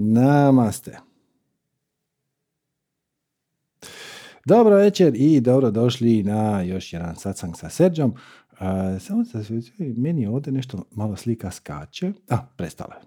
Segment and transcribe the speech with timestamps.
[0.00, 0.98] Namaste.
[4.44, 8.14] Dobro večer i dobro došli na još jedan satsang sa Serđom.
[9.00, 9.60] Samo da se
[9.96, 12.12] meni ovdje nešto malo slika skače.
[12.28, 13.00] A, prestala je.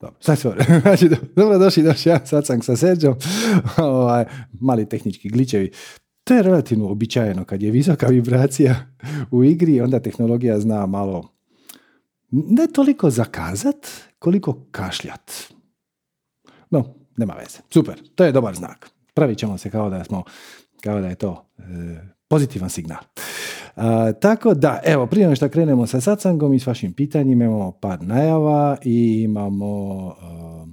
[0.00, 0.52] Dobro, sad sve.
[0.82, 3.14] Znači, dobro došli još jedan satsang sa Serđom.
[3.78, 5.70] ovaj, mali tehnički gličevi.
[6.24, 8.76] To je relativno običajeno kad je visoka vibracija
[9.30, 11.28] u igri, onda tehnologija zna malo
[12.30, 13.86] ne toliko zakazat,
[14.18, 15.32] koliko kašljat.
[16.70, 16.84] No,
[17.16, 17.58] nema veze.
[17.70, 18.90] Super, to je dobar znak.
[19.14, 20.24] Pravit ćemo se kao da smo,
[20.80, 21.62] kao da je to e,
[22.28, 23.02] pozitivan signal.
[24.20, 28.02] tako da, evo, prije nego što krenemo sa satsangom i s vašim pitanjima, imamo par
[28.02, 30.68] najava i imamo uh,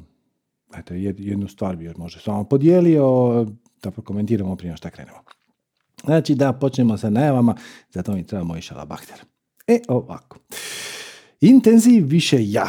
[0.79, 3.45] eto, jednu stvar bi još možda s vama podijelio,
[3.83, 5.17] da prokomentiramo prije nego što krenemo.
[6.05, 7.55] Znači da počnemo sa najavama,
[7.91, 9.19] zato mi treba moj šalabahter.
[9.67, 10.37] E, ovako.
[11.41, 12.67] Intenziv više ja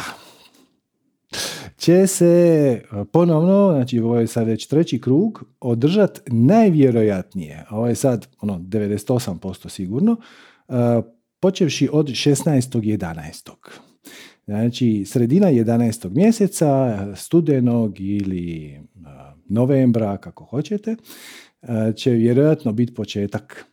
[1.79, 7.95] će se e, ponovno, znači ovo je sad već treći krug, održat najvjerojatnije, ovo je
[7.95, 10.11] sad ono 98% sigurno,
[10.67, 10.75] uh,
[11.39, 13.51] počevši od 16.11.
[14.45, 16.09] Znači, sredina 11.
[16.09, 18.79] mjeseca, studenog ili e,
[19.45, 20.95] novembra, kako hoćete,
[21.95, 23.65] će vjerojatno biti početak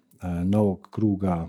[0.44, 1.48] novog kruga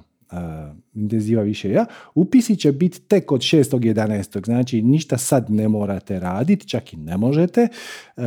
[0.93, 4.45] intenziva više ja, upisi će biti tek od 6.11.
[4.45, 7.61] Znači ništa sad ne morate raditi, čak i ne možete.
[7.61, 8.21] E,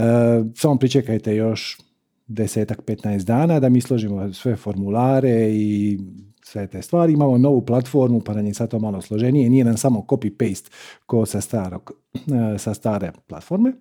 [0.55, 1.79] samo pričekajte još
[2.27, 5.99] desetak, 15 dana da mi složimo sve formulare i
[6.43, 7.13] sve te stvari.
[7.13, 9.51] Imamo novu platformu, pa nam je sad to malo složenije.
[9.51, 10.71] Nije nam samo copy-paste
[11.07, 13.73] ko sa, starog, e, sa stare platforme.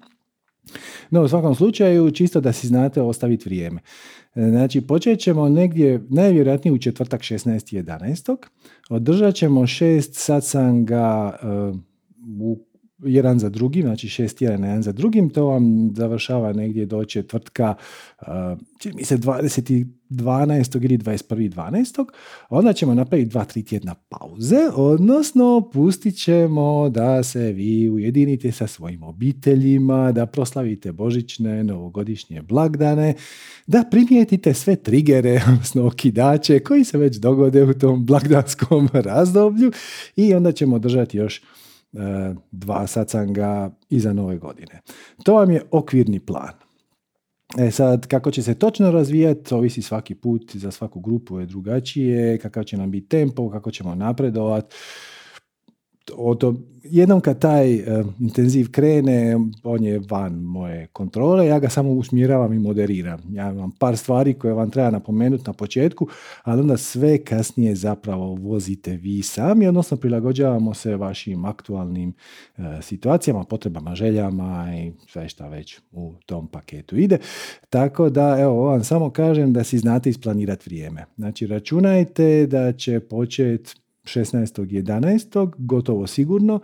[1.10, 3.82] No, u svakom slučaju, čisto da si znate ostaviti vrijeme.
[4.36, 8.38] E, znači, počet ćemo negdje, najvjerojatnije u četvrtak 16.11.
[8.90, 11.38] Održat ćemo šest satsanga
[11.72, 11.80] uh,
[12.42, 12.69] u
[13.04, 17.76] jedan za drugim, znači šest jedan jedan za drugim, to vam završava negdje do četvrtka,
[18.22, 18.28] uh,
[18.80, 19.86] čini mi se 20.
[20.10, 20.86] 12.
[20.86, 21.50] ili 21.
[21.50, 22.06] 12.
[22.50, 28.68] Onda ćemo napraviti dva, tri tjedna pauze, odnosno pustit ćemo da se vi ujedinite sa
[28.68, 33.14] svojim obiteljima, da proslavite božićne, novogodišnje blagdane,
[33.68, 39.72] da primijetite sve trigere, odnosno okidače koji se već dogode u tom blagdanskom razdoblju
[40.16, 41.42] i onda ćemo držati još
[42.52, 44.82] dva sacanga iza nove godine.
[45.24, 46.54] To vam je okvirni plan.
[47.58, 52.38] E sad, kako će se točno razvijati, ovisi svaki put, za svaku grupu je drugačije,
[52.38, 54.76] kakav će nam biti tempo, kako ćemo napredovati
[56.36, 61.92] to, jednom kad taj uh, intenziv krene, on je van moje kontrole, ja ga samo
[61.92, 63.20] usmjeravam i moderiram.
[63.32, 66.08] Ja imam par stvari koje vam treba napomenuti na početku,
[66.44, 72.14] ali onda sve kasnije zapravo vozite vi sami, odnosno prilagođavamo se vašim aktualnim
[72.58, 77.18] uh, situacijama, potrebama, željama i sve šta već u tom paketu ide.
[77.70, 81.06] Tako da, evo, vam samo kažem da si znate isplanirati vrijeme.
[81.18, 83.76] Znači, računajte da će početi
[84.10, 85.54] 16.11.
[85.58, 86.62] gotovo sigurno.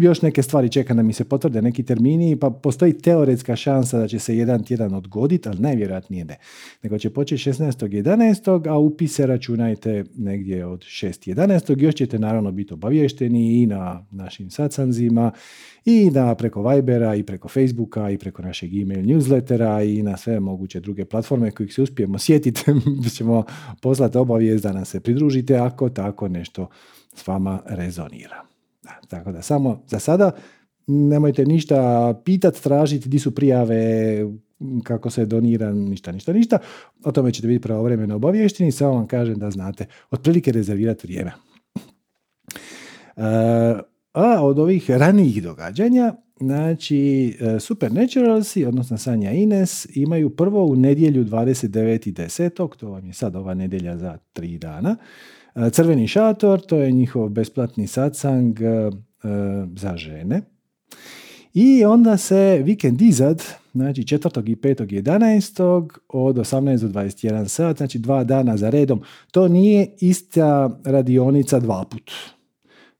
[0.00, 4.08] Još neke stvari čeka da mi se potvrde neki termini, pa postoji teoretska šansa da
[4.08, 6.36] će se jedan tjedan odgoditi, ali najvjerojatnije ne.
[6.82, 8.68] Nego će početi 16.11.
[8.70, 11.82] a upise računajte negdje od 6.11.
[11.82, 15.32] Još ćete naravno biti obavješteni i na našim sacanzima
[15.84, 20.40] i na preko Vibera i preko Facebooka i preko našeg email newslettera i na sve
[20.40, 22.60] moguće druge platforme kojih se uspijemo sjetiti
[23.16, 23.44] ćemo
[23.82, 26.68] poslati obavijest da nam se pridružite ako tako nešto
[27.14, 28.57] s vama rezonira.
[29.08, 30.30] Tako da samo za sada
[30.86, 34.24] nemojte ništa pitati, tražiti di su prijave,
[34.82, 36.58] kako se donira, ništa, ništa, ništa.
[37.04, 41.32] O tome ćete biti pravovremeno obavješteni, samo vam kažem da znate otprilike rezervirati vrijeme.
[43.16, 43.22] E,
[44.12, 51.24] a od ovih ranijih događanja, znači e, Supernaturalsi, odnosno Sanja Ines, imaju prvo u nedjelju
[51.24, 52.76] 29.10.
[52.76, 54.96] To vam je sad ova nedjelja za tri dana.
[55.58, 58.90] E, Crveni šator, to je njihov besplatni satsang e,
[59.76, 60.42] za žene.
[61.54, 64.50] I onda se vikend izad, znači 4.
[64.50, 65.02] i 5.
[65.02, 65.88] 11.
[66.08, 69.02] od 18 do 21 sat, znači dva dana za redom.
[69.30, 72.10] To nije ista radionica dva put.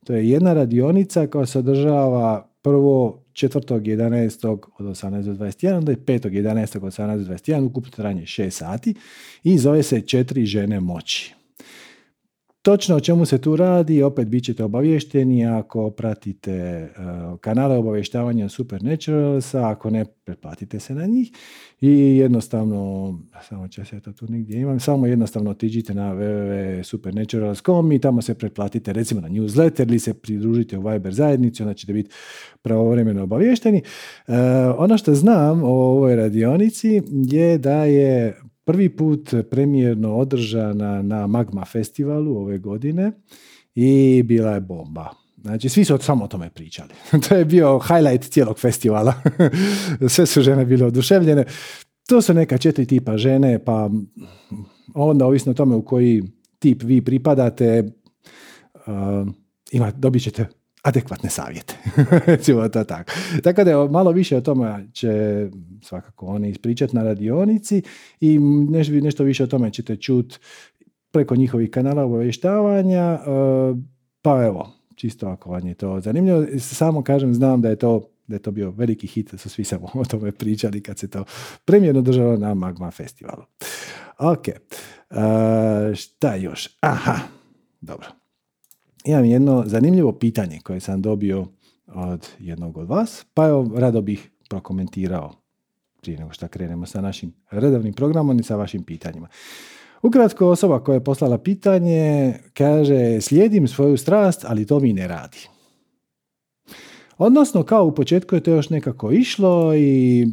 [0.03, 4.47] To je jedna radionica koja se održava prvo 4.11.
[4.79, 6.77] od 18 do 21, onda je 5.11.
[6.77, 8.95] od 18 do 21, ukupno trajanje 6 sati
[9.43, 11.38] i zove se Četiri žene moći.
[12.61, 18.49] Točno o čemu se tu radi, opet bit ćete obavješteni ako pratite uh, kanale obavještavanja
[18.49, 21.31] Supernaturalsa, ako ne, pretplatite se na njih
[21.81, 23.13] i jednostavno,
[23.49, 28.33] samo će se to tu negdje imam, samo jednostavno otiđite na www.supernaturals.com i tamo se
[28.33, 32.09] pretplatite recimo na newsletter ili se pridružite u Viber zajednici, onda ćete biti
[32.61, 33.81] pravovremeno obavješteni.
[34.27, 34.33] Uh,
[34.77, 38.39] ono što znam o ovoj radionici je da je
[38.69, 43.11] prvi put premijerno održana na Magma festivalu ove godine
[43.75, 45.09] i bila je bomba.
[45.41, 46.89] Znači, svi su samo o tome pričali.
[47.29, 49.13] to je bio highlight cijelog festivala.
[50.09, 51.45] Sve su žene bile oduševljene.
[52.09, 53.89] To su neka četiri tipa žene, pa
[54.93, 56.23] onda ovisno o tome u koji
[56.59, 57.91] tip vi pripadate,
[59.71, 60.47] ima, dobit ćete
[60.83, 61.75] adekvatne savjete.
[62.27, 63.11] Recimo to tako.
[63.43, 65.09] Tako da malo više o tome će
[65.81, 67.81] svakako oni ispričati na radionici
[68.19, 68.39] i
[69.01, 70.37] nešto više o tome ćete čuti
[71.11, 73.03] preko njihovih kanala obavještavanja.
[73.03, 73.19] E,
[74.21, 76.45] pa evo, čisto ako vam je to zanimljivo.
[76.59, 79.63] Samo kažem, znam da je to da je to bio veliki hit, da su svi
[79.63, 81.23] samo o tome pričali kad se to
[81.65, 83.43] premijerno držalo na Magma festivalu.
[84.19, 86.69] Ok, uh, šta još?
[86.81, 87.19] Aha,
[87.81, 88.18] dobro
[89.09, 91.47] imam jedno zanimljivo pitanje koje sam dobio
[91.87, 95.33] od jednog od vas, pa evo rado bih prokomentirao
[96.01, 99.27] prije nego što krenemo sa našim redovnim programom i sa vašim pitanjima.
[100.01, 105.47] Ukratko, osoba koja je poslala pitanje kaže slijedim svoju strast, ali to mi ne radi.
[107.17, 110.27] Odnosno, kao u početku je to još nekako išlo i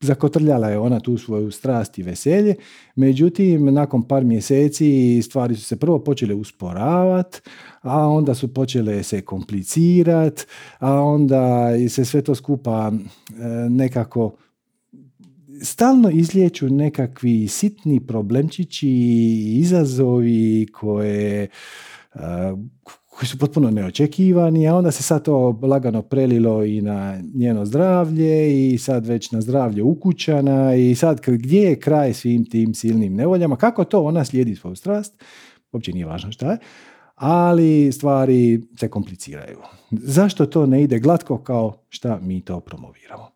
[0.00, 2.54] zakotrljala je ona tu svoju strast i veselje,
[2.96, 7.40] međutim nakon par mjeseci stvari su se prvo počele usporavati,
[7.82, 10.44] a onda su počele se komplicirati,
[10.78, 13.32] a onda se sve to skupa e,
[13.70, 14.36] nekako
[15.62, 18.88] stalno izliječu nekakvi sitni problemčići,
[19.58, 21.48] izazovi koje e,
[23.20, 28.72] koji su potpuno neočekivani, a onda se sad to lagano prelilo i na njeno zdravlje
[28.72, 33.56] i sad već na zdravlje ukućana i sad gdje je kraj svim tim silnim nevoljama,
[33.56, 35.22] kako to ona slijedi svoju strast,
[35.72, 36.58] uopće nije važno šta je,
[37.14, 39.58] ali stvari se kompliciraju.
[39.90, 43.28] Zašto to ne ide glatko kao šta mi to promoviramo?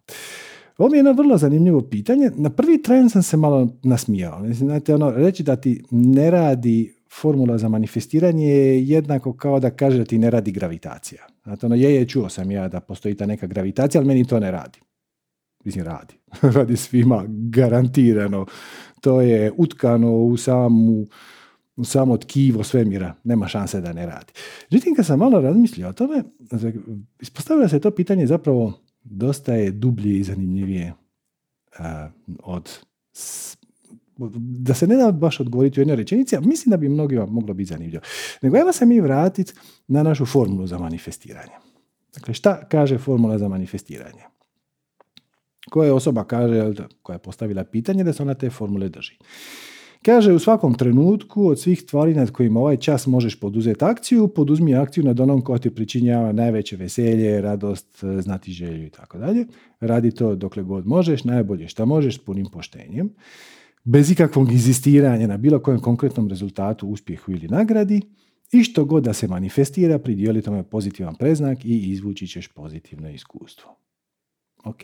[0.79, 2.31] Ovo mi je jedno vrlo zanimljivo pitanje.
[2.35, 4.41] Na prvi tren sam se malo nasmijao.
[4.53, 9.99] Znate, ono, reći da ti ne radi formula za manifestiranje je jednako kao da kaže
[9.99, 11.27] da ti ne radi gravitacija.
[11.45, 14.41] Znate, ono, je, je, čuo sam ja da postoji ta neka gravitacija, ali meni to
[14.41, 14.81] ne radi.
[15.65, 16.15] Mislim, radi.
[16.57, 18.47] radi svima, garantirano.
[19.01, 21.07] To je utkano u samu
[21.77, 24.33] u samo tkivo svemira, nema šanse da ne radi.
[24.71, 26.23] Međutim, kad sam malo razmislio o tome,
[27.21, 28.73] ispostavilo se to pitanje zapravo
[29.05, 30.93] dosta je dublje i zanimljivije
[32.43, 32.79] od
[34.39, 37.55] da se ne da baš odgovoriti u jednoj rečenici, a mislim da bi mnogima moglo
[37.55, 38.03] biti zanimljivo.
[38.43, 39.53] Nego ajmo se mi vratiti
[39.89, 41.53] na našu formulu za manifestiranje.
[42.15, 44.23] Dakle, šta kaže formula za manifestiranje?
[45.71, 46.73] Koja osoba kaže,
[47.03, 49.15] koja je postavila pitanje da se ona te formule drži.
[50.05, 54.75] Kaže, u svakom trenutku od svih tvari nad kojima ovaj čas možeš poduzeti akciju, poduzmi
[54.75, 59.47] akciju nad onom koja ti pričinjava najveće veselje, radost, znati želju i tako dalje.
[59.81, 63.15] Radi to dokle god možeš, najbolje što možeš s punim poštenjem
[63.85, 68.01] bez ikakvog inzistiranja na bilo kojem konkretnom rezultatu, uspjehu ili nagradi
[68.53, 73.77] i što god da se manifestira, pridijeli tome pozitivan preznak i izvući ćeš pozitivno iskustvo.
[74.65, 74.81] Ok,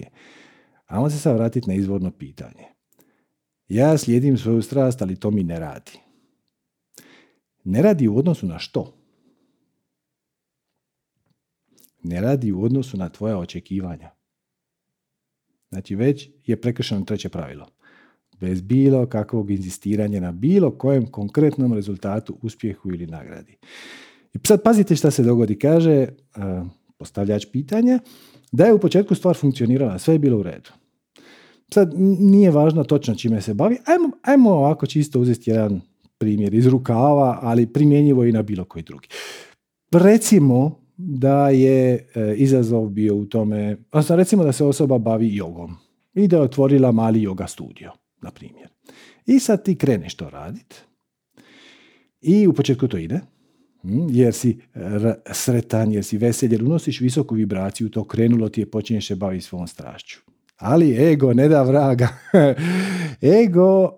[0.86, 2.64] ajmo se sad vratiti na izvorno pitanje.
[3.68, 5.92] Ja slijedim svoju strast, ali to mi ne radi.
[7.64, 8.96] Ne radi u odnosu na što?
[12.02, 14.10] Ne radi u odnosu na tvoja očekivanja.
[15.68, 17.66] Znači već je prekršeno treće pravilo
[18.40, 23.56] bez bilo kakvog inzistiranja na bilo kojem konkretnom rezultatu, uspjehu ili nagradi.
[24.34, 25.58] I sad pazite šta se dogodi.
[25.58, 26.06] Kaže
[26.98, 27.98] postavljač pitanja
[28.52, 30.70] da je u početku stvar funkcionirala, sve je bilo u redu.
[31.74, 33.78] Sad nije važno točno čime se bavi.
[33.86, 35.80] Ajmo, ajmo ovako čisto uzeti jedan
[36.18, 39.08] primjer iz rukava, ali primjenjivo i na bilo koji drugi.
[39.92, 45.76] Recimo da je e, izazov bio u tome, odnosno recimo da se osoba bavi jogom
[46.14, 48.68] i da je otvorila mali yoga studio na primjer.
[49.26, 50.76] I sad ti kreneš to raditi
[52.20, 53.20] i u početku to ide,
[53.82, 54.60] hm, jer si
[55.32, 59.44] sretan, jer si vesel, jer unosiš visoku vibraciju, to krenulo ti je, počinješ se baviti
[59.44, 60.20] svom strašću.
[60.56, 62.08] Ali ego ne da vraga.
[63.44, 63.90] ego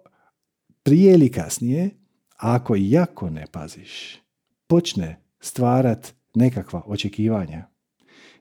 [0.82, 1.90] prije ili kasnije,
[2.36, 4.20] ako jako ne paziš,
[4.66, 7.68] počne stvarat nekakva očekivanja.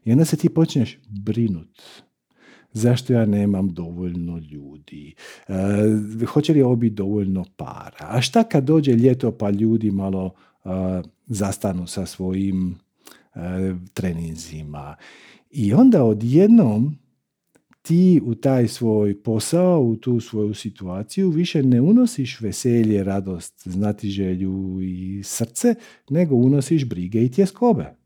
[0.05, 1.81] I onda se ti počneš brinut
[2.73, 5.15] zašto ja nemam dovoljno ljudi,
[5.47, 10.31] e, hoće li ovo biti dovoljno para, a šta kad dođe ljeto pa ljudi malo
[11.27, 12.75] zastanu sa svojim
[13.93, 14.95] treninzima.
[15.51, 16.97] I onda odjednom
[17.81, 24.81] ti u taj svoj posao, u tu svoju situaciju više ne unosiš veselje, radost, znatiželju
[24.81, 25.75] i srce,
[26.09, 28.00] nego unosiš brige i tjeskobe.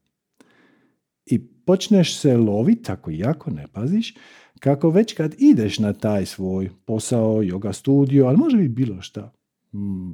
[1.65, 4.15] Počneš se loviti, ako jako ne paziš,
[4.59, 9.33] kako već kad ideš na taj svoj posao, yoga studio, ali može biti bilo šta,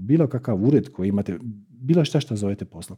[0.02, 1.40] bilo kakav ured koji imate,
[1.70, 2.98] bilo šta što zovete poslom,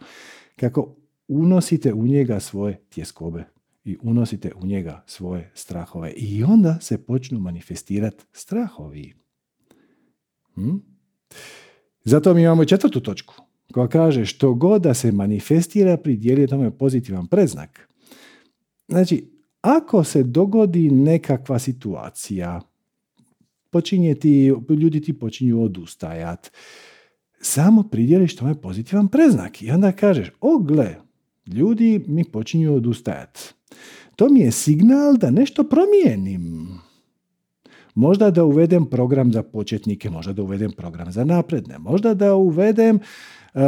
[0.55, 0.95] kako
[1.27, 3.43] unosite u njega svoje tjeskobe
[3.83, 9.13] i unosite u njega svoje strahove i onda se počnu manifestirati strahovi.
[10.55, 10.75] Hm?
[12.03, 13.35] Zato mi imamo četvrtu točku
[13.71, 17.89] koja kaže što god da se manifestira pridijeli tome pozitivan preznak.
[18.87, 22.61] Znači, ako se dogodi nekakva situacija,
[23.69, 26.51] počinje ti, ljudi ti počinju odustajat,
[27.41, 30.95] samo pridjeliš tome pozitivan preznak i onda kažeš, o gle,
[31.47, 33.53] ljudi mi počinju odustajat.
[34.15, 36.67] To mi je signal da nešto promijenim.
[37.95, 42.99] Možda da uvedem program za početnike, možda da uvedem program za napredne, možda da uvedem
[43.53, 43.61] uh,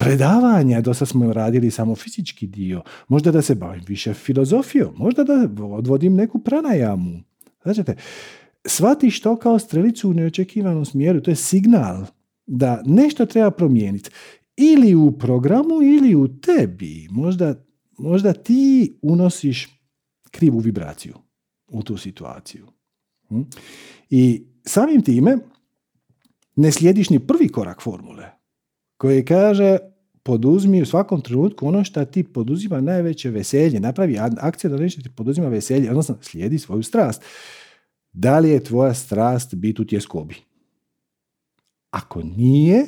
[0.00, 5.24] predavanja, do sad smo radili samo fizički dio, možda da se bavim više filozofijom, možda
[5.24, 7.20] da odvodim neku pranajamu.
[7.62, 7.82] Znači,
[8.66, 12.06] shvatiš to kao strelicu u neočekivanom smjeru, to je signal
[12.46, 14.10] da nešto treba promijeniti.
[14.56, 17.08] Ili u programu, ili u tebi.
[17.10, 17.54] Možda,
[17.98, 19.68] možda ti unosiš
[20.30, 21.14] krivu vibraciju
[21.68, 22.66] u tu situaciju.
[23.28, 23.40] Hm?
[24.10, 25.38] I samim time
[26.56, 28.30] ne slijediš ni prvi korak formule
[28.96, 29.78] koji kaže
[30.22, 33.80] poduzmi u svakom trenutku ono što ti poduzima najveće veselje.
[33.80, 37.22] Napravi akcija da nešto ti poduzima veselje, odnosno slijedi svoju strast.
[38.12, 40.34] Da li je tvoja strast biti u tjeskobi?
[41.90, 42.86] Ako nije,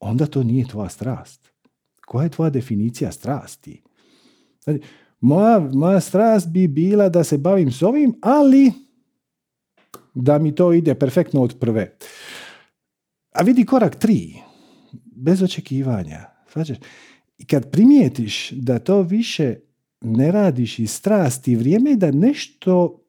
[0.00, 1.52] onda to nije tvoja strast.
[2.06, 3.82] Koja je tvoja definicija strasti?
[4.64, 4.80] Znači,
[5.20, 8.72] moja, moja strast bi bila da se bavim s ovim, ali
[10.14, 11.96] da mi to ide perfektno od prve.
[13.32, 14.47] A vidi korak tri
[15.18, 16.20] bez očekivanja.
[17.38, 19.56] I kad primijetiš da to više
[20.00, 23.02] ne radiš iz strasti, vrijeme je da nešto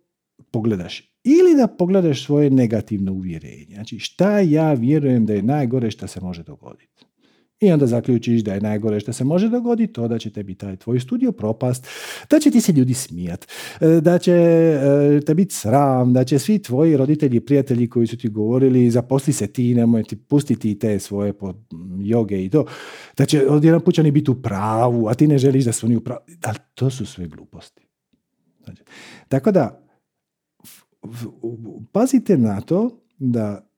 [0.52, 1.10] pogledaš.
[1.24, 3.74] Ili da pogledaš svoje negativno uvjerenje.
[3.74, 7.06] Znači, šta ja vjerujem da je najgore što se može dogoditi.
[7.60, 10.76] I onda zaključiš da je najgore što se može dogoditi to da će tebi taj
[10.76, 11.88] tvoj studio propast,
[12.30, 13.48] da će ti se ljudi smijat,
[13.82, 18.18] e, da će e, te biti sram, da će svi tvoji roditelji prijatelji koji su
[18.18, 21.34] ti govorili zaposli se ti, nemoj ti pustiti te svoje
[22.00, 22.66] joge i to,
[23.18, 26.02] da će odjedan pućani biti u pravu, a ti ne želiš da su oni u
[26.02, 26.22] pravu.
[26.44, 27.88] Ali to su sve gluposti.
[28.64, 28.84] Znači,
[29.28, 29.86] tako da,
[31.92, 33.70] pazite na to da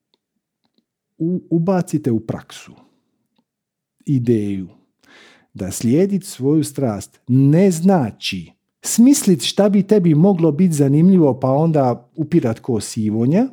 [1.50, 2.81] ubacite u praksu
[4.06, 4.68] ideju
[5.54, 12.12] da slijediti svoju strast ne znači smisliti šta bi tebi moglo biti zanimljivo pa onda
[12.16, 13.48] upirat ko sivonja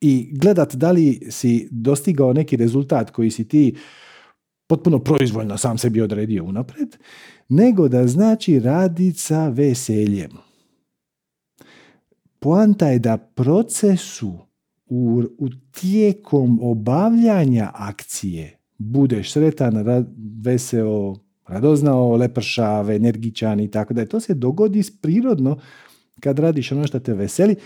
[0.00, 3.76] i gledat da li si dostigao neki rezultat koji si ti
[4.66, 6.96] potpuno proizvoljno sam sebi odredio unaprijed,
[7.48, 10.30] nego da znači raditi sa veseljem.
[12.38, 14.38] Poanta je da procesu
[14.86, 20.04] u, u tijekom obavljanja akcije budeš sretan,
[20.42, 21.14] veseo,
[21.46, 24.06] radoznao, lepršav, energičan i tako da.
[24.06, 25.58] To se dogodi prirodno
[26.20, 27.56] kad radiš ono što te veseli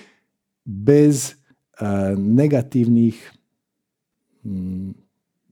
[0.65, 1.35] bez
[2.17, 3.33] negativnih
[4.45, 4.91] mm,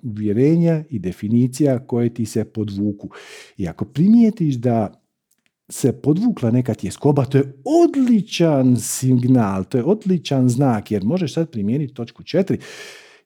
[0.03, 3.09] uvjerenja i definicija koje ti se podvuku.
[3.57, 5.03] I ako primijetiš da
[5.69, 11.51] se podvukla neka tjeskoba, to je odličan signal, to je odličan znak, jer možeš sad
[11.51, 12.59] primijeniti točku četiri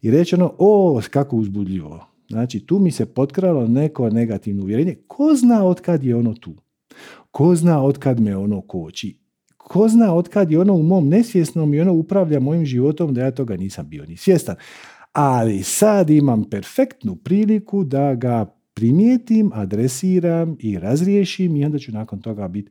[0.03, 4.97] i reći ono, o, kako uzbudljivo, Znači, tu mi se potkralo neko negativno uvjerenje.
[5.07, 6.55] Ko zna od kad je ono tu?
[7.31, 9.19] Ko zna od kad me ono koči?
[9.57, 13.21] Ko zna od kad je ono u mom nesvjesnom i ono upravlja mojim životom da
[13.21, 14.57] ja toga nisam bio ni svjestan.
[15.13, 22.21] Ali sad imam perfektnu priliku da ga primijetim, adresiram i razriješim i onda ću nakon
[22.21, 22.71] toga biti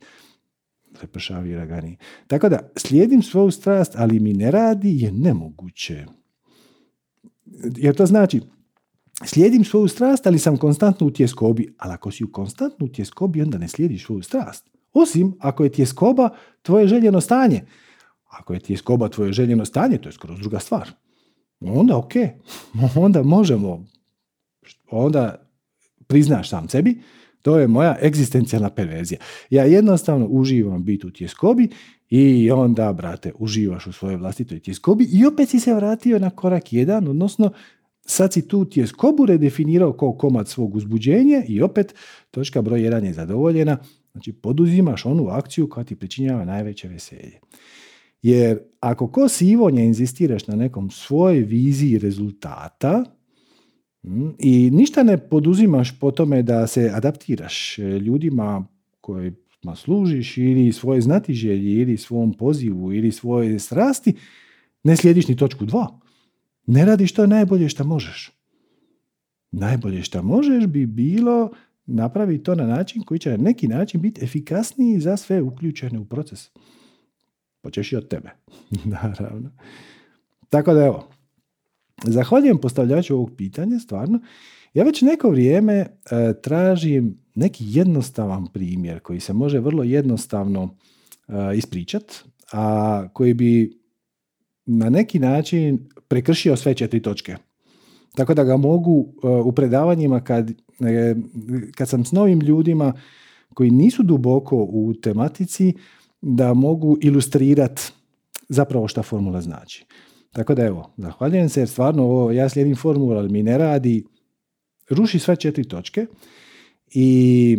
[1.01, 1.97] lepršavi i
[2.27, 6.05] Tako da slijedim svoju strast, ali mi ne radi je nemoguće.
[7.77, 8.41] Jer to znači,
[9.25, 11.73] slijedim svoju strast, ali sam konstantno u tjeskobi.
[11.77, 14.69] Ali ako si u konstantno u tjeskobi, onda ne slijediš svoju strast.
[14.93, 16.29] Osim ako je tjeskoba
[16.61, 17.61] tvoje željeno stanje.
[18.29, 20.89] Ako je tjeskoba tvoje željeno stanje, to je skoro druga stvar.
[21.59, 22.13] Onda ok,
[23.05, 23.85] onda možemo,
[24.91, 25.49] onda
[26.07, 27.01] priznaš sam sebi,
[27.41, 29.19] to je moja egzistencijalna perverzija.
[29.49, 31.69] Ja jednostavno uživam biti u tjeskobi
[32.09, 36.73] i onda, brate, uživaš u svojoj vlastitoj tjeskobi i opet si se vratio na korak
[36.73, 37.51] jedan, odnosno
[38.09, 41.95] sad si tu ti je skobu redefinirao kao komad svog uzbuđenja i opet
[42.31, 43.77] točka broj jedan je zadovoljena,
[44.11, 47.39] znači poduzimaš onu akciju koja ti pričinjava najveće veselje.
[48.21, 53.03] Jer ako ko sivonje inzistiraš na nekom svojoj viziji rezultata
[54.03, 58.67] mm, i ništa ne poduzimaš po tome da se adaptiraš ljudima
[59.01, 64.13] kojima služiš ili svoje znatiželji ili svom pozivu ili svoje strasti,
[64.83, 65.99] ne slijediš ni točku dva.
[66.71, 68.31] Ne radiš to najbolje što možeš.
[69.51, 71.51] Najbolje što možeš bi bilo
[71.85, 76.05] napraviti to na način koji će na neki način biti efikasniji za sve uključene u
[76.05, 76.49] proces.
[77.61, 78.29] Počeš i od tebe,
[78.85, 79.51] naravno.
[80.49, 81.09] Tako da evo,
[82.03, 84.19] zahvaljujem postavljaču ovog pitanja, stvarno.
[84.73, 85.87] Ja već neko vrijeme e,
[86.41, 90.75] tražim neki jednostavan primjer koji se može vrlo jednostavno
[91.27, 93.78] e, ispričat, a koji bi
[94.71, 97.35] na neki način prekršio sve četiri točke.
[98.15, 101.15] Tako da ga mogu e, u predavanjima kad, e,
[101.75, 102.93] kad sam s novim ljudima
[103.53, 105.73] koji nisu duboko u tematici,
[106.21, 107.81] da mogu ilustrirati
[108.49, 109.85] zapravo šta formula znači.
[110.31, 114.05] Tako da evo, zahvaljujem se jer stvarno ovo, ja slijedim formulu, ali mi ne radi,
[114.89, 116.05] ruši sve četiri točke
[116.91, 117.57] i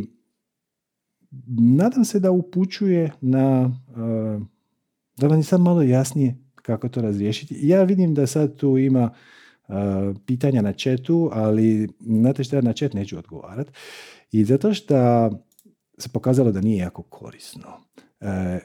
[1.58, 4.40] nadam se da upućuje na, e,
[5.16, 7.56] da vam je sad malo jasnije kako to razriješiti.
[7.62, 9.10] Ja vidim da sad tu ima
[10.26, 13.70] pitanja na četu, ali znate što ja na čet neću odgovarati.
[14.32, 14.94] I zato što
[15.98, 17.68] se pokazalo da nije jako korisno.
[18.20, 18.58] E,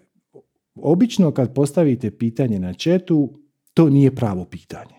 [0.75, 3.39] obično kad postavite pitanje na četu,
[3.73, 4.95] to nije pravo pitanje.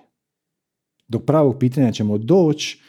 [1.09, 2.81] Do pravog pitanja ćemo doći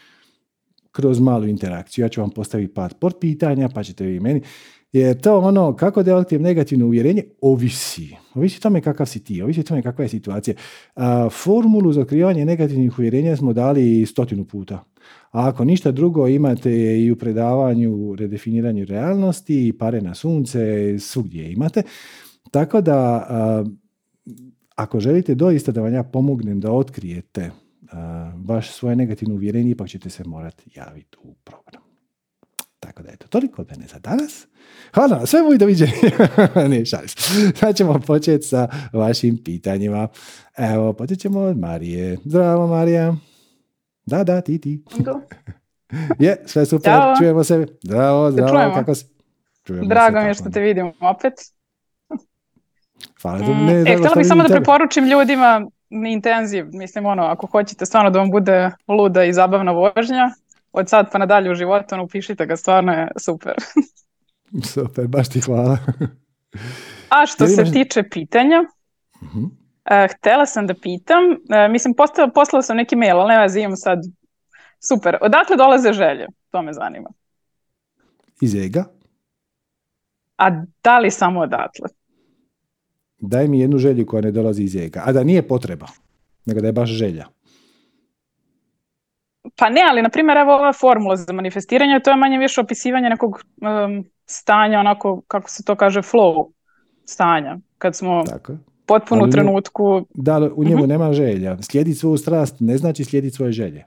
[0.92, 2.06] kroz malu interakciju.
[2.06, 4.42] Ja ću vam postaviti par pod pitanja, pa ćete vi meni.
[4.92, 8.16] Jer to ono, kako da negativno uvjerenje, ovisi.
[8.36, 10.56] Ovisi tome kakav si ti, ovisi tome kakva je situacija.
[11.32, 14.84] Formulu za otkrivanje negativnih uvjerenja smo dali stotinu puta.
[15.32, 21.52] A ako ništa drugo imate i u predavanju redefiniranju realnosti, i pare na sunce, svugdje
[21.52, 21.84] imate.
[22.52, 23.28] Tako da,
[24.76, 27.52] ako želite doista da vam ja pomognem da otkrijete
[28.36, 31.87] baš svoje negativno uvjerenje, ipak ćete se morati javiti u program.
[32.80, 34.48] Tako da eto, toliko od mene za danas.
[34.94, 35.94] Hvala, sve moj doviđenja.
[36.70, 37.08] ne, šalim
[37.56, 40.08] Sad ćemo početi sa vašim pitanjima.
[40.58, 42.18] Evo, počet ćemo od Marije.
[42.26, 43.16] Zdravo, Marija.
[44.06, 44.84] Da, da, ti, ti.
[46.20, 47.16] je, sve super, Ćao.
[47.18, 47.66] čujemo se.
[47.84, 49.06] Zdravo, zdravo, kako si?
[49.64, 51.34] Čujemo Drago mi je što te vidim opet.
[53.22, 53.38] Hvala.
[53.38, 56.66] Mm, ne, e, htjela bih samo da preporučim ljudima intenziv.
[56.72, 60.30] Mislim, ono, ako hoćete stvarno da vam bude luda i zabavna vožnja,
[60.72, 63.54] od sad pa nadalje u životu, ono, upišite ga, stvarno je super.
[64.74, 65.78] super, baš ti hvala.
[67.10, 68.64] A što se tiče pitanja,
[69.22, 69.68] uh
[70.18, 73.76] htjela sam da pitam, uh, mislim, poslala, poslala sam neki mail, ali ne vas imam
[73.76, 74.00] sad,
[74.90, 76.28] super, odakle dolaze želje?
[76.52, 77.10] To me zanima.
[78.42, 78.84] Iz ega?
[80.38, 81.90] A da li samo odatle?
[83.18, 85.88] Daj mi jednu želju koja ne dolazi iz ega, a da nije potreba,
[86.46, 87.26] nego da je baš želja.
[89.60, 93.10] Pa ne, ali na primjer evo ova formula za manifestiranje, to je manje više opisivanje
[93.10, 93.44] nekog
[94.26, 96.52] stanja, onako kako se to kaže flow
[97.06, 98.54] stanja, kad smo Tako.
[98.86, 100.06] potpuno u trenutku...
[100.14, 101.58] Da, u njemu uh nema želja.
[101.62, 103.86] Slijediti svoju strast ne znači slijediti svoje želje.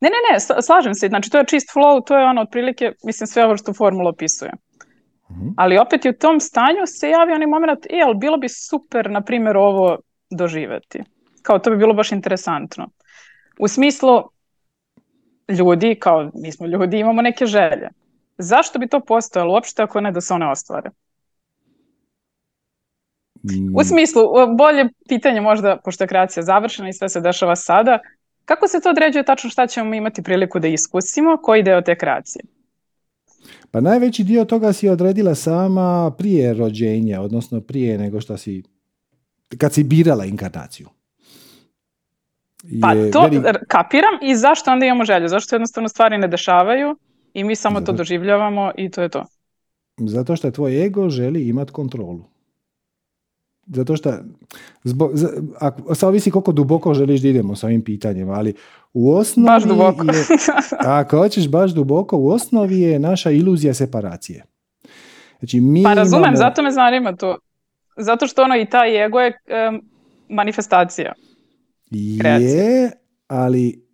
[0.00, 1.08] Ne, ne, ne, slažem se.
[1.08, 4.52] Znači, to je čist flow, to je ono otprilike, mislim, sve ovo što formula opisuje.
[5.28, 8.48] uh Ali opet i u tom stanju se javi onaj moment, e, ali bilo bi
[8.48, 9.98] super, na primjer, ovo
[10.30, 11.02] doživjeti.
[11.42, 12.88] Kao, to bi bilo baš interesantno.
[13.58, 14.22] U smislu,
[15.48, 17.88] ljudi, kao mi smo ljudi, imamo neke želje.
[18.38, 20.90] Zašto bi to postojalo uopšte ako ne da se one ostvare?
[23.74, 23.84] U mm.
[23.84, 24.22] smislu,
[24.56, 27.98] bolje pitanje možda, pošto je kreacija završena i sve se dešava sada,
[28.44, 32.44] kako se to određuje tačno šta ćemo imati priliku da iskusimo, koji deo te kreacije?
[33.70, 38.62] Pa najveći dio toga si odredila sama prije rođenja, odnosno prije nego što si,
[39.58, 40.88] kad si birala inkarnaciju.
[42.80, 43.30] Pa to
[43.68, 45.28] kapiram i zašto onda imamo želju?
[45.28, 46.96] Zašto jednostavno stvari ne dešavaju
[47.34, 49.24] i mi samo to doživljavamo i to je to?
[49.96, 52.24] Zato što tvoj ego želi imati kontrolu.
[53.66, 54.12] Zato što,
[54.84, 55.10] zbog,
[55.58, 58.54] ako, sad ovisi koliko duboko želiš da idemo s ovim pitanjima, ali
[58.92, 59.46] u osnovi...
[59.46, 60.04] Baš duboko.
[60.04, 60.24] je,
[61.00, 64.44] ako hoćeš baš duboko, u osnovi je naša iluzija separacije.
[65.38, 67.36] Znači, mi pa razumem, zato me zanima to.
[67.96, 69.32] Zato što ono i taj ego je
[70.28, 71.12] manifestacija.
[71.90, 72.90] Je,
[73.26, 73.88] ali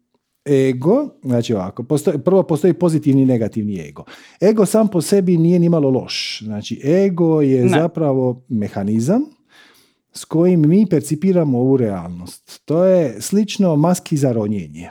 [0.46, 4.04] ego, znači ovako, postoji, prvo postoji pozitivni i negativni ego.
[4.42, 6.40] Ego sam po sebi nije ni malo loš.
[6.44, 9.22] Znači, ego je zapravo mehanizam
[10.12, 12.60] s kojim mi percipiramo ovu realnost.
[12.64, 14.90] To je slično maski za ronjenje.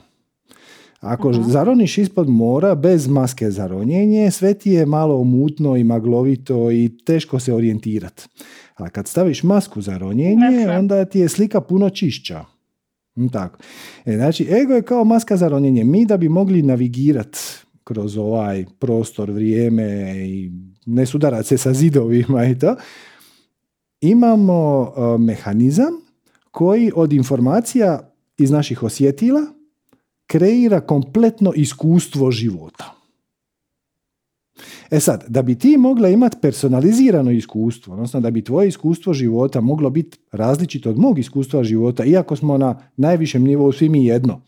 [0.99, 5.83] Ako uh zaroniš ispod mora bez maske za ronjenje, sve ti je malo mutno i
[5.83, 8.23] maglovito i teško se orijentirati.
[8.75, 12.45] A kad staviš masku za ronjenje, onda ti je slika puno čišća.
[13.15, 13.57] Hm, tako.
[14.05, 15.83] E, znači, ego je kao maska za ronjenje.
[15.83, 17.39] Mi da bi mogli navigirati
[17.83, 20.51] kroz ovaj prostor, vrijeme i
[20.85, 22.75] ne sudarati se sa zidovima i to,
[24.01, 25.93] imamo uh, mehanizam
[26.51, 29.41] koji od informacija iz naših osjetila
[30.27, 33.02] kreira kompletno iskustvo života.
[34.91, 39.61] E sad, da bi ti mogla imati personalizirano iskustvo, odnosno da bi tvoje iskustvo života
[39.61, 44.41] moglo biti različito od mog iskustva života, iako smo na najvišem nivou svi mi jedno.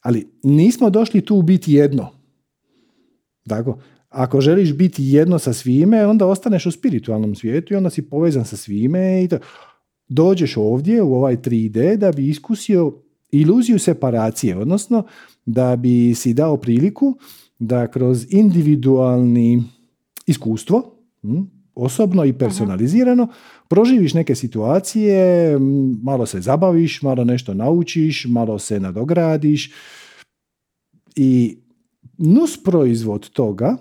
[0.00, 2.08] Ali nismo došli tu biti jedno.
[3.48, 8.02] Tako, ako želiš biti jedno sa svime, onda ostaneš u spiritualnom svijetu i onda si
[8.02, 9.38] povezan sa svime i to.
[10.08, 12.92] Dođeš ovdje u ovaj 3D da bi iskusio
[13.30, 15.04] iluziju separacije, odnosno
[15.46, 17.18] da bi si dao priliku
[17.62, 19.62] da kroz individualni
[20.26, 20.82] iskustvo,
[21.22, 21.40] hm,
[21.74, 23.28] osobno i personalizirano,
[23.68, 25.58] proživiš neke situacije,
[26.02, 29.72] malo se zabaviš, malo nešto naučiš, malo se nadogradiš
[31.16, 31.58] i
[32.18, 33.76] nus proizvod toga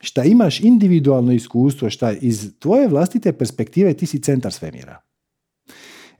[0.00, 5.00] šta imaš individualno iskustvo, šta iz tvoje vlastite perspektive ti si centar svemira.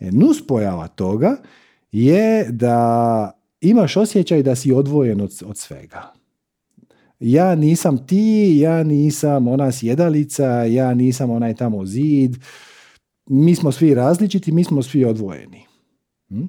[0.00, 1.36] E, nus pojava toga
[1.92, 3.30] je da
[3.60, 6.15] imaš osjećaj da si odvojen od, od svega.
[7.20, 12.36] Ja nisam ti, ja nisam ona sjedalica, ja nisam onaj tamo zid.
[13.26, 15.66] Mi smo svi različiti, mi smo svi odvojeni.
[16.28, 16.42] Hm?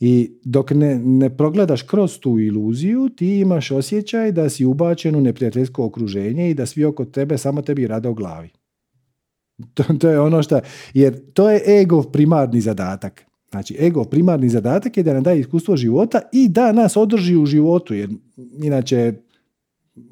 [0.00, 5.20] I dok ne, ne progledaš kroz tu iluziju, ti imaš osjećaj da si ubačen u
[5.20, 8.48] neprijateljsko okruženje i da svi oko tebe samo tebi rade o glavi.
[9.74, 10.60] To, to je ono što,
[10.94, 13.24] jer to je ego primarni zadatak.
[13.50, 17.46] Znači, ego primarni zadatak je da nam daje iskustvo života i da nas održi u
[17.46, 18.10] životu, jer
[18.62, 19.14] inače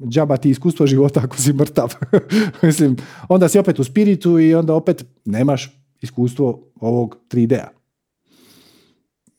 [0.09, 1.93] džaba ti iskustvo života ako si mrtav.
[2.63, 2.95] Mislim,
[3.29, 7.67] onda si opet u spiritu i onda opet nemaš iskustvo ovog 3D-a.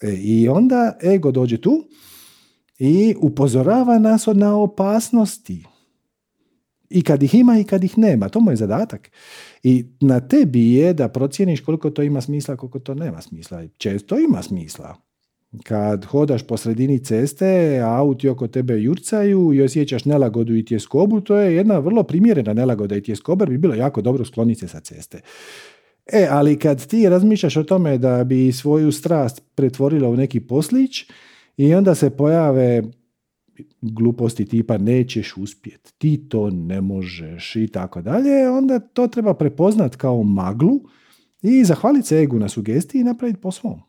[0.00, 1.84] E, I onda ego dođe tu
[2.78, 5.64] i upozorava nas na opasnosti.
[6.90, 8.28] I kad ih ima i kad ih nema.
[8.28, 9.10] To mu je zadatak.
[9.62, 13.66] I na tebi je da procijeniš koliko to ima smisla, koliko to nema smisla.
[13.78, 14.96] Često ima smisla.
[15.64, 21.20] Kad hodaš po sredini ceste, a auti oko tebe jurcaju i osjećaš nelagodu i tjeskobu,
[21.20, 24.80] to je jedna vrlo primjerena nelagoda i tjeskoba, bi bilo jako dobro skloniti se sa
[24.80, 25.20] ceste.
[26.12, 31.04] E, ali kad ti razmišljaš o tome da bi svoju strast pretvorila u neki poslić
[31.56, 32.82] i onda se pojave
[33.80, 39.96] gluposti tipa nećeš uspjeti, ti to ne možeš i tako dalje, onda to treba prepoznat
[39.96, 40.80] kao maglu
[41.42, 43.87] i zahvaliti se egu na sugestiji i napraviti po svom.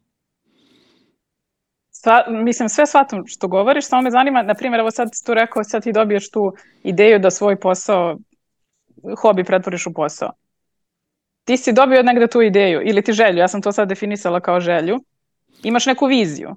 [2.01, 5.63] Sva, mislim, sve shvatam što govoriš, samo me zanima, na primjer, evo sad tu rekao,
[5.63, 8.17] sad ti dobiješ tu ideju da svoj posao,
[9.21, 10.31] hobi pretvoriš u posao.
[11.43, 14.59] Ti si dobio negde tu ideju ili ti želju, ja sam to sad definisala kao
[14.59, 14.99] želju.
[15.63, 16.55] Imaš neku viziju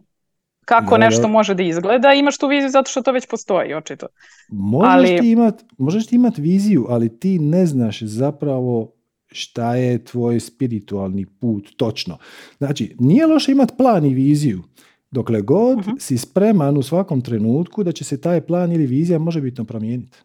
[0.65, 4.07] kako nešto može da izgleda, imaš tu viziju zato što to već postoji, očito.
[4.49, 5.21] Možeš, ali...
[5.21, 8.93] ti imat, možeš ti imati viziju, ali ti ne znaš zapravo
[9.27, 12.19] šta je tvoj spiritualni put točno.
[12.59, 14.63] Znači, nije loše imati plan i viziju,
[15.13, 19.19] dokle god uh si spreman u svakom trenutku da će se taj plan ili vizija
[19.19, 20.19] može bitno promijeniti.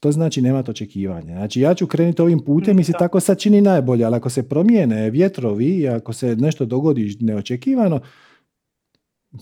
[0.00, 1.34] To znači nemate očekivanja.
[1.34, 4.48] Znači ja ću krenuti ovim putem i se tako sad čini najbolje, ali ako se
[4.48, 8.00] promijene vjetrovi i ako se nešto dogodi neočekivano,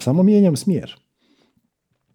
[0.01, 0.97] samo mijenjam smjer.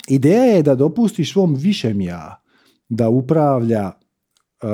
[0.08, 2.42] Ideja je da dopustiš svom višem ja
[2.90, 4.70] da upravlja uh,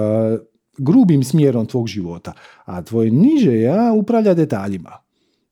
[0.78, 2.34] grubim smjerom tvog života,
[2.66, 5.09] a tvoj niže ja upravlja detaljima.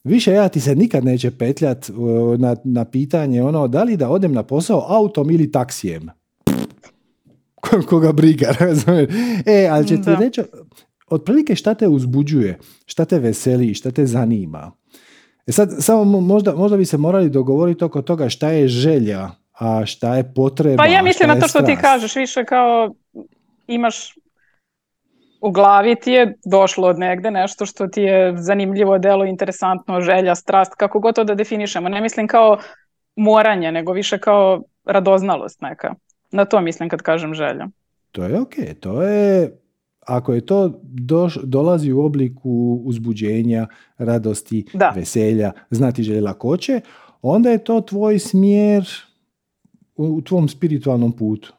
[0.08, 4.10] Više ja ti se nikad neće petljat uh, na, na pitanje ono da li da
[4.10, 6.10] odem na posao autom ili taksijem.
[7.90, 8.48] Koga briga,
[9.46, 10.42] E, ali će ti reći,
[11.10, 14.72] otprilike šta te uzbuđuje, šta te veseli, šta te zanima.
[15.48, 19.86] E sad, samo možda, možda bi se morali dogovoriti oko toga šta je želja, a
[19.86, 20.84] šta je potreba.
[20.84, 22.94] Pa ja mislim na to što ti kažeš, više kao
[23.68, 24.16] imaš
[25.42, 30.36] u glavi ti je došlo od negde nešto što ti je zanimljivo, delo, interesantno, želja,
[30.36, 31.90] strast, kako god to da definišemo.
[31.90, 32.58] Ne mislim kao
[33.16, 35.94] moranje, nego više kao radoznalost neka.
[36.32, 37.68] Na to mislim kad kažem želja.
[38.12, 39.58] To je ok, to je
[40.08, 40.82] ako je to
[41.44, 44.90] dolazi u obliku uzbuđenja, radosti, da.
[44.96, 46.82] veselja, znati želje lakoće,
[47.22, 48.90] onda je to tvoj smjer
[49.96, 51.54] u, tvom spiritualnom putu.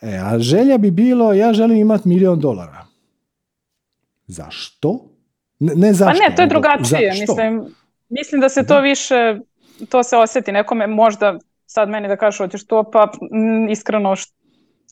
[0.00, 2.86] E, a želja bi bilo, ja želim imati milion dolara.
[4.26, 5.00] Zašto?
[5.58, 6.20] Ne, ne zašto.
[6.20, 7.10] Pa ne, to je drugačije.
[7.20, 7.74] Mislim,
[8.08, 9.38] mislim da se to više,
[9.88, 14.14] to se osjeti nekome možda sad meni da kažeš hoćeš to, pa m, iskreno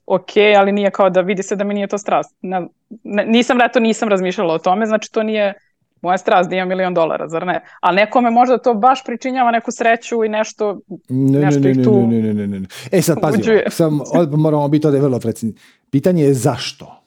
[0.07, 2.37] ok, ali nije kao da vidi se da mi nije to strast.
[2.43, 2.67] Ne,
[3.05, 5.55] ne, nisam, to nisam razmišljala o tome, znači to nije
[6.03, 7.65] moja strast da imam milion dolara, zar ne?
[7.81, 12.07] A nekome možda to baš pričinjava neku sreću i nešto, ne, nešto ne, ne, tu
[12.07, 14.01] ne, ne, ne, ne, E sad pazi, sam,
[14.37, 15.55] moramo biti ovdje vrlo precizni.
[15.91, 17.02] Pitanje je zašto?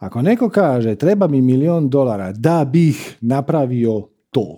[0.00, 4.56] Ako neko kaže treba mi milion dolara da bih napravio to,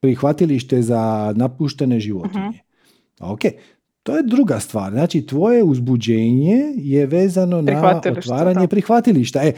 [0.00, 2.58] prihvatilište za napuštene životinje.
[3.20, 3.32] Uh-huh.
[3.32, 3.40] Ok,
[4.02, 4.92] to je druga stvar.
[4.92, 9.42] Znači, tvoje uzbuđenje je vezano na otvaranje prihvatilišta.
[9.42, 9.52] E,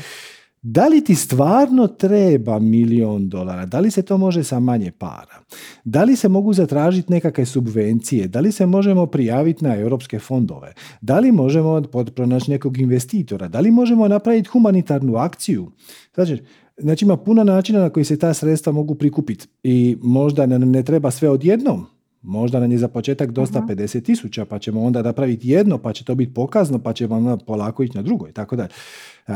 [0.67, 3.67] da li ti stvarno treba milion dolara?
[3.67, 5.41] Da li se to može sa manje para?
[5.85, 8.29] Da li se mogu zatražiti nekakve subvencije?
[8.29, 10.73] Da li se možemo prijaviti na europske fondove?
[11.01, 11.83] Da li možemo
[12.15, 13.49] pronaći nekog investitora?
[13.49, 15.71] Da li možemo napraviti humanitarnu akciju?
[16.15, 16.43] Znači,
[16.77, 20.83] znači ima puno načina na koji se ta sredstva mogu prikupiti i možda nam ne
[20.83, 21.87] treba sve odjednom,
[22.27, 25.93] Možda nam je za početak dosta uh 50 tisuća, pa ćemo onda napraviti jedno, pa
[25.93, 28.71] će to biti pokazno, pa ćemo onda polako ići na drugo i tako dalje.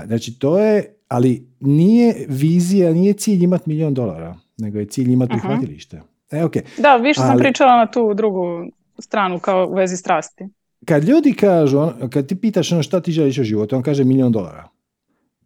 [0.07, 5.31] Znači to je, ali nije vizija, nije cilj imati milion dolara, nego je cilj imati
[5.31, 6.03] prihvatilište.
[6.31, 6.83] E, okay.
[6.83, 8.67] Da, više sam pričala na tu drugu
[8.99, 10.49] stranu kao u vezi strasti.
[10.85, 11.79] Kad ljudi kažu,
[12.11, 14.69] kad ti pitaš ono šta ti želiš u životu, on kaže milion dolara.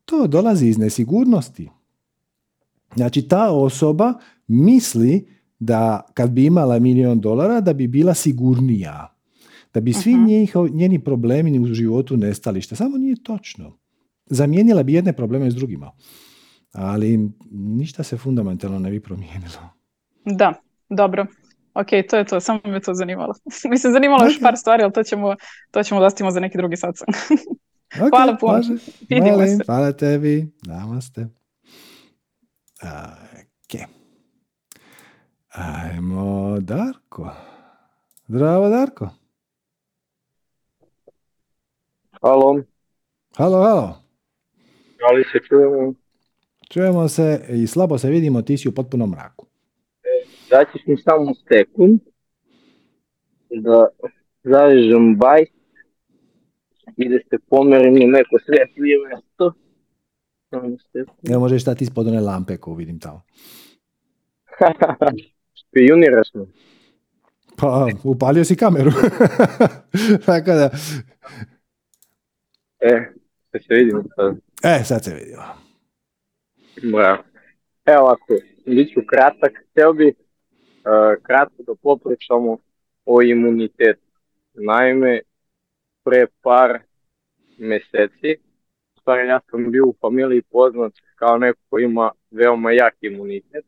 [0.04, 1.68] To dolazi iz nesigurnosti.
[2.96, 4.14] Znači ta osoba
[4.46, 9.14] misli da kad bi imala milion dolara da bi bila sigurnija.
[9.74, 10.14] Da bi svi
[10.54, 12.60] uh njeni problemi u životu nestali.
[12.60, 13.76] Što samo nije točno.
[14.34, 15.92] Zamijenila bi jedne probleme s drugima.
[16.72, 19.68] Ali ništa se fundamentalno ne bi promijenilo.
[20.24, 20.54] Da,
[20.88, 21.26] dobro.
[21.74, 23.34] Ok, to je to, samo me to zanimalo.
[23.70, 25.36] Mislim, zanimalo još par stvari, ali to ćemo,
[25.70, 27.08] to ćemo dostimo za neki drugi satsang.
[27.94, 28.60] okay, hvala puno.
[29.08, 29.64] Vidimo se.
[29.66, 30.52] Hvala tebi.
[30.66, 31.28] Namaste.
[32.82, 33.80] Ok.
[35.48, 37.30] Ajmo Darko.
[38.28, 39.08] Zdravo Darko.
[42.22, 42.62] Halo.
[43.36, 44.01] Halo, halo.
[45.02, 45.94] Da li se čujemo?
[46.70, 49.46] Čujemo se i slabo se vidimo, ti si u potpunom mraku.
[50.50, 52.00] Daćeš mi samo sekund
[53.50, 53.88] da
[54.44, 55.48] zavežem bajs
[56.96, 59.52] i da se pomerim na neko svetlije mjesto.
[61.22, 63.22] Ne možeš stati ispod one lampe koju vidim tamo.
[65.60, 66.44] Špijuniraš me.
[67.56, 68.90] Pa, upalio si kameru.
[70.26, 70.70] Tako da...
[72.80, 73.12] E,
[73.52, 74.51] se vidimo sad.
[74.64, 75.42] E, sad se vidimo.
[76.92, 77.22] Bravo.
[77.84, 78.34] Evo ovako,
[78.66, 79.52] bit ću kratak.
[79.70, 82.58] Htio bi uh, kratko da popričamo
[83.04, 84.00] o imunitetu.
[84.54, 85.20] Naime,
[86.04, 86.78] pre par
[87.58, 88.36] meseci,
[89.00, 93.64] stvari ja sam bio u familiji poznat kao neko ko ima veoma jak imunitet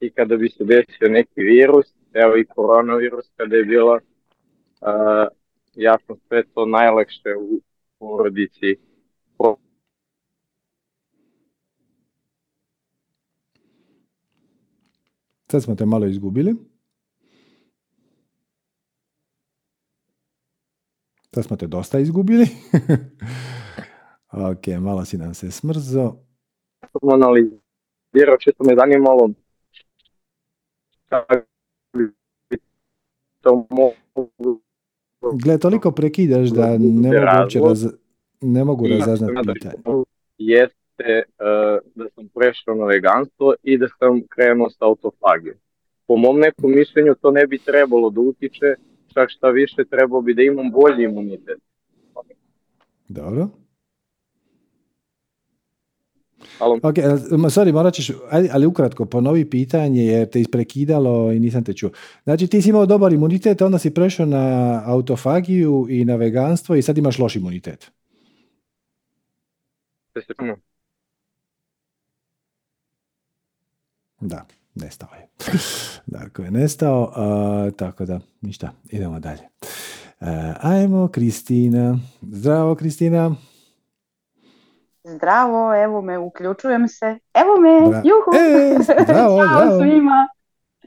[0.00, 5.28] i kada bi se desio neki virus, evo i koronavirus kada je bila, uh,
[5.74, 7.60] ja sam sve to najlakše u
[7.98, 8.76] porodici
[15.50, 16.54] Sad smo te malo izgubili.
[21.34, 22.46] Sad smo te dosta izgubili.
[24.52, 26.14] ok, malo si nam se smrzo.
[27.12, 29.30] Analizirao, čisto me zanimalo
[35.44, 37.86] Gle, toliko prekidaš da ne mogu uopće raz,
[38.40, 39.74] ne mogu razaznati pitanje.
[40.38, 45.56] Jeste uh, da sam prešao na veganstvo i da sam krenuo sa autofagijom.
[46.06, 48.74] Po mom nekom mišljenju to ne bi trebalo da utiče,
[49.14, 51.58] čak šta više trebao bi da imam bolji imunitet.
[53.08, 53.48] Dobro.
[56.60, 56.94] Ok,
[57.50, 58.10] sorry, morat ćeš,
[58.52, 61.90] ali ukratko, ponovi pitanje jer te isprekidalo i nisam te čuo.
[62.24, 66.82] Znači ti si imao dobar imunitet, onda si prešao na autofagiju i na veganstvo i
[66.82, 67.90] sad imaš loš imunitet.
[74.20, 75.28] Da, nestao je.
[76.06, 77.12] Darko je nestao,
[77.76, 79.42] tako da, ništa, idemo dalje.
[80.20, 80.26] Uh,
[80.60, 81.98] ajmo, Kristina.
[82.22, 83.34] Zdravo, Kristina.
[85.04, 87.18] Zdravo, evo me, uključujem se.
[87.34, 88.30] Evo me, Bra- juhu!
[88.36, 89.78] E, zdravo, zdravo.
[89.80, 90.28] svima.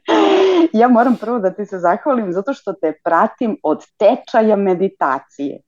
[0.74, 5.60] Ja moram prvo da ti se zahvalim zato što te pratim od tečaja meditacije.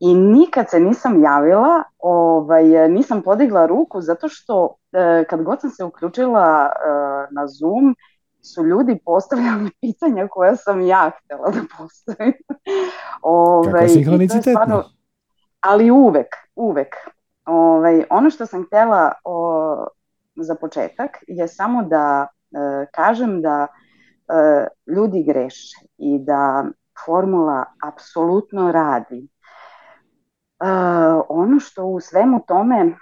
[0.00, 5.70] I nikad se nisam javila, ovaj, nisam podigla ruku zato što e, kad god sam
[5.70, 6.88] se uključila e,
[7.30, 7.96] na Zoom,
[8.42, 12.32] su ljudi postavljali pitanja koja sam ja htjela da postavim.
[13.22, 14.82] ovaj, Kako
[15.60, 16.94] ali uvek, uvek.
[17.44, 19.86] Ovaj, ono što sam htjela o,
[20.36, 26.64] za početak je samo da e, kažem da e, ljudi greše i da
[27.06, 29.28] formula apsolutno radi.
[31.28, 32.96] Ono što u svemu tome,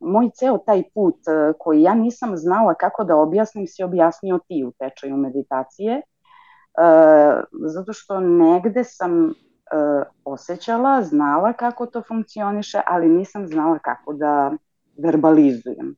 [0.00, 1.16] moj ceo taj put
[1.58, 6.02] koji ja nisam znala kako da objasnim, si objasnio ti u tečaju meditacije,
[7.66, 9.32] zato što negde sam
[10.24, 14.52] osjećala, znala kako to funkcioniše, ali nisam znala kako da
[15.02, 15.96] verbalizujem.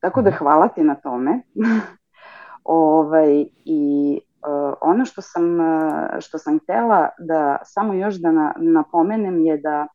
[0.00, 0.38] Tako da mhm.
[0.38, 1.42] hvala ti na tome.
[2.64, 8.54] ovaj, I uh, ono što sam, uh, što sam htjela da samo još da na,
[8.56, 9.86] napomenem je da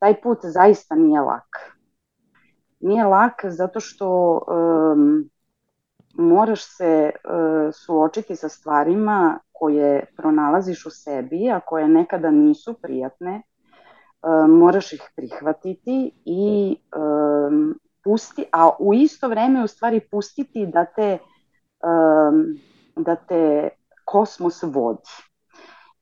[0.00, 1.76] taj put zaista nije lak.
[2.80, 4.40] Nije lak zato što
[4.92, 5.30] um,
[6.14, 13.42] moraš se uh, suočiti sa stvarima koje pronalaziš u sebi, a koje nekada nisu prijatne,
[14.48, 21.18] moraš ih prihvatiti i um, pusti, a u isto vrijeme u stvari pustiti da te,
[22.96, 23.68] da te
[24.04, 25.29] kosmos vodi.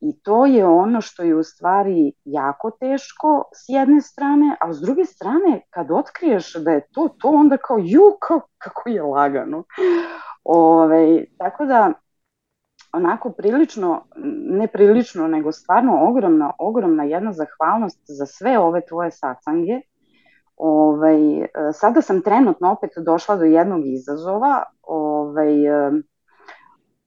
[0.01, 4.81] I to je ono što je u stvari jako teško s jedne strane, a s
[4.81, 8.17] druge strane kad otkriješ da je to to, onda kao ju,
[8.59, 9.65] kako je lagano.
[10.45, 11.93] Ove, tako da
[12.93, 14.05] onako prilično,
[14.51, 19.81] ne prilično, nego stvarno ogromna, ogromna jedna zahvalnost za sve ove tvoje sacange
[20.59, 21.19] Ovaj,
[21.73, 24.63] sada sam trenutno opet došla do jednog izazova.
[24.83, 25.55] Ovaj,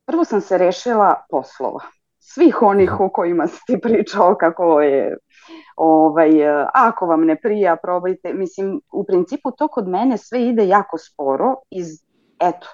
[0.06, 1.80] prvo sam se rešila poslova.
[2.24, 5.18] Svih onih o kojima si ti pričao kako je
[5.76, 8.34] ovaj, e, ako vam ne prija, probajte.
[8.34, 11.88] Mislim, u principu to kod mene sve ide jako sporo iz,
[12.40, 12.68] eto,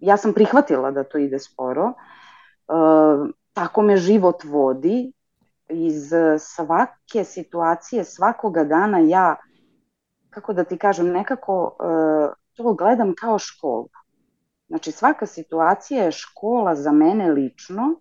[0.00, 1.92] ja sam prihvatila da to ide sporo.
[3.52, 5.12] tako me život vodi.
[5.68, 9.36] Iz svake situacije, svakoga dana ja
[10.30, 13.88] kako da ti kažem, nekako uh, to gledam kao školu.
[14.68, 18.00] Znači svaka situacija je škola za mene lično.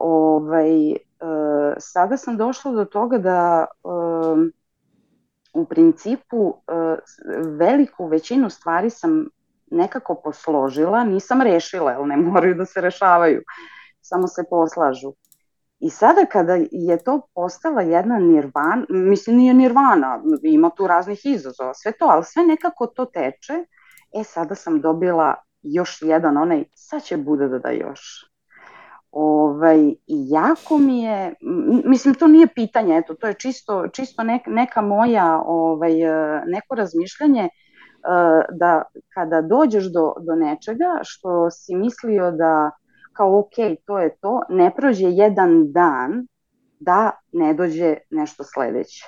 [0.00, 4.38] Ovaj, uh, sada sam došla do toga da uh,
[5.54, 6.54] u principu
[7.58, 9.28] veliku većinu stvari sam
[9.70, 13.42] nekako posložila, nisam rešila, jer ne moraju da se rešavaju,
[14.00, 15.12] samo se poslažu.
[15.80, 21.74] I sada kada je to postala jedna nirvana, mislim nije nirvana, ima tu raznih izazova,
[21.74, 23.64] sve to, ali sve nekako to teče,
[24.20, 28.29] e sada sam dobila još jedan onaj, sad će bude da da još.
[29.12, 29.96] Ovaj, I
[30.28, 31.34] jako mi je,
[31.84, 35.92] mislim to nije pitanje, eto, to je čisto, čisto neka moja, ovaj,
[36.46, 37.50] neko razmišljanje, e,
[38.52, 38.82] da
[39.14, 42.70] kada dođeš do, do nečega što si mislio da
[43.12, 43.54] kao ok,
[43.86, 46.26] to je to, ne prođe jedan dan
[46.80, 49.04] da ne dođe nešto sledeće.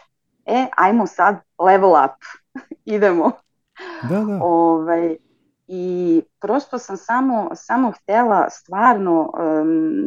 [0.46, 2.18] E, ajmo sad level up,
[2.96, 3.30] idemo.
[4.10, 4.38] Da, da.
[4.42, 5.16] Ovaj,
[5.74, 9.32] I prosto sam samo, samo htjela stvarno,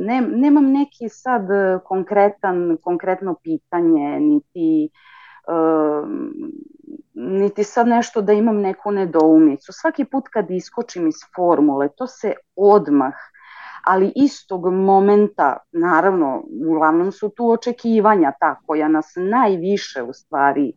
[0.05, 1.41] ne, nemam neki sad
[1.83, 4.89] konkretan, konkretno pitanje, niti,
[7.13, 9.73] niti sad nešto da imam neku nedoumicu.
[9.73, 13.13] Svaki put kad iskočim iz formule, to se odmah
[13.85, 20.73] ali istog momenta, naravno, uglavnom su tu očekivanja ta koja nas najviše u stvari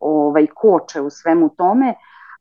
[0.00, 1.94] ovaj, koče u svemu tome,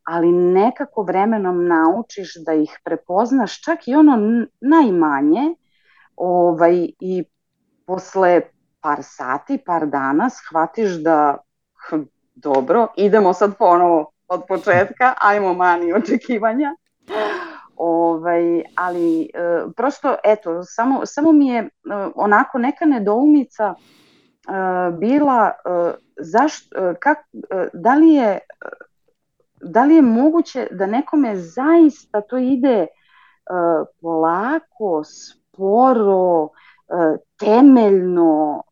[0.06, 5.56] ali nekako vremenom naučiš da ih prepoznaš čak i ono najmanje
[6.16, 7.24] ovaj, i
[7.86, 8.42] posle
[8.82, 11.38] par sati, par dana shvatiš da
[11.90, 12.02] hm,
[12.36, 16.76] dobro, idemo sad ponovo od početka, ajmo mani očekivanja.
[17.78, 19.28] Ovaj, ali e,
[19.76, 21.70] prosto, eto, samo, samo mi je e,
[22.16, 24.52] onako neka nedoumica e,
[24.92, 25.52] bila
[26.20, 27.18] zašto, kak,
[27.74, 28.40] da, li je,
[29.62, 32.88] da li je moguće da nekome zaista to ide
[34.02, 36.50] polako, sporo,
[37.38, 38.64] temeljno,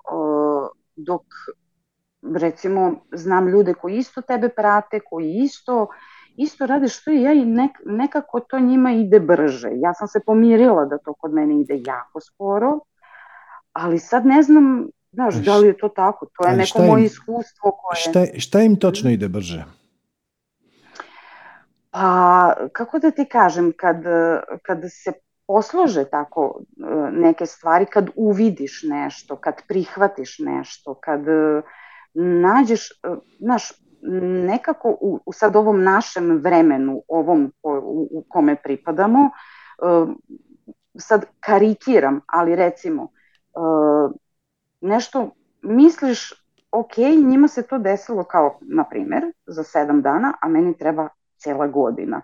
[0.95, 1.21] dok
[2.35, 5.87] recimo znam ljude koji isto tebe prate, koji isto
[6.35, 7.45] isto rade što i ja i
[7.85, 9.69] nekako to njima ide brže.
[9.75, 12.79] Ja sam se pomirila da to kod mene ide jako sporo,
[13.73, 17.71] ali sad ne znam, znaš, da li je to tako, to je neko moje iskustvo
[17.71, 17.95] koje...
[17.95, 19.65] Šta, šta im točno ide brže?
[21.93, 23.97] Pa, kako da ti kažem, kad,
[24.63, 25.11] kad se
[25.47, 31.61] poslože tako e, neke stvari, kad uvidiš nešto, kad prihvatiš nešto, kad e,
[32.13, 32.93] nađeš, e,
[33.39, 33.71] znaš,
[34.45, 39.29] nekako u, u sad ovom našem vremenu, ovom u, u kome pripadamo,
[40.97, 43.07] sad karikiram, ali recimo
[44.81, 46.33] nešto misliš
[46.71, 51.09] ok, njima se to desilo kao, na primjer, za sedam dana, a meni treba
[51.43, 52.21] cijela godina.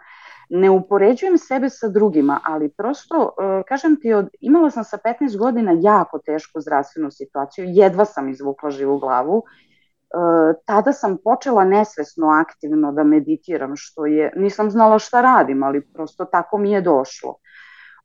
[0.50, 5.38] ne upoređujem sebe sa drugima, ali prosto, e, kažem ti, od, imala sam sa 15
[5.38, 10.18] godina jako tešku zdravstvenu situaciju, jedva sam izvukla živu glavu, e,
[10.66, 16.26] tada sam počela nesvesno aktivno da meditiram, što je, nisam znala šta radim, ali prosto
[16.26, 17.36] tako mi je došlo.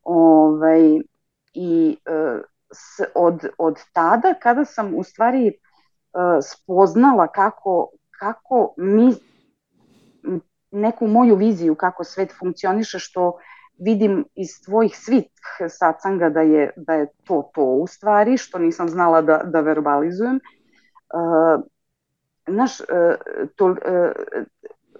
[0.03, 0.99] Ovaj,
[1.53, 2.41] I e,
[3.15, 5.53] od, od tada, kada sam u stvari
[6.41, 7.89] spoznala kako,
[8.19, 9.13] kako mi
[10.75, 13.37] neku moju viziju kako svet funkcioniše što
[13.77, 15.25] vidim iz tvojih svih
[15.69, 20.35] sacanga da je, da je to to u stvari, što nisam znala da, da verbalizujem.
[20.35, 21.63] Uh,
[22.47, 22.85] naš, uh,
[23.55, 23.75] to, uh,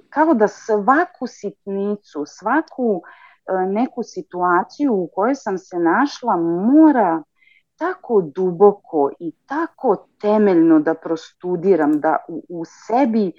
[0.09, 3.01] kao da svaku sitnicu, svaku
[3.67, 7.23] neku situaciju u kojoj sam se našla mora
[7.75, 13.31] tako duboko i tako temeljno da prostudiram, da u, u sebi E,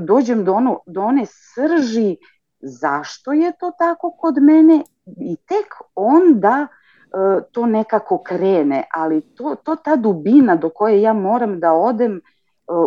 [0.00, 2.16] dođem do, ono, do one srži
[2.62, 9.56] zašto je to tako kod mene i tek onda e, to nekako krene, ali to,
[9.64, 12.20] to ta dubina do koje ja moram da odem e,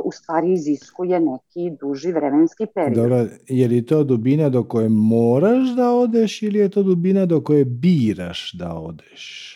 [0.03, 2.95] u stvari iziskuje neki duži vremenski period.
[2.95, 7.41] Dobro, je li to dubina do koje moraš da odeš ili je to dubina do
[7.41, 9.55] koje biraš da odeš?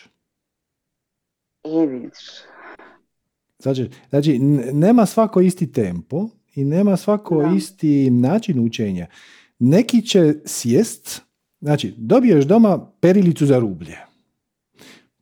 [1.64, 2.18] E, vidiš.
[3.58, 4.38] Znači, znači,
[4.72, 7.56] nema svako isti tempo, i nema svako da.
[7.56, 9.06] isti način učenja.
[9.58, 11.20] Neki će sjest,
[11.60, 13.96] znači dobiješ doma perilicu za rublje.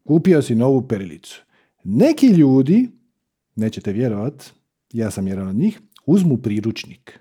[0.04, 1.42] Kupio si novu perilicu.
[1.84, 2.88] Neki ljudi,
[3.56, 4.50] nećete vjerovat,
[4.92, 7.18] ja sam jedan od njih, uzmu priručnik.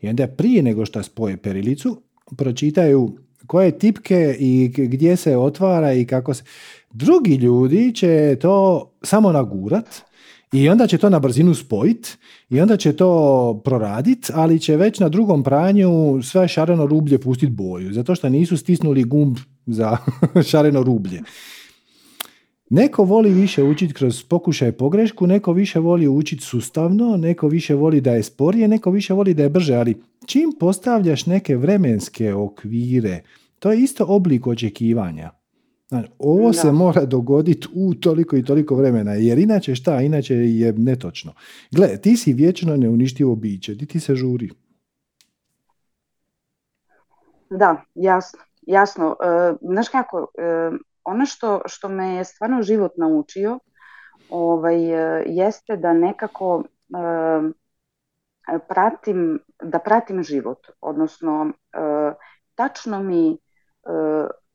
[0.00, 2.02] I onda prije nego što spoje perilicu,
[2.36, 6.44] pročitaju koje tipke i gdje se otvara i kako se...
[6.92, 9.86] Drugi ljudi će to samo nagurat
[10.56, 12.18] i onda će to na brzinu spojit
[12.50, 17.52] i onda će to proradit, ali će već na drugom pranju sve šareno rublje pustiti
[17.52, 19.36] boju, zato što nisu stisnuli gumb
[19.66, 19.96] za
[20.50, 21.22] šareno rublje.
[22.70, 28.00] Neko voli više učiti kroz pokušaj pogrešku, neko više voli učiti sustavno, neko više voli
[28.00, 29.94] da je sporije, neko više voli da je brže, ali
[30.26, 33.22] čim postavljaš neke vremenske okvire,
[33.58, 35.30] to je isto oblik očekivanja.
[35.88, 40.72] Znači, ovo se mora dogoditi u toliko i toliko vremena, jer inače šta, inače je
[40.72, 41.32] netočno.
[41.70, 44.50] Gle, ti si vječno neuništivo biće, ti ti se žuri.
[47.50, 48.38] Da, jasno.
[48.62, 49.16] jasno.
[49.22, 50.70] E, znaš kako, e,
[51.04, 53.58] ono što, što me je stvarno život naučio
[54.30, 61.78] ovaj, e, jeste da nekako e, pratim, da pratim život, odnosno e,
[62.54, 63.38] tačno mi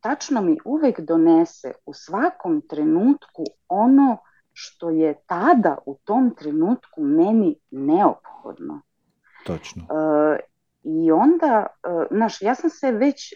[0.02, 4.18] tačno mi uvek donese u svakom trenutku ono
[4.54, 8.82] što je tada u tom trenutku meni neophodno.
[9.46, 9.84] Točno.
[9.84, 10.40] E,
[10.84, 13.34] I onda, e, znaš, ja sam se već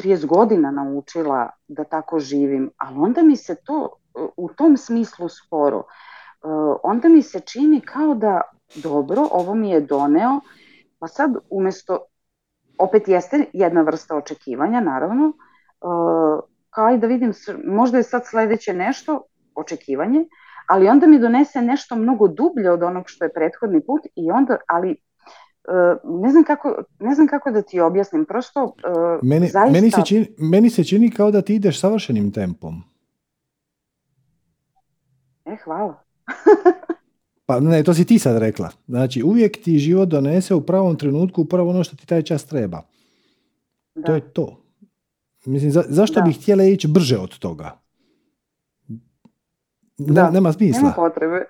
[0.00, 5.28] 30 godina naučila da tako živim, ali onda mi se to e, u tom smislu
[5.28, 5.78] sporo.
[5.78, 5.84] E,
[6.82, 8.40] onda mi se čini kao da
[8.74, 10.40] dobro, ovo mi je doneo,
[10.98, 11.98] pa sad umesto,
[12.78, 15.32] opet jeste jedna vrsta očekivanja, naravno,
[16.70, 17.32] kao i da vidim,
[17.64, 19.22] možda je sad sledeće nešto,
[19.54, 20.24] očekivanje,
[20.68, 24.56] ali onda mi donese nešto mnogo dublje od onog što je prethodni put i onda,
[24.68, 24.96] ali e,
[26.04, 29.72] ne znam kako, ne znam kako da ti objasnim, prosto e, meni, zaista...
[29.72, 32.82] Meni se, čini, meni se čini kao da ti ideš savršenim tempom.
[35.44, 36.02] E, hvala.
[37.46, 38.70] pa ne, to si ti sad rekla.
[38.86, 42.82] Znači, uvijek ti život donese u pravom trenutku upravo ono što ti taj čas treba.
[43.94, 44.02] Da.
[44.02, 44.65] To je to.
[45.46, 46.26] Mislim, za, zašto da.
[46.26, 47.80] bi htjela ići brže od toga?
[49.98, 50.30] Ne, da.
[50.30, 50.82] Nema smisla.
[50.82, 51.44] Nema potrebe.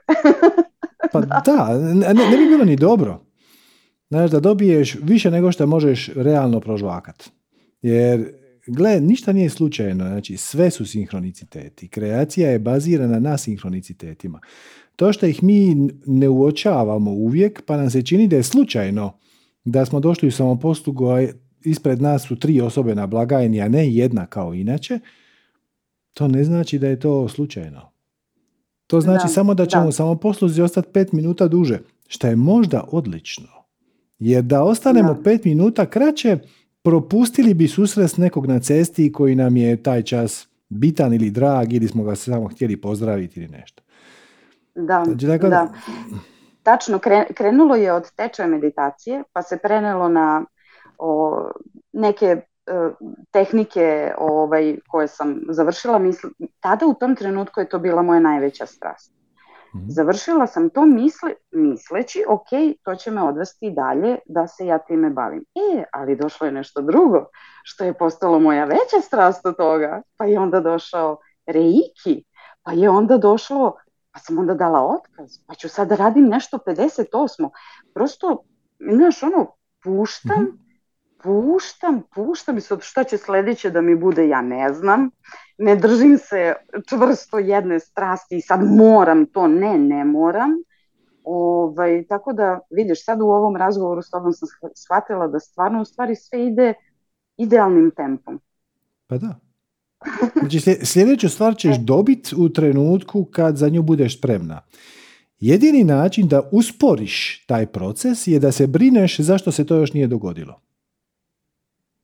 [1.12, 3.20] pa da, da ne, ne bi bilo ni dobro.
[4.08, 7.30] Znaš, da dobiješ više nego što možeš realno prožvakat.
[7.82, 8.32] Jer,
[8.66, 10.04] gle, ništa nije slučajno.
[10.04, 11.88] Znači, sve su sinhroniciteti.
[11.88, 14.40] Kreacija je bazirana na sinhronicitetima.
[14.96, 19.18] To što ih mi ne uočavamo uvijek, pa nam se čini da je slučajno
[19.64, 21.06] da smo došli u samoposlugu,
[21.64, 25.00] ispred nas su tri osobe na blagajni, a ne jedna kao inače,
[26.12, 27.92] to ne znači da je to slučajno.
[28.86, 29.92] To znači da, samo da ćemo da.
[29.92, 31.78] samo posluzi ostati pet minuta duže,
[32.08, 33.48] što je možda odlično.
[34.18, 35.22] Jer da ostanemo da.
[35.22, 36.38] pet minuta kraće,
[36.82, 41.88] propustili bi susret nekog na cesti koji nam je taj čas bitan ili drag ili
[41.88, 43.82] smo ga samo htjeli pozdraviti ili nešto.
[44.74, 45.72] Da, znači, dakle, da.
[46.62, 47.00] Tačno,
[47.34, 50.44] krenulo je od tečaja meditacije, pa se prenelo na
[50.98, 51.42] o,
[51.92, 52.42] neke e,
[53.30, 58.66] tehnike ovaj, koje sam završila, mislim, tada u tom trenutku je to bila moja najveća
[58.66, 59.16] strast.
[59.76, 59.84] Mhm.
[59.88, 62.48] Završila sam to misli, misleći, ok,
[62.82, 65.44] to će me odvesti dalje da se ja time bavim.
[65.54, 67.26] E, ali došlo je nešto drugo,
[67.62, 70.02] što je postalo moja veća strast od toga.
[70.16, 72.24] Pa je onda došao reiki,
[72.62, 73.76] pa je onda došlo,
[74.12, 77.50] pa sam onda dala otkaz, pa ću sad radim nešto 58.
[77.94, 78.42] Prosto,
[78.92, 79.46] znaš, ono,
[79.82, 80.65] puštam, mhm.
[81.26, 85.10] Puštam, puštam i sad šta će sljedeće da mi bude, ja ne znam
[85.58, 86.54] ne držim se
[86.88, 90.50] čvrsto jedne strasti i sad moram to, ne, ne moram.
[91.24, 95.84] Ovaj, tako da, vidiš, sad u ovom razgovoru s tobom sam shvatila da stvarno u
[95.84, 96.74] stvari sve ide
[97.36, 98.40] idealnim tempom.
[99.06, 99.34] Pa da.
[100.38, 101.80] Znači sljedeću stvar ćeš e.
[101.80, 104.60] dobiti u trenutku kad za nju budeš spremna.
[105.40, 110.06] Jedini način da usporiš taj proces je da se brineš zašto se to još nije
[110.06, 110.60] dogodilo.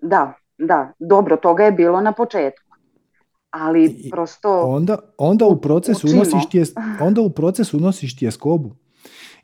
[0.02, 2.72] Da, da, dobro, toga je bilo na početku
[3.52, 4.60] ali prosto...
[4.60, 8.76] Onda, onda, u proces unosiš tjes, onda u proces unosiš tjeskobu.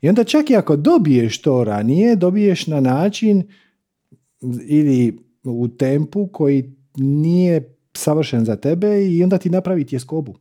[0.01, 3.47] I onda čak i ako dobiješ to ranije, dobiješ na način
[4.67, 10.35] ili u tempu koji nije savršen za tebe i onda ti napravi tjeskobu.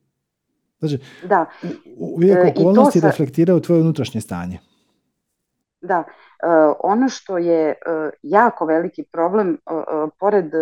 [0.78, 0.98] Znači,
[1.28, 1.46] da.
[1.96, 3.06] uvijek e, okolnosti sa...
[3.06, 4.58] reflektiraju tvoje unutrašnje stanje.
[5.80, 6.27] Da, e,
[6.80, 7.74] ono što je e,
[8.22, 9.58] jako veliki problem
[10.18, 10.52] pored,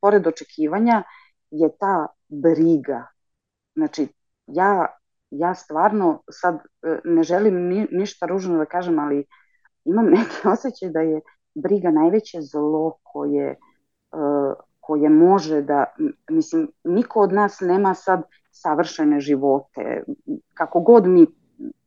[0.00, 1.02] pored očekivanja
[1.50, 3.06] je ta briga.
[3.74, 4.08] Znači,
[4.46, 4.86] ja,
[5.30, 9.24] ja stvarno sad e, ne želim ni, ništa ružno da kažem, ali
[9.84, 11.20] imam neki osjećaj da je
[11.54, 13.56] briga najveće zlo koje, e,
[14.80, 15.84] koje može da,
[16.30, 20.02] mislim, niko od nas nema sad savršene živote,
[20.54, 21.26] kako god mi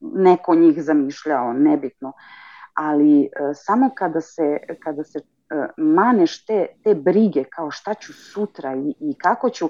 [0.01, 2.13] neko njih zamišljao, nebitno,
[2.73, 5.19] ali e, samo kada se, kada se
[5.77, 9.69] maneš te, te brige kao šta ću sutra i, i kako ću,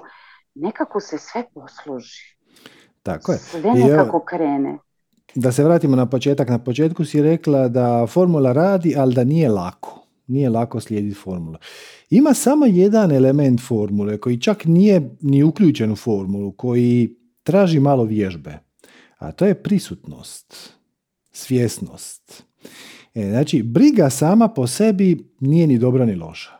[0.54, 2.36] nekako se sve posloži.
[3.02, 3.38] Tako je.
[3.38, 4.78] Sve nekako krene.
[5.34, 6.48] Da se vratimo na početak.
[6.48, 10.00] Na početku si rekla da formula radi, ali da nije lako.
[10.26, 11.56] Nije lako slijediti formulu.
[12.10, 18.04] Ima samo jedan element formule koji čak nije ni uključen u formulu, koji traži malo
[18.04, 18.58] vježbe.
[19.18, 20.72] A to je prisutnost,
[21.32, 22.44] svjesnost.
[23.14, 26.50] E, znači, briga sama po sebi nije ni dobra ni loša.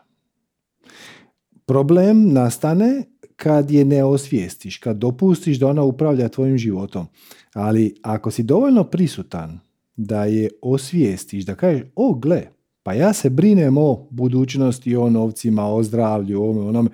[1.65, 3.03] Problem nastane
[3.35, 7.07] kad je ne osvijestiš, kad dopustiš da ona upravlja tvojim životom.
[7.53, 9.59] Ali ako si dovoljno prisutan
[9.95, 12.43] da je osvijestiš, da kažeš, o gle,
[12.83, 16.89] pa ja se brinem o budućnosti, o novcima, o zdravlju, o onome.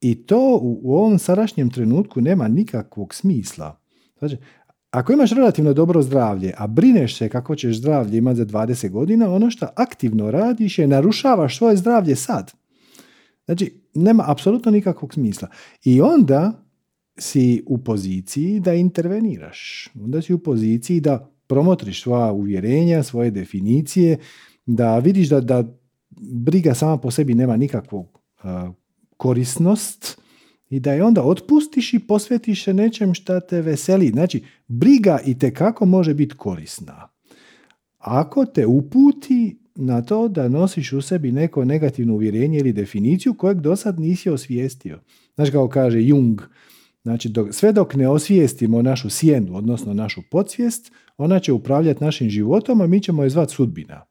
[0.00, 3.80] I to u, ovom sadašnjem trenutku nema nikakvog smisla.
[4.18, 4.36] Znači,
[4.90, 9.32] ako imaš relativno dobro zdravlje, a brineš se kako ćeš zdravlje imati za 20 godina,
[9.32, 12.52] ono što aktivno radiš je narušavaš svoje zdravlje sad.
[13.44, 15.48] Znači, nema apsolutno nikakvog smisla.
[15.84, 16.64] I onda
[17.18, 19.88] si u poziciji da interveniraš.
[19.94, 24.18] Onda si u poziciji da promotriš svoja uvjerenja, svoje definicije,
[24.66, 25.64] da vidiš da, da
[26.20, 28.08] briga sama po sebi nema nikakvu
[29.16, 30.20] korisnost
[30.70, 34.08] i da je onda otpustiš i posvetiš se nečem šta te veseli.
[34.08, 37.08] Znači, briga i kako može biti korisna.
[37.98, 43.60] Ako te uputi na to da nosiš u sebi neko negativno uvjerenje ili definiciju kojeg
[43.60, 45.00] do sad nisi osvijestio.
[45.34, 46.40] Znaš kao kaže Jung,
[47.02, 52.30] znači dok, sve dok ne osvijestimo našu sjenu, odnosno našu podsvijest, ona će upravljati našim
[52.30, 54.04] životom, a mi ćemo je zvati sudbina.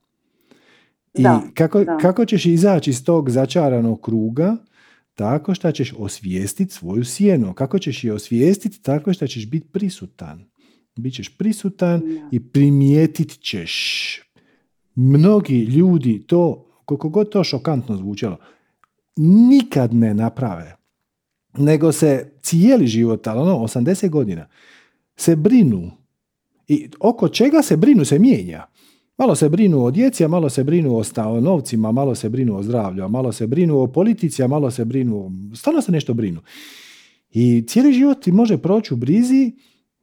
[1.14, 4.58] I kako, kako ćeš izaći iz tog začaranog kruga?
[5.20, 7.54] Tako što ćeš osvijestiti svoju sjenu.
[7.54, 8.82] Kako ćeš je osvijestiti?
[8.82, 10.46] Tako što ćeš biti prisutan.
[10.96, 12.02] Bićeš prisutan
[12.32, 13.74] i primijetit ćeš
[14.96, 18.38] mnogi ljudi to, koliko god to šokantno zvučalo,
[19.50, 20.76] nikad ne naprave.
[21.58, 24.48] Nego se cijeli život, ali ono, 80 godina,
[25.16, 25.92] se brinu.
[26.68, 28.66] I oko čega se brinu se mijenja.
[29.20, 32.64] Malo se brinu o djeci, a malo se brinu o novcima, malo se brinu o
[32.64, 35.32] zdravlju, a malo se brinu o politici, a malo se brinu o...
[35.56, 36.42] Stalno se nešto brinu.
[37.32, 39.52] I cijeli život ti može proći u brizi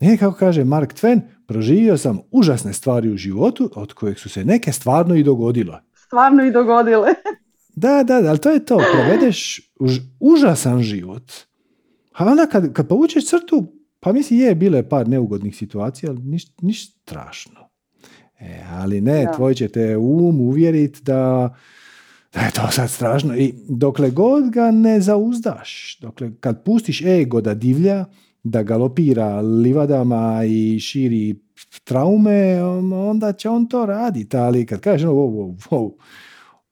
[0.00, 4.44] ne, kako kaže Mark Twain, proživio sam užasne stvari u životu, od kojih su se
[4.44, 5.80] neke stvarno i dogodile.
[6.06, 7.08] Stvarno i dogodile.
[7.76, 8.80] da, da, ali to je to.
[8.92, 9.60] Provedeš
[10.20, 11.32] užasan život.
[12.12, 13.66] A onda kad, kad povučeš crtu,
[14.00, 17.65] pa misli je, bile par neugodnih situacija, ali ništa niš strašno.
[18.38, 19.32] E, ali ne, da.
[19.32, 21.54] tvoj će te um uvjeriti da,
[22.34, 23.36] da je to sad strašno.
[23.36, 28.04] I dokle god ga ne zauzdaš, dokle kad pustiš ego da divlja,
[28.42, 31.40] da galopira livadama i širi
[31.84, 32.62] traume,
[32.94, 34.36] onda će on to raditi.
[34.36, 35.96] Ali kad kažeš ovo, ovo,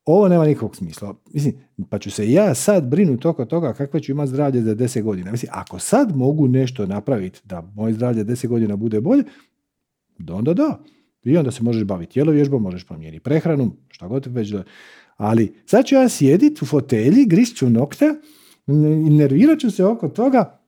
[0.04, 1.14] ovo nema nikakvog smisla.
[1.32, 1.54] Mislim,
[1.90, 5.30] pa ću se ja sad brinuti oko toga kakve ću imati zdravlje za 10 godina.
[5.30, 9.24] Mislim, ako sad mogu nešto napraviti da moje zdravlje 10 godina bude bolje,
[10.28, 10.78] onda da.
[11.24, 14.62] I onda se možeš baviti tjelovježbom, možeš promijeniti prehranu, šta god već da...
[15.16, 18.14] Ali sad ću ja sjediti u fotelji, grišću nokte
[19.06, 20.60] i nervirat ću se oko toga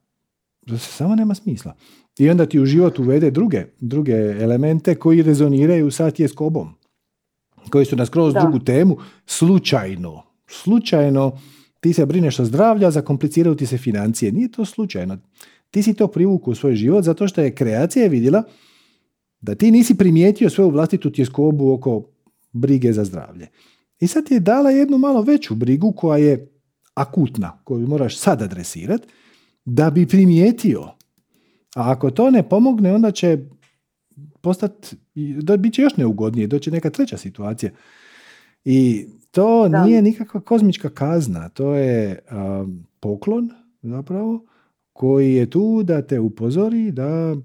[0.67, 1.75] da se samo nema smisla.
[2.19, 6.75] I onda ti u život uvede druge, druge elemente koji rezoniraju sa tjeskobom.
[7.71, 8.97] Koji su na skroz drugu temu.
[9.27, 10.23] Slučajno.
[10.47, 11.39] Slučajno
[11.81, 14.33] ti se brineš o zdravlja, zakompliciraju ti se financije.
[14.33, 15.19] Nije to slučajno.
[15.71, 18.43] Ti si to privukao u svoj život zato što je kreacija vidjela
[19.41, 22.09] da ti nisi primijetio svoju vlastitu tjeskobu oko
[22.53, 23.49] brige za zdravlje.
[24.01, 26.53] I sad ti je dala jednu malo veću brigu koja je
[26.95, 29.09] akutna, koju moraš sad adresirati,
[29.65, 30.83] da bi primijetio.
[31.77, 33.39] A ako to ne pomogne, onda će
[34.41, 34.97] postati,
[35.43, 37.73] da bit će još neugodnije, doće neka treća situacija.
[38.65, 42.19] I to nije nikakva kozmička kazna, to je
[43.01, 43.51] poklon
[43.83, 44.45] zapravo
[44.93, 47.37] koji je tu da te upozori da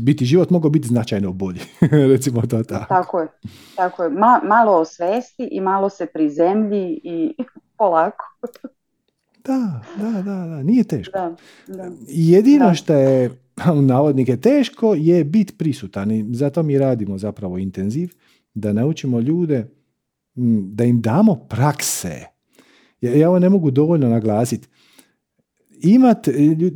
[0.00, 1.60] biti život mogao biti značajno bolji,
[2.12, 2.86] recimo to tako.
[2.88, 3.28] Tako je,
[3.76, 4.10] tako je.
[4.10, 7.34] Ma, malo osvesti i malo se prizemlji i
[7.78, 8.24] polako.
[9.44, 11.18] da, da, da, da, nije teško.
[11.18, 11.36] Da,
[11.66, 11.90] da.
[12.08, 13.30] Jedino što je
[13.74, 18.08] u navodnike teško je biti prisutan i zato mi radimo zapravo intenziv,
[18.54, 19.66] da naučimo ljude,
[20.72, 22.24] da im damo prakse.
[23.00, 24.68] Ja, ja ovo ne mogu dovoljno naglasiti
[25.82, 26.28] imat,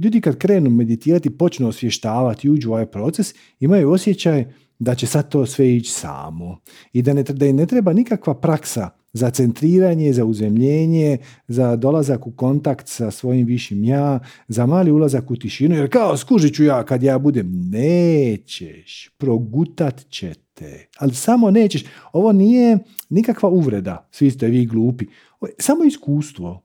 [0.03, 4.45] ljudi kad krenu meditirati, počnu osvještavati uđu u ovaj proces, imaju osjećaj
[4.79, 6.61] da će sad to sve ići samo.
[6.93, 12.27] I da, ne, da im ne treba nikakva praksa za centriranje, za uzemljenje, za dolazak
[12.27, 16.65] u kontakt sa svojim višim ja, za mali ulazak u tišinu, jer kao skužit ću
[16.65, 21.85] ja kad ja budem, nećeš, progutat ćete, ali samo nećeš.
[22.13, 22.79] Ovo nije
[23.11, 25.07] nikakva uvreda, svi ste vi glupi,
[25.59, 26.63] samo iskustvo.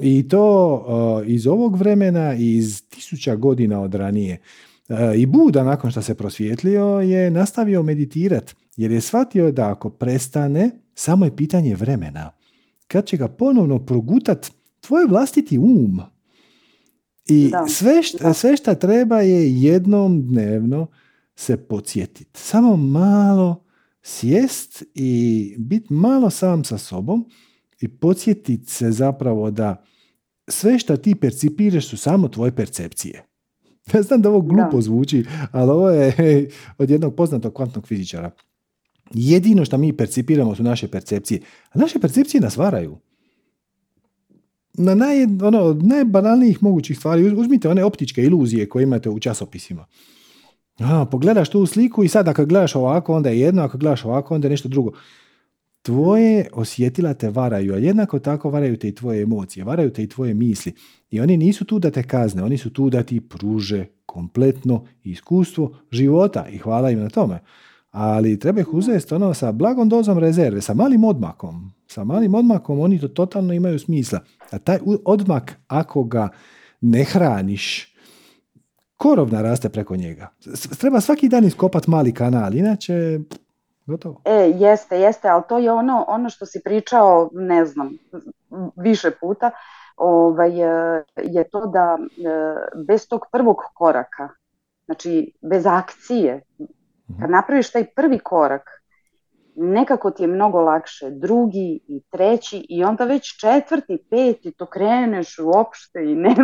[0.00, 4.38] I to uh, iz ovog vremena i iz tisuća godina od ranije.
[4.88, 9.90] Uh, I Buda nakon što se prosvjetlio je nastavio meditirati jer je shvatio da ako
[9.90, 12.30] prestane, samo je pitanje vremena.
[12.88, 14.46] Kad će ga ponovno progutat
[14.80, 16.00] tvoj vlastiti um.
[17.28, 20.86] I sve, šta, sve šta treba je jednom dnevno
[21.36, 22.40] se podsjetiti.
[22.40, 23.64] Samo malo
[24.02, 27.30] sjest i biti malo sam sa sobom
[27.80, 29.84] i podsjetiti se zapravo da
[30.48, 33.26] sve što ti percipiraš su samo tvoje percepcije.
[33.94, 36.48] Ja znam da ovo glupo zvuči, ali ovo je
[36.78, 38.30] od jednog poznatog kvantnog fizičara.
[39.14, 41.40] Jedino što mi percipiramo su naše percepcije.
[41.70, 42.96] A naše percepcije nas varaju.
[44.74, 47.32] Na naj, ono, od najbanalnijih mogućih stvari.
[47.32, 49.86] Uzmite one optičke iluzije koje imate u časopisima.
[50.78, 54.34] A, pogledaš tu sliku i sad ako gledaš ovako, onda je jedno, ako gledaš ovako,
[54.34, 54.92] onda je nešto drugo
[55.86, 60.08] tvoje osjetila te varaju, a jednako tako varaju te i tvoje emocije, varaju te i
[60.08, 60.74] tvoje misli.
[61.10, 65.76] I oni nisu tu da te kazne, oni su tu da ti pruže kompletno iskustvo
[65.90, 67.38] života i hvala im na tome.
[67.90, 71.72] Ali treba ih uzeti ono sa blagom dozom rezerve, sa malim odmakom.
[71.86, 74.20] Sa malim odmakom oni to totalno imaju smisla.
[74.50, 76.28] A taj odmak, ako ga
[76.80, 77.94] ne hraniš,
[78.96, 80.32] korov naraste preko njega.
[80.78, 83.20] Treba svaki dan iskopati mali kanal, inače
[83.86, 84.20] Gotovo.
[84.24, 87.92] E, jeste, jeste, ali to je ono, ono što si pričao, ne znam,
[88.76, 89.50] više puta,
[89.96, 92.26] ovaj, e, je to da e,
[92.86, 94.28] bez tog prvog koraka,
[94.84, 97.20] znači bez akcije, mhm.
[97.20, 98.62] kad napraviš taj prvi korak,
[99.56, 105.38] nekako ti je mnogo lakše drugi i treći i onda već četvrti, peti, to kreneš
[105.38, 106.34] uopšte i ne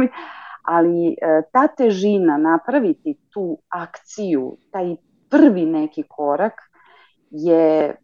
[0.62, 4.96] ali e, ta težina napraviti tu akciju, taj
[5.30, 6.52] prvi neki korak,
[7.32, 7.96] je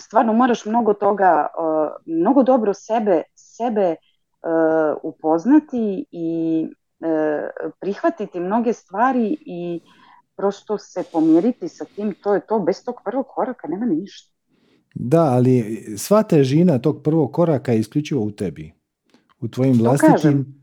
[0.00, 1.46] stvarno moraš mnogo toga,
[2.06, 3.96] mnogo dobro sebe, sebe
[5.02, 6.66] upoznati i
[7.00, 9.80] uh, prihvatiti mnoge stvari i
[10.36, 14.32] prosto se pomiriti sa tim, to je to, bez tog prvog koraka nema ništa.
[14.94, 18.72] Da, ali sva težina tog prvog koraka je isključivo u tebi.
[19.40, 20.60] U tvojim Što vlastitim...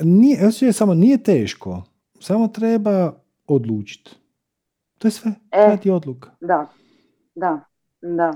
[0.00, 1.82] Nije, samo nije teško.
[2.20, 3.12] Samo treba
[3.46, 4.10] odlučiti.
[4.98, 5.32] To je sve.
[5.50, 6.30] E, ti odluka.
[6.40, 6.66] Da,
[7.36, 7.60] da,
[8.00, 8.34] da.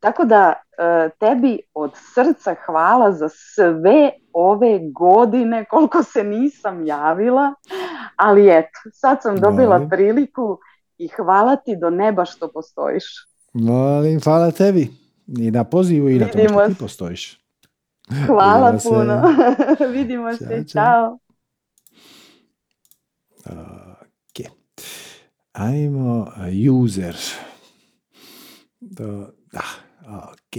[0.00, 7.54] Tako da e, tebi od srca hvala za sve ove godine koliko se nisam javila,
[8.16, 10.58] ali eto, sad sam dobila priliku
[10.98, 13.04] i hvala ti do neba što postojiš.
[13.52, 14.90] Molim, hvala tebi
[15.38, 17.40] i na pozivu i na tome što ti postojiš.
[18.26, 19.22] Hvala puno.
[19.92, 20.64] Vidimo se.
[20.72, 21.18] Ćao.
[23.46, 24.46] Ok.
[25.52, 26.26] Ajmo
[26.82, 27.16] user.
[28.80, 29.62] Da, da,
[30.32, 30.56] ok.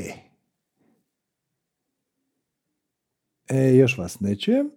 [3.50, 4.72] E, još vas ne čujem.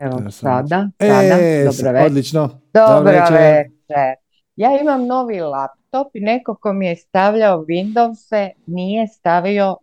[0.00, 2.06] Evo sada, sada, e, dobro večer.
[2.06, 2.60] Odlično.
[2.74, 3.32] Dobro večer.
[3.32, 4.14] večer.
[4.56, 9.76] Ja imam novi laptop i neko ko mi je stavljao Windowse nije stavio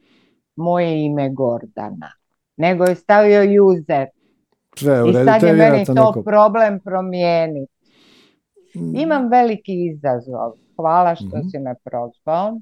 [0.56, 2.12] moje ime Gordana,
[2.58, 4.08] nego je stavio user.
[4.76, 7.77] Sve, I sad je meni to neko- problem promijeniti.
[8.78, 10.52] Mm, Imam veliki izazov.
[10.76, 11.48] Hvala što Mhm.
[11.48, 12.60] si me prozvao.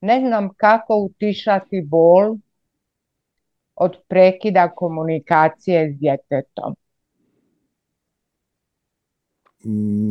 [0.00, 2.36] Ne znam kako utišati bol
[3.76, 6.76] od prekida komunikacije s djetetom.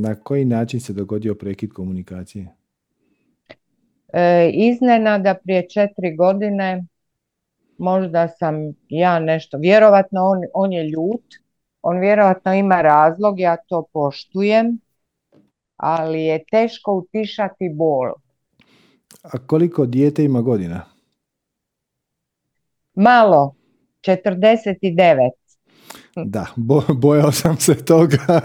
[0.01, 2.47] Na koji način se dogodio prekid komunikacije?
[4.13, 6.83] E, iznenada prije četiri godine
[7.77, 8.55] možda sam
[8.89, 11.23] ja nešto, vjerovatno on, on je ljut,
[11.81, 14.79] on vjerovatno ima razlog, ja to poštujem,
[15.77, 18.11] ali je teško utišati bol.
[19.23, 20.81] A koliko dijete ima godina?
[22.95, 23.55] Malo,
[24.01, 25.29] 49.
[26.25, 28.17] Da, bo- bojao sam se toga.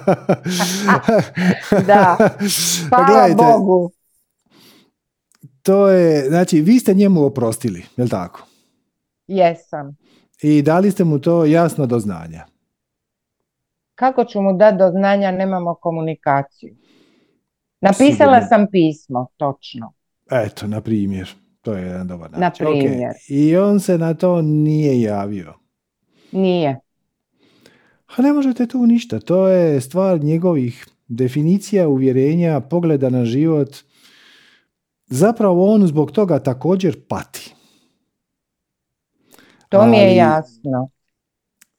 [1.86, 2.16] Da,
[2.88, 3.90] Hvala gledajte, Bogu.
[5.62, 8.46] to je, znači, vi ste njemu oprostili, je li tako?
[9.26, 9.96] Jesam.
[10.42, 12.46] I dali ste mu to jasno do znanja.
[14.02, 16.76] Kako ću mu dati do znanja, nemamo komunikaciju.
[17.80, 18.48] Napisala Sigurno.
[18.48, 19.92] sam pismo, točno.
[20.30, 21.28] Eto, na primjer.
[21.60, 22.66] To je jedan dobar Na način.
[22.66, 22.72] Ok.
[22.72, 23.12] primjer.
[23.28, 25.54] I on se na to nije javio.
[26.32, 26.80] Nije.
[28.16, 29.20] A ne možete tu ništa.
[29.20, 33.76] To je stvar njegovih definicija, uvjerenja, pogleda na život.
[35.06, 37.54] Zapravo on zbog toga također pati.
[39.68, 40.90] To mi je jasno.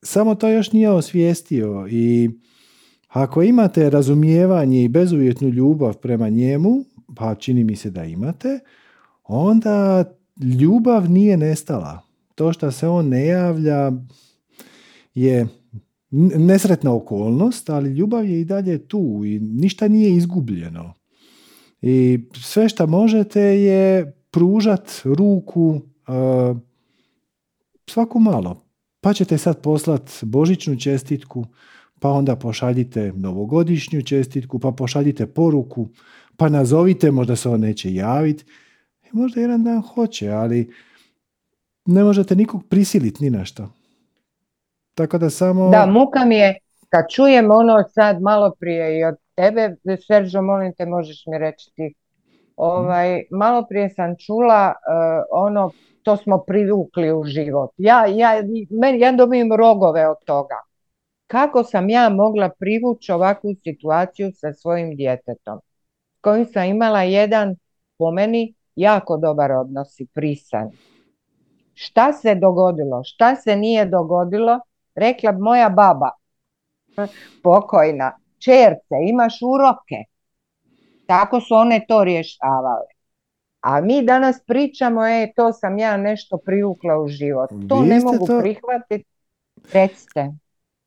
[0.03, 2.29] Samo to još nije osvijestio i
[3.07, 6.83] ako imate razumijevanje i bezuvjetnu ljubav prema njemu,
[7.15, 8.59] pa čini mi se da imate,
[9.23, 10.05] onda
[10.59, 12.01] ljubav nije nestala.
[12.35, 13.91] To što se on ne javlja
[15.13, 15.47] je
[16.37, 20.93] nesretna okolnost, ali ljubav je i dalje tu i ništa nije izgubljeno.
[21.81, 26.57] I sve što možete je pružat ruku uh,
[27.89, 28.62] svaku malo.
[29.03, 31.45] Pa ćete sad poslat božićnu čestitku,
[31.99, 35.89] pa onda pošaljite novogodišnju čestitku, pa pošaljite poruku,
[36.37, 38.45] pa nazovite, možda se on neće javiti.
[39.11, 40.73] Možda jedan dan hoće, ali
[41.85, 43.69] ne možete nikog prisiliti ni na što.
[44.93, 45.69] Tako da samo...
[45.69, 46.57] Da, muka mi je
[46.89, 49.75] kad čujem ono sad malo prije i od tebe,
[50.07, 51.93] Seržo, molim te, možeš mi reći ti.
[52.55, 55.71] Ovaj, malo prije sam čula eh, ono,
[56.03, 57.71] to smo privukli u život.
[57.77, 58.31] Ja, ja,
[58.69, 60.55] meni, ja dobijem rogove od toga.
[61.27, 65.59] Kako sam ja mogla privući ovakvu situaciju sa svojim djetetom?
[66.21, 67.55] Kojim sam imala jedan,
[67.97, 70.71] po meni, jako dobar odnos i prisan.
[71.73, 73.03] Šta se dogodilo?
[73.03, 74.59] Šta se nije dogodilo?
[74.95, 76.09] Rekla bi moja baba,
[77.43, 80.03] pokojna, čerce, imaš uroke.
[81.05, 82.92] Tako su one to rješavale.
[83.63, 87.49] A mi danas pričamo, e, to sam ja nešto privukla u život.
[87.69, 89.03] To Vi ne mogu to- prihvatiti.
[89.73, 90.19] Recite.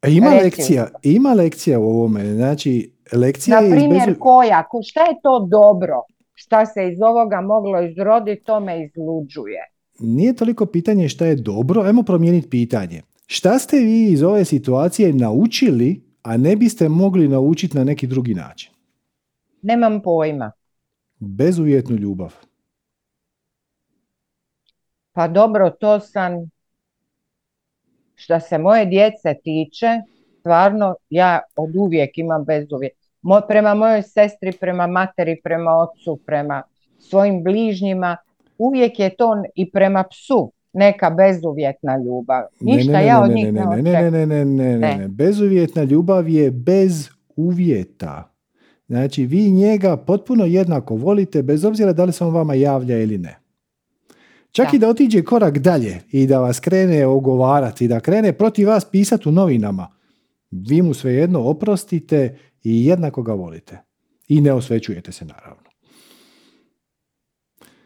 [0.02, 2.34] E, Ima Reci lekcija, ima lekcija u ovome.
[2.34, 4.62] Znači, lekcija Na primjer, bezu- koja?
[4.62, 6.02] Ko- Šta je to dobro?
[6.34, 9.60] Šta se iz ovoga moglo izroditi, to me izluđuje.
[9.98, 13.02] nije toliko pitanje šta je dobro, ajmo promijeniti pitanje.
[13.26, 18.34] Šta ste vi iz ove situacije naučili, a ne biste mogli naučiti na neki drugi
[18.34, 18.72] način?
[19.62, 20.52] Nemam pojma.
[21.18, 22.45] Bezuvjetnu ljubav.
[25.16, 26.50] Pa dobro, to sam,
[28.14, 29.86] što se moje djece tiče,
[30.40, 32.92] stvarno ja od uvijek imam bezuvjet.
[33.22, 36.62] Mo, prema mojoj sestri, prema materi, prema ocu, prema
[36.98, 38.16] svojim bližnjima,
[38.58, 42.42] uvijek je to i prema psu neka bezuvjetna ljubav.
[42.60, 44.12] Ništa ne, ne, ja od njih ne, ne ne, ne, očekujem.
[44.12, 44.96] ne, ne, ne, ne, Ne.
[44.96, 45.08] ne.
[45.08, 48.32] Bezuvjetna ljubav je bez uvjeta.
[48.88, 53.18] Znači, vi njega potpuno jednako volite, bez obzira da li se on vama javlja ili
[53.18, 53.45] ne.
[54.57, 54.76] Čak Da.
[54.76, 59.28] i da otiđe korak dalje i da vas krene ogovarati da krene protiv vas pisati
[59.28, 59.88] u novinama,
[60.50, 63.78] vi mu svejedno oprostite i jednako ga volite.
[64.28, 65.70] I ne osvećujete se, naravno.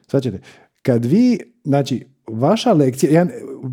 [0.06, 0.40] Sad ćete,
[0.82, 3.26] kad vi, znači, vaša lekcija, ja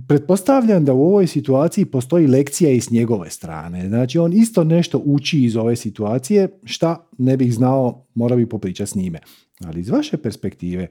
[0.08, 3.88] pretpostavljam da u ovoj situaciji postoji lekcija i s njegove strane.
[3.88, 8.92] Znači, on isto nešto uči iz ove situacije, šta ne bih znao, morao bi popričati
[8.92, 9.20] s njime.
[9.66, 10.88] Ali iz vaše perspektive,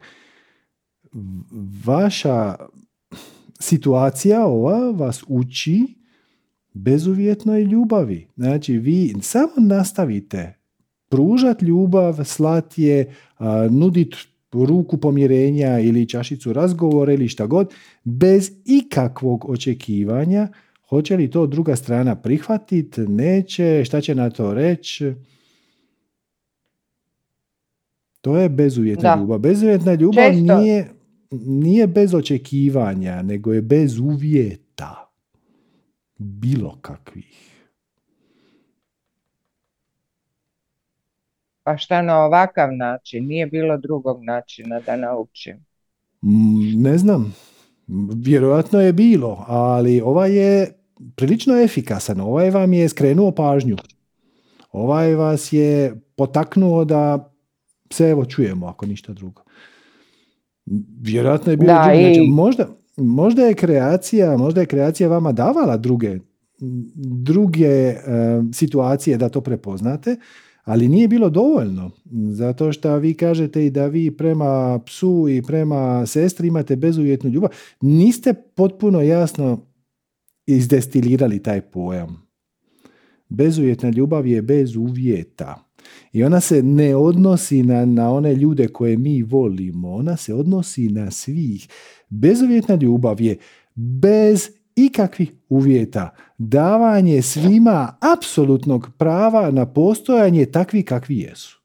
[1.84, 2.54] vaša
[3.60, 5.86] situacija ova vas uči
[6.72, 8.26] bezuvjetnoj ljubavi.
[8.36, 10.58] Znači, vi samo nastavite
[11.08, 14.14] pružat ljubav, slat je, a, nudit
[14.52, 20.48] ruku pomirenja ili čašicu razgovora ili šta god, bez ikakvog očekivanja,
[20.88, 25.14] Hoće li to druga strana prihvatiti, neće, šta će na to reći?
[28.20, 29.38] To je bezuvjetna ljubav.
[29.38, 30.90] Bezuvjetna ljubav nije,
[31.30, 35.10] nije bez očekivanja, nego je bez uvjeta.
[36.18, 37.56] Bilo kakvih.
[41.62, 43.26] Pa šta na ovakav način?
[43.26, 45.56] Nije bilo drugog načina da naučim.
[46.22, 47.34] Mm, ne znam.
[48.14, 50.72] Vjerojatno je bilo, ali ovaj je
[51.16, 52.20] prilično efikasan.
[52.20, 53.76] Ovaj vam je skrenuo pažnju.
[54.72, 57.32] Ovaj vas je potaknuo da
[57.90, 59.42] se evo čujemo, ako ništa drugo.
[61.00, 62.28] Vjerojatno je bilo da, i...
[62.28, 66.18] možda, možda je kreacija, možda je kreacija vama davala druge,
[67.04, 67.96] druge e,
[68.52, 70.16] situacije da to prepoznate,
[70.64, 71.90] ali nije bilo dovoljno,
[72.30, 77.50] zato što vi kažete i da vi prema psu i prema sestri imate bezuvjetnu ljubav.
[77.80, 79.66] Niste potpuno jasno
[80.46, 82.26] izdestilirali taj pojam.
[83.28, 85.65] Bezuvjetna ljubav je bez uvjeta.
[86.12, 90.88] I ona se ne odnosi na, na one ljude koje mi volimo, ona se odnosi
[90.88, 91.68] na svih.
[92.08, 93.36] Bezuvjetna ljubav je
[93.74, 96.10] bez ikakvih uvjeta.
[96.38, 101.60] Davanje svima apsolutnog prava na postojanje takvi kakvi jesu.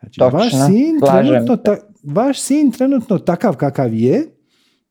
[0.00, 4.26] Znači, vaš, sin trenutno, vaš sin trenutno takav kakav je,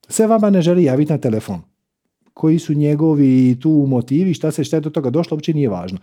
[0.10, 1.62] se vama ne želi javiti na telefon.
[2.34, 5.97] Koji su njegovi tu motivi, šta se šta je do toga došlo, uopće nije važno.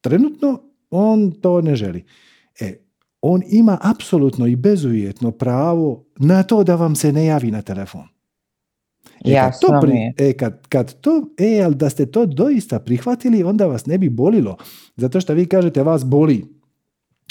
[0.00, 2.04] Trenutno on to ne želi.
[2.60, 2.78] E,
[3.20, 8.08] on ima apsolutno i bezuvjetno pravo na to da vam se ne javi na telefon.
[9.24, 9.80] E, kad to,
[10.18, 14.08] e, kad, kad to, e, ali da ste to doista prihvatili, onda vas ne bi
[14.08, 14.56] bolilo.
[14.96, 16.44] Zato što vi kažete vas boli.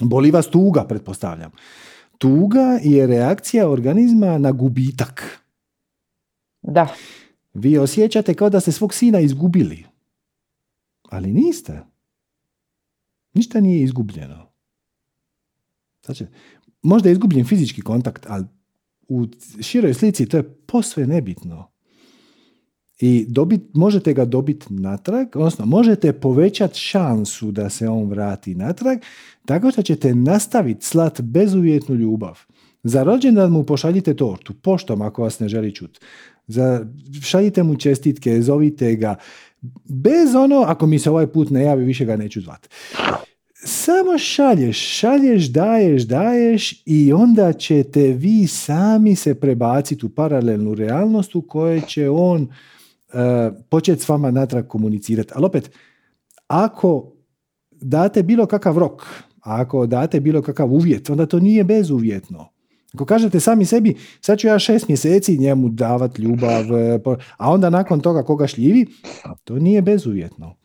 [0.02, 1.52] Boli vas tuga, pretpostavljam.
[2.18, 5.40] Tuga je reakcija organizma na gubitak.
[6.62, 6.88] Da.
[7.54, 9.86] Vi osjećate kao da ste svog sina izgubili.
[11.10, 11.82] Ali niste.
[13.36, 14.52] Ništa nije izgubljeno.
[16.06, 16.26] Znači,
[16.82, 18.46] možda je izgubljen fizički kontakt, ali
[19.08, 19.26] u
[19.62, 21.72] široj slici to je posve nebitno.
[23.00, 28.98] I dobit, možete ga dobiti natrag, odnosno možete povećati šansu da se on vrati natrag,
[29.46, 32.40] tako što ćete nastaviti slat bezuvjetnu ljubav.
[32.84, 36.00] Za rođendan mu pošaljite tortu, poštom ako vas ne želi čuti.
[37.24, 39.16] Šaljite mu čestitke, zovite ga.
[39.84, 42.70] Bez ono, ako mi se ovaj put ne javi, više ga neću zvati
[43.66, 51.36] samo šalješ, šalješ, daješ, daješ i onda ćete vi sami se prebaciti u paralelnu realnost
[51.36, 53.20] u kojoj će on uh,
[53.70, 55.32] početi s vama natrag komunicirati.
[55.36, 55.72] Ali opet,
[56.48, 57.12] ako
[57.72, 59.06] date bilo kakav rok,
[59.40, 62.50] ako date bilo kakav uvjet, onda to nije bezuvjetno.
[62.96, 67.00] Ako kažete sami sebi, sad ću ja šest mjeseci njemu davati ljubav, e,
[67.38, 68.86] a onda nakon toga koga šljivi,
[69.44, 70.56] to nije bezuvjetno.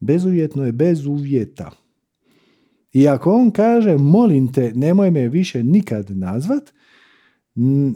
[0.00, 1.70] Bezuvjetno je bez uvjeta.
[2.92, 6.72] I ako on kaže, molim te, nemoj me više nikad nazvat,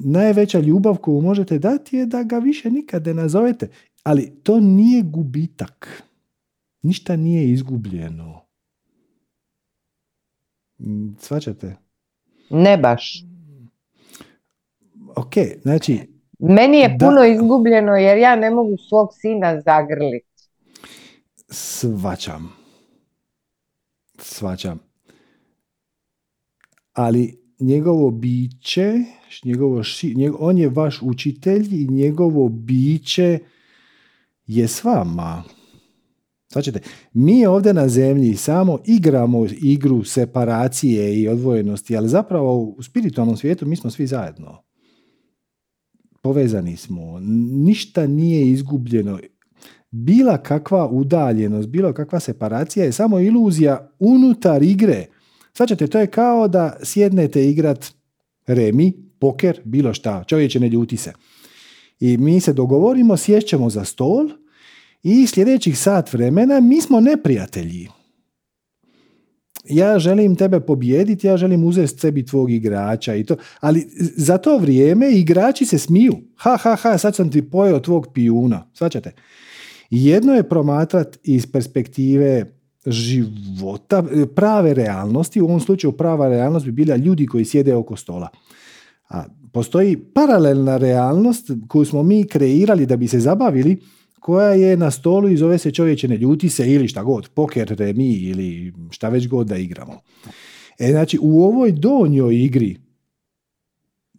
[0.05, 3.69] najveća ljubav koju možete dati je da ga više nikad ne nazovete.
[4.03, 6.03] Ali to nije gubitak.
[6.83, 8.41] Ništa nije izgubljeno.
[11.19, 11.77] Svačate?
[12.51, 13.30] Ne baš.
[15.17, 16.01] Ok, znači...
[16.39, 20.27] Meni je puno izgubljeno jer ja ne mogu svog sina zagrliti.
[21.49, 22.53] Svačam.
[24.19, 24.91] Svačam
[26.93, 28.95] ali njegovo biće,
[29.45, 29.83] njegovo
[30.39, 33.39] on je vaš učitelj i njegovo biće
[34.47, 35.43] je s vama.
[36.53, 36.73] Znači,
[37.13, 43.67] mi ovdje na zemlji samo igramo igru separacije i odvojenosti, ali zapravo u spiritualnom svijetu
[43.67, 44.63] mi smo svi zajedno.
[46.21, 47.21] Povezani smo.
[47.65, 49.19] Ništa nije izgubljeno.
[49.91, 55.07] Bila kakva udaljenost, bilo kakva separacija je samo iluzija unutar igre
[55.53, 57.93] Svačate, to je kao da sjednete igrat
[58.47, 61.13] remi, poker, bilo šta, čovječe ne ljuti se.
[62.01, 64.31] I mi se dogovorimo, sješćemo za stol
[65.03, 67.89] i sljedećih sat vremena mi smo neprijatelji.
[69.71, 74.59] Ja želim tebe pobijediti, ja želim uzeti sebi tvog igrača i to, ali za to
[74.59, 76.15] vrijeme igrači se smiju.
[76.37, 78.71] Ha, ha, ha, sad sam ti pojeo tvog pijuna.
[78.73, 79.13] Svačate.
[79.91, 82.45] Jedno je promatrat iz perspektive
[82.87, 84.05] života,
[84.35, 88.29] prave realnosti, u ovom slučaju prava realnost bi bila ljudi koji sjede oko stola.
[89.09, 93.81] A postoji paralelna realnost koju smo mi kreirali da bi se zabavili,
[94.21, 97.75] koja je na stolu i zove se čovječe ne ljuti se ili šta god, poker,
[97.79, 100.01] remi ili šta već god da igramo.
[100.79, 102.77] E, znači, u ovoj donjoj igri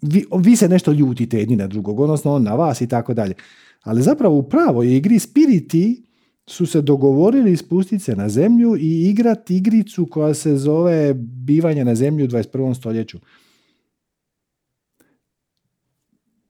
[0.02, 3.34] vi, vi se nešto ljutite jedni na drugog, odnosno on na vas i tako dalje.
[3.82, 6.04] Ali zapravo u pravoj igri spiriti
[6.48, 11.96] su se dogovorili spustiti se na zemlju i igrati igricu koja se zove bivanje na
[11.96, 12.76] zemlju u 21.
[12.76, 13.20] stoljeću.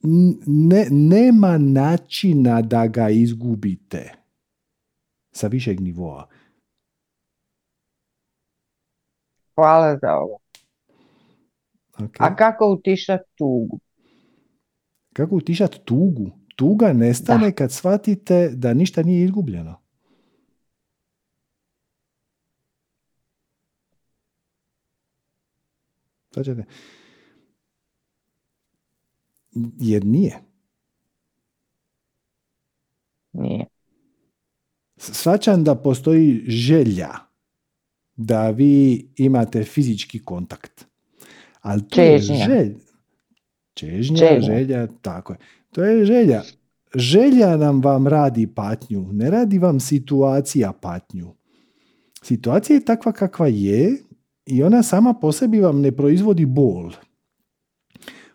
[0.04, 4.12] Ne, nema načina da ga izgubite
[5.32, 6.28] sa višeg nivoa.
[9.56, 10.38] Hvala za ovo.
[12.20, 13.80] A kako utišati tugu?
[15.14, 16.32] Kako utišati tugu?
[16.56, 19.82] Tuga nestane kad shvatite da ništa nije izgubljeno.
[26.34, 26.56] Znači,
[29.80, 30.40] jer nije.
[33.34, 33.66] Nije.
[34.98, 37.10] Svačam da postoji želja
[38.16, 40.86] da vi imate fizički kontakt.
[41.62, 42.76] Ali to je želja.
[43.74, 45.40] Čežnja, želja, tako je.
[45.72, 46.42] To je želja.
[46.96, 51.34] Želja nam vam radi patnju, ne radi vam situacija patnju.
[52.24, 53.98] Situacija je takva kakva je
[54.46, 56.92] i ona sama po sebi vam ne proizvodi bol.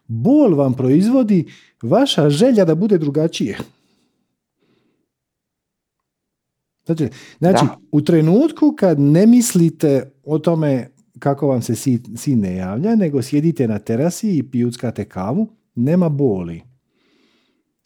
[0.09, 1.47] Bol vam proizvodi
[1.83, 3.59] vaša želja da bude drugačije.
[6.87, 10.89] Znači, znači u trenutku kad ne mislite o tome
[11.19, 11.75] kako vam se
[12.17, 16.63] sin ne javlja, nego sjedite na terasi i pijuckate kavu, nema boli.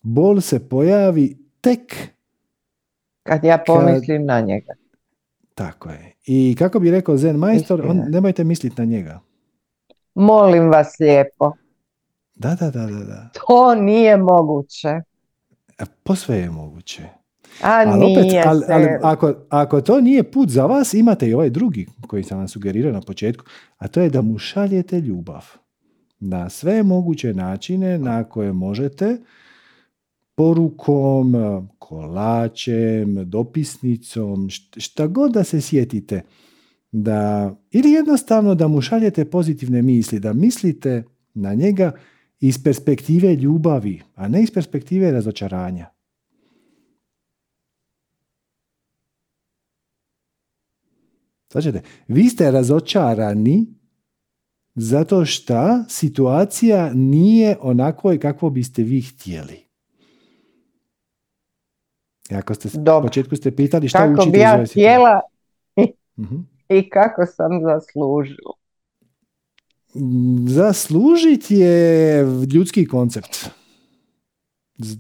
[0.03, 1.95] Bol se pojavi tek
[3.23, 4.73] kad ja pomislim na njega.
[5.55, 6.12] Tako je.
[6.27, 9.21] I kako bi rekao Zen majstor, on, nemojte misliti na njega.
[10.14, 11.53] Molim vas lijepo.
[12.41, 13.05] Da, da, da, da.
[13.05, 13.28] da.
[13.47, 14.88] To nije moguće.
[15.78, 17.03] E, posve je moguće.
[17.62, 21.51] A ali nije ali, ali, ako, ako to nije put za vas, imate i ovaj
[21.51, 23.45] drugi koji sam vam sugerirao na početku,
[23.78, 25.45] a to je da mu šaljete ljubav
[26.20, 29.16] na sve moguće načine na koje možete
[30.34, 31.34] porukom,
[31.78, 36.22] kolačem, dopisnicom, šta god da se sjetite.
[36.93, 41.03] Da, ili jednostavno da mu šaljete pozitivne misli, da mislite
[41.34, 41.93] na njega
[42.41, 45.91] iz perspektive ljubavi, a ne iz perspektive razočaranja.
[51.53, 51.72] Znači,
[52.09, 53.66] vi ste razočarani
[54.74, 59.70] zato što situacija nije onako kako biste vi htjeli.
[62.30, 62.68] I ako ste
[62.99, 65.20] u početku ste pitali šta kako učite bi ja htjela
[66.20, 66.36] mhm.
[66.68, 68.60] i kako sam zaslužila.
[70.47, 72.24] Zaslužiti je
[72.55, 73.51] ljudski koncept.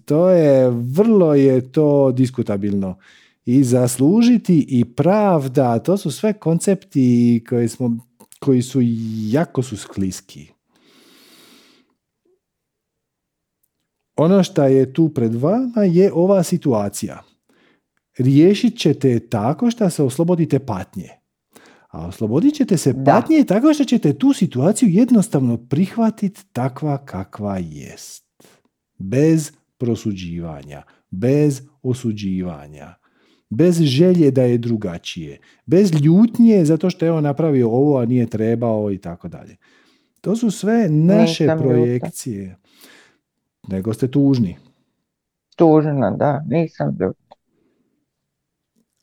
[0.04, 2.98] To je, vrlo je to diskutabilno
[3.44, 7.98] i zaslužiti i pravda, to su sve koncepti koji, smo,
[8.40, 8.80] koji su
[9.30, 10.48] jako su skliski.
[14.16, 17.22] Ono što je tu pred vama je ova situacija.
[18.18, 21.19] Riješit ćete tako što se oslobodite patnje.
[21.90, 28.24] A oslobodit ćete se patnje tako što ćete tu situaciju jednostavno prihvatiti takva kakva jest.
[28.98, 33.00] Bez prosuđivanja, bez osuđivanja
[33.50, 38.26] bez želje da je drugačije, bez ljutnje zato što je on napravio ovo, a nije
[38.26, 39.56] trebao i tako dalje.
[40.20, 42.56] To su sve naše projekcije.
[43.68, 44.56] Nego ste tužni.
[45.56, 47.19] Tužna, da, nisam ljuta.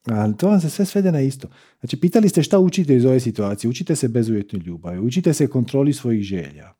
[0.09, 1.47] Ali to vam se sve svede na isto.
[1.79, 3.69] Znači, pitali ste šta učite iz ove situacije.
[3.69, 6.73] Učite se bezuvjetnoj ljubavi, učite se kontroli svojih želja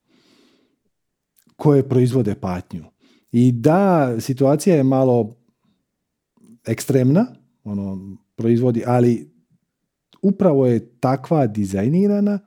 [1.55, 2.85] koje proizvode patnju.
[3.31, 5.37] I da, situacija je malo
[6.67, 7.25] ekstremna,
[7.63, 9.31] ono, proizvodi, ali
[10.21, 12.39] upravo je takva dizajnirana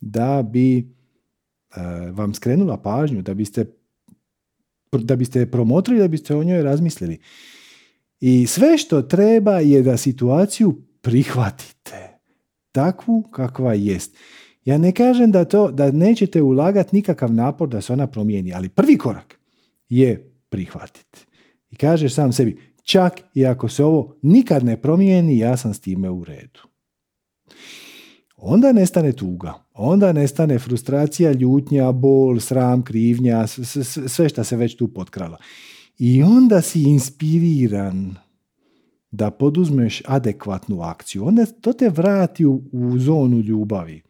[0.00, 0.84] da bi e,
[2.12, 3.66] vam skrenula pažnju, da biste
[5.02, 7.18] da biste promotrili, da biste o njoj razmislili.
[8.20, 12.18] I sve što treba je da situaciju prihvatite.
[12.72, 14.16] Takvu kakva jest.
[14.64, 18.68] Ja ne kažem da, to, da nećete ulagati nikakav napor da se ona promijeni, ali
[18.68, 19.40] prvi korak
[19.88, 21.26] je prihvatiti.
[21.70, 25.80] I kažeš sam sebi, Čak i ako se ovo nikad ne promijeni, ja sam s
[25.80, 26.60] time u redu.
[28.36, 33.46] Onda nestane tuga, onda nestane frustracija, ljutnja, bol, sram, krivnja,
[34.06, 35.36] sve što se već tu potkralo.
[35.98, 38.14] I onda si inspiriran
[39.10, 41.26] da poduzmeš adekvatnu akciju.
[41.26, 44.02] Onda to te vrati u, u zonu ljubavi.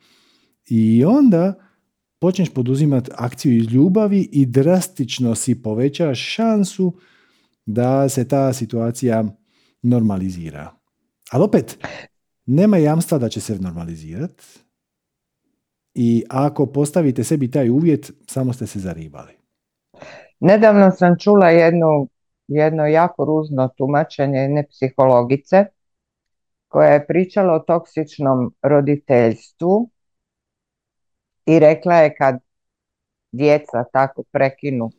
[0.68, 1.54] I onda
[2.18, 6.94] počneš poduzimati akciju iz ljubavi i drastično si povećaš šansu
[7.66, 9.24] da se ta situacija
[9.82, 10.76] normalizira.
[11.30, 11.78] Ali opet,
[12.46, 14.44] nema jamstva da će se normalizirati
[15.94, 19.43] i ako postavite sebi taj uvjet, samo ste se zaribali.
[20.44, 22.08] Nedavno sam čula jednu
[22.48, 25.64] jedno jako ružno tumačenje jedne psihologice
[26.68, 29.90] koja je pričala o toksičnom roditeljstvu
[31.46, 32.38] i rekla je kad
[33.32, 34.90] djeca tako prekinu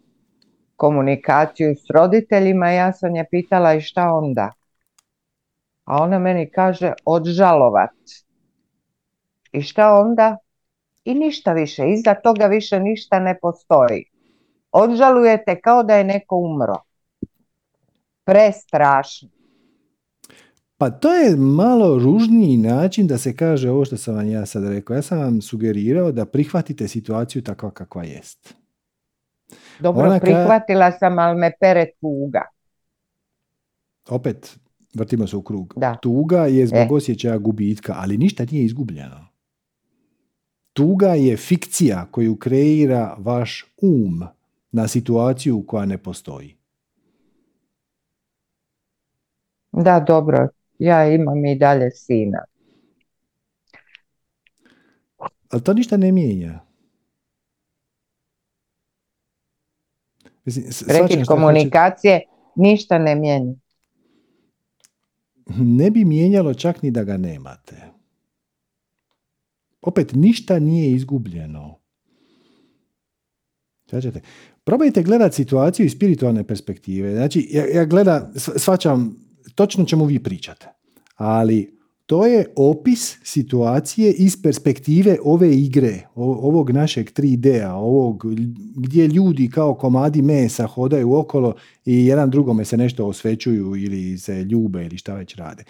[0.76, 4.52] komunikaciju s roditeljima, ja sam je pitala i šta onda?
[5.84, 7.96] A ona meni kaže odžalovat.
[9.52, 10.38] I šta onda?
[11.04, 14.15] I ništa više, iza toga više ništa ne postoji.
[14.78, 16.76] Odžalujete kao da je neko umro.
[18.24, 19.30] Prestrašno.
[20.78, 24.68] Pa to je malo ružniji način da se kaže ovo što sam vam ja sad
[24.68, 24.96] rekao.
[24.96, 28.56] Ja sam vam sugerirao da prihvatite situaciju takva kakva jest.
[29.80, 32.42] Dobro, prihvatila sam, ali me pere tuga.
[34.10, 34.60] Opet,
[34.94, 35.74] vrtimo se u krug.
[35.78, 35.98] Da.
[36.02, 36.94] Tuga je zbog e.
[36.94, 39.28] osjećaja gubitka, ali ništa nije izgubljeno.
[40.74, 44.35] Tuga je fikcija koju kreira vaš um
[44.76, 46.56] na situaciju koja ne postoji.
[49.72, 50.48] Da, dobro.
[50.80, 52.46] Ja imam i dalje sina.
[55.50, 56.60] Ali to ništa ne mijenja.
[60.46, 62.22] Mislim, komunikacije
[62.56, 63.54] ništa ne mijenja.
[65.58, 67.76] Ne bi mijenjalo čak ni da ga nemate.
[69.82, 71.80] Opet, ništa nije izgubljeno.
[73.90, 74.22] Svačate?
[74.66, 77.16] Probajte gledati situaciju iz spiritualne perspektive.
[77.16, 79.16] Znači, ja, ja gledam, svačam,
[79.56, 80.68] točno čemu vi pričate.
[81.16, 88.24] Ali to je opis situacije iz perspektive ove igre, ovog našeg 3D-a, ovog
[88.76, 91.54] gdje ljudi kao komadi mesa hodaju okolo
[91.86, 95.64] i jedan drugome se nešto osvećuju ili se ljube ili šta već rade.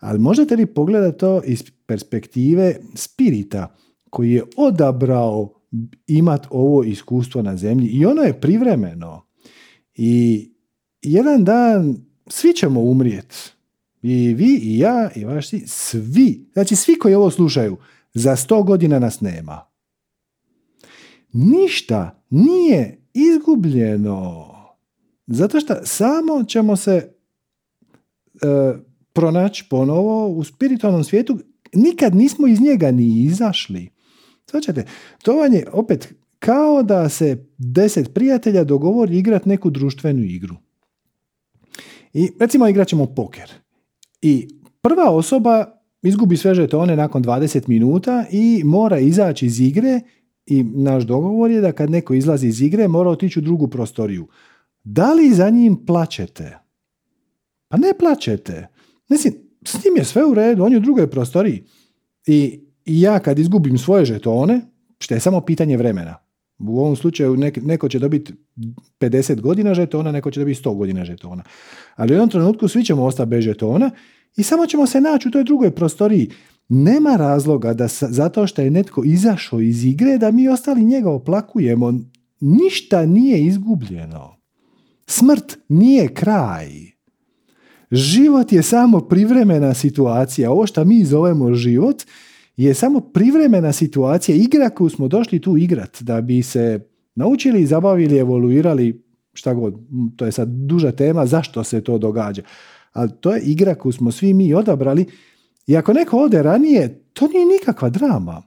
[0.00, 3.74] Ali možete li pogledati to iz perspektive spirita
[4.10, 5.59] koji je odabrao
[6.06, 9.26] imat ovo iskustvo na zemlji i ono je privremeno.
[9.94, 10.48] I
[11.02, 11.96] jedan dan
[12.26, 13.36] svi ćemo umrijeti
[14.02, 17.76] i vi, i ja, i vaš svi, znači svi koji ovo slušaju,
[18.14, 19.60] za sto godina nas nema.
[21.32, 24.46] Ništa nije izgubljeno.
[25.26, 27.08] Zato što samo ćemo se e,
[29.12, 31.38] pronaći ponovo u spiritualnom svijetu.
[31.74, 33.90] Nikad nismo iz njega ni izašli.
[34.50, 34.84] Svačate,
[35.22, 40.56] to vam je opet kao da se deset prijatelja dogovori igrati neku društvenu igru.
[42.12, 43.50] I recimo igrat ćemo poker.
[44.22, 44.48] I
[44.80, 50.00] prva osoba izgubi sve žetone nakon 20 minuta i mora izaći iz igre
[50.46, 54.28] i naš dogovor je da kad neko izlazi iz igre mora otići u drugu prostoriju.
[54.84, 56.58] Da li za njim plaćete?
[57.68, 58.68] Pa ne plaćete.
[59.08, 59.34] Mislim,
[59.64, 61.64] s njim je sve u redu, on je u drugoj prostoriji.
[62.26, 62.60] I,
[62.90, 64.60] i ja kad izgubim svoje žetone,
[64.98, 66.16] što je samo pitanje vremena.
[66.58, 68.32] U ovom slučaju neko će dobiti
[69.00, 71.42] 50 godina žetona, neko će dobiti 100 godina žetona.
[71.96, 73.90] Ali u jednom trenutku svi ćemo ostati bez žetona
[74.36, 76.30] i samo ćemo se naći u toj drugoj prostoriji.
[76.68, 81.94] Nema razloga da zato što je netko izašao iz igre da mi ostali njega oplakujemo.
[82.40, 84.36] Ništa nije izgubljeno.
[85.06, 86.68] Smrt nije kraj.
[87.90, 90.50] Život je samo privremena situacija.
[90.50, 92.02] Ovo što mi zovemo život
[92.64, 96.80] je samo privremena situacija, igra koju smo došli tu igrat da bi se
[97.14, 99.02] naučili, zabavili, evoluirali,
[99.32, 99.74] šta god,
[100.16, 102.42] to je sad duža tema, zašto se to događa.
[102.92, 105.06] Ali to je igra koju smo svi mi odabrali
[105.66, 108.42] i ako neko ode ranije, to nije nikakva drama.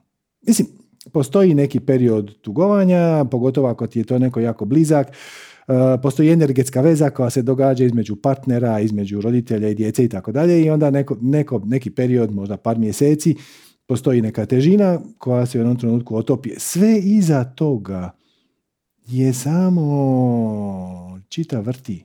[0.46, 0.68] Mislim,
[1.12, 6.80] postoji neki period tugovanja, pogotovo ako ti je to neko jako blizak, e, postoji energetska
[6.80, 10.90] veza koja se događa između partnera, između roditelja i djece i tako dalje i onda
[10.90, 13.36] neko, neko, neki period, možda par mjeseci,
[13.86, 16.50] postoji neka težina koja se u jednom trenutku otopi.
[16.58, 18.10] Sve iza toga
[19.06, 22.04] je samo čita vrti.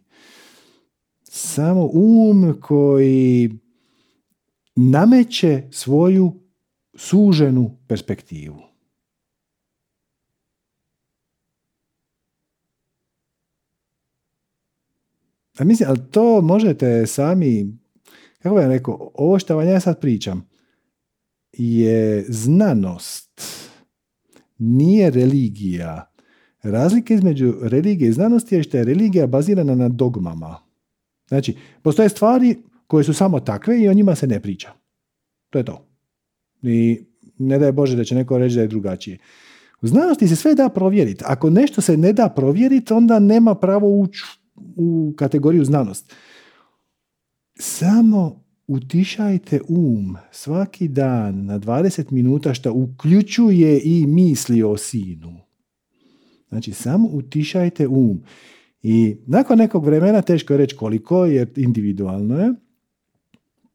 [1.24, 3.50] Samo um koji
[4.76, 6.34] nameće svoju
[6.96, 8.70] suženu perspektivu.
[15.60, 17.78] A mislim, ali to možete sami,
[18.40, 20.49] kako bih rekao, ovo što vam ja sad pričam,
[21.60, 23.42] je znanost,
[24.58, 26.12] nije religija.
[26.64, 30.56] Razlika između religije i znanosti je što je religija bazirana na dogmama.
[31.28, 32.58] Znači, postoje stvari
[32.88, 34.72] koje su samo takve i o njima se ne priča.
[35.50, 35.88] To je to.
[36.62, 37.00] I
[37.38, 39.18] ne daj Bože da će neko reći da je drugačije.
[39.82, 41.24] U znanosti se sve da provjeriti.
[41.28, 44.24] Ako nešto se ne da provjeriti, onda nema pravo ući
[44.76, 46.14] u kategoriju znanost.
[47.60, 55.40] Samo utišajte um svaki dan na 20 minuta što uključuje i misli o sinu.
[56.50, 58.24] Znači, samo utišajte um
[58.84, 62.54] I nakon nekog vremena, teško je reći koliko, jer individualno je,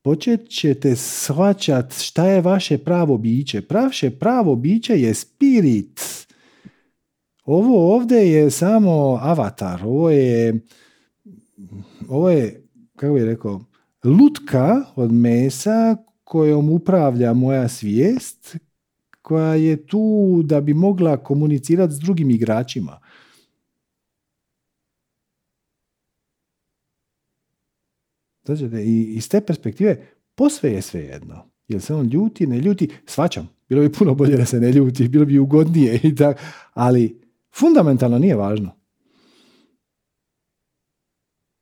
[0.03, 3.63] počet ćete shvaćat šta je vaše pravo biće.
[3.71, 6.01] Vaše pravo biće je spirit.
[7.45, 9.85] Ovo ovdje je samo avatar.
[9.85, 10.61] Ovo je,
[12.09, 12.67] ovo je,
[12.97, 13.65] kako bih rekao,
[14.05, 18.57] lutka od mesa kojom upravlja moja svijest,
[19.23, 23.01] koja je tu da bi mogla komunicirati s drugim igračima.
[28.85, 31.51] I iz te perspektive posve je sve jedno.
[31.69, 33.49] Jel se on ljuti, ne ljuti, svačam.
[33.69, 36.41] Bilo bi puno bolje da se ne ljuti, bilo bi ugodnije i tako,
[36.75, 37.21] ali
[37.55, 38.84] fundamentalno nije važno.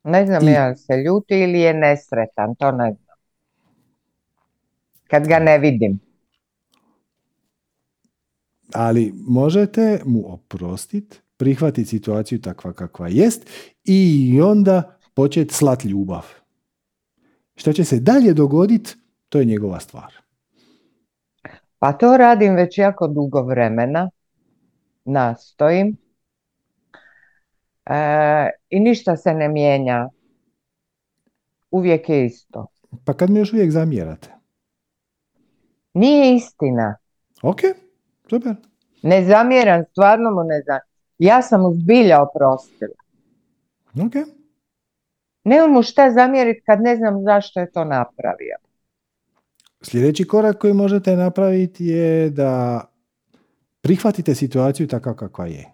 [0.03, 3.17] Ne znam je se ljuti ili je nesretan, to ne znam.
[5.07, 5.99] Kad ga ne vidim.
[8.73, 13.49] Ali možete mu oprostiti, prihvatiti situaciju takva kakva jest
[13.83, 16.25] i onda početi slat ljubav.
[17.55, 18.95] Što će se dalje dogoditi,
[19.29, 20.13] to je njegova stvar.
[21.79, 24.09] Pa to radim već jako dugo vremena.
[25.05, 25.97] Nastojim.
[27.85, 30.09] E, I ništa se ne mijenja.
[31.71, 32.67] Uvijek je isto.
[33.05, 34.29] Pa kad mi još uvijek zamjerate?
[35.93, 36.95] Nije istina.
[37.41, 37.59] Ok,
[38.29, 38.55] super.
[39.01, 40.87] Ne zamjeram, stvarno mu ne zamjeram.
[41.17, 42.95] Ja sam mu zbilja oprostila.
[44.05, 44.13] Ok.
[45.43, 48.55] Ne mu šta zamjeriti kad ne znam zašto je to napravio.
[49.81, 52.81] Sljedeći korak koji možete napraviti je da
[53.81, 55.73] prihvatite situaciju tako kakva je.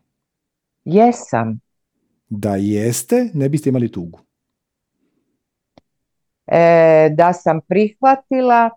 [0.86, 1.60] Jesam.
[2.30, 4.20] Da jeste, ne biste imali tugu.
[6.48, 8.70] E, da sam prihvatila,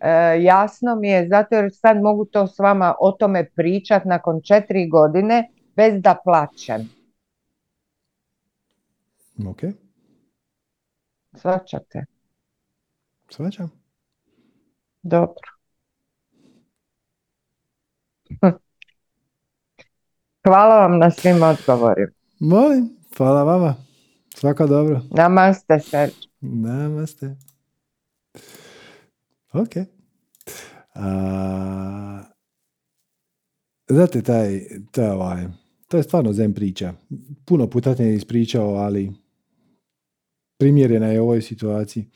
[0.00, 4.40] e, jasno mi je, zato jer sad mogu to s vama o tome pričat nakon
[4.42, 6.88] četiri godine bez da plaćem.
[9.48, 9.60] Ok.
[11.34, 12.04] Svačate?
[13.28, 13.70] Svačam.
[15.02, 15.50] Dobro.
[20.46, 22.15] Hvala vam na svim odgovorima.
[22.38, 23.74] Molim, hvala vama.
[24.34, 25.00] Svako dobro.
[25.10, 26.12] Namaste, Serđ.
[26.40, 27.36] Namaste.
[29.52, 29.70] Ok.
[30.94, 32.22] A,
[33.88, 34.60] znate, taj,
[34.90, 35.46] taj, ovaj,
[35.88, 36.92] to je stvarno zen priča.
[37.44, 39.12] Puno puta te ispričao, ali
[40.58, 42.10] primjerena je u ovoj situaciji.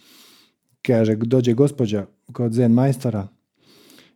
[0.83, 3.29] Kaže, dođe gospođa kod zen majstora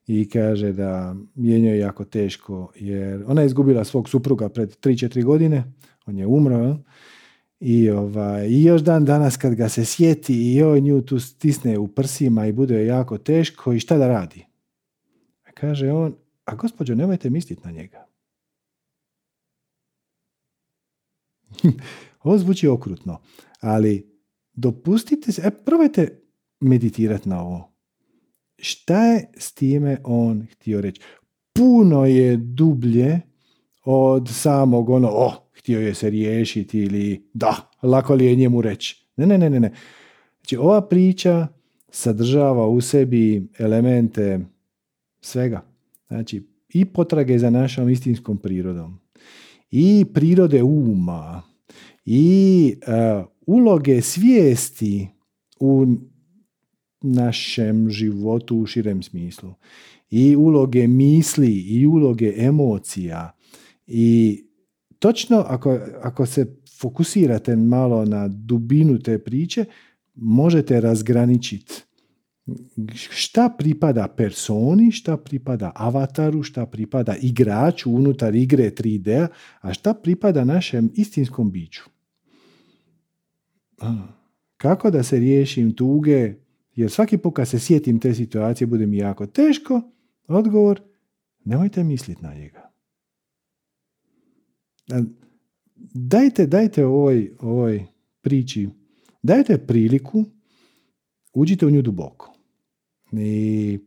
[0.06, 5.24] i kaže da je njoj jako teško jer ona je izgubila svog supruga pred 3-4
[5.24, 5.64] godine,
[6.06, 6.78] on je umro
[7.60, 11.78] i, ovaj, i još dan danas kad ga se sjeti i joj nju tu stisne
[11.78, 14.46] u prsima i bude jako teško i šta da radi?
[15.54, 16.14] Kaže on,
[16.44, 18.06] a gospođo nemojte misliti na njega.
[22.22, 23.20] Ovo zvuči okrutno,
[23.60, 24.14] ali
[24.52, 26.22] dopustite se, e, probajte
[26.60, 27.72] meditirati na ovo.
[28.58, 31.00] Šta je s time on htio reći?
[31.52, 33.20] Puno je dublje
[33.84, 39.06] od samog ono, oh, htio je se riješiti ili da, lako li je njemu reći.
[39.16, 39.72] Ne, ne, ne, ne.
[40.40, 41.48] Znači, ova priča
[41.90, 44.40] sadržava u sebi elemente
[45.20, 45.64] svega.
[46.08, 46.42] Znači,
[46.74, 49.00] i potrage za našom istinskom prirodom,
[49.70, 51.42] i prirode uma,
[52.04, 55.08] i uh, uloge svijesti
[55.60, 55.86] u
[57.00, 59.54] našem životu u širem smislu
[60.10, 63.33] i uloge misli i uloge emocija
[63.86, 64.44] i
[64.98, 69.64] točno ako, ako se fokusirate malo na dubinu te priče
[70.14, 71.74] možete razgraničiti
[72.94, 79.26] šta pripada personi, šta pripada avataru, šta pripada igraču unutar igre 3D,
[79.60, 81.82] a šta pripada našem istinskom biću.
[84.56, 86.34] Kako da se riješim tuge,
[86.74, 89.80] jer svaki put kad se sjetim te situacije bude mi jako teško,
[90.26, 90.80] odgovor,
[91.44, 92.70] nemojte misliti na njega.
[95.94, 97.86] Dajte, dajte ovoj, ovoj
[98.20, 98.68] priči,
[99.22, 100.24] dajte priliku,
[101.32, 102.34] uđite u nju duboko.
[103.12, 103.78] I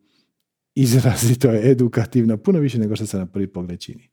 [0.75, 4.09] izrazito je edukativna, puno više nego što se na prvi pogled čini.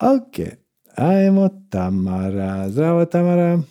[0.00, 0.46] Ok,
[0.96, 2.70] ajmo Tamara.
[2.70, 3.62] Zdravo Tamara.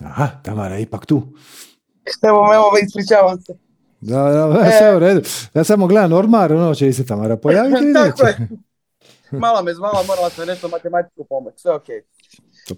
[0.00, 1.16] Aha, Tamara je ipak tu.
[2.28, 3.65] Evo, evo, ispričavam se.
[4.06, 5.20] Da, da, sve u redu.
[5.54, 7.92] Ja samo gledam ormar, ono će se Tamara pojaviti.
[7.94, 8.48] Tako je.
[9.30, 11.88] Malo me zvala, morala sam nešto matematiku pomoć, sve ok.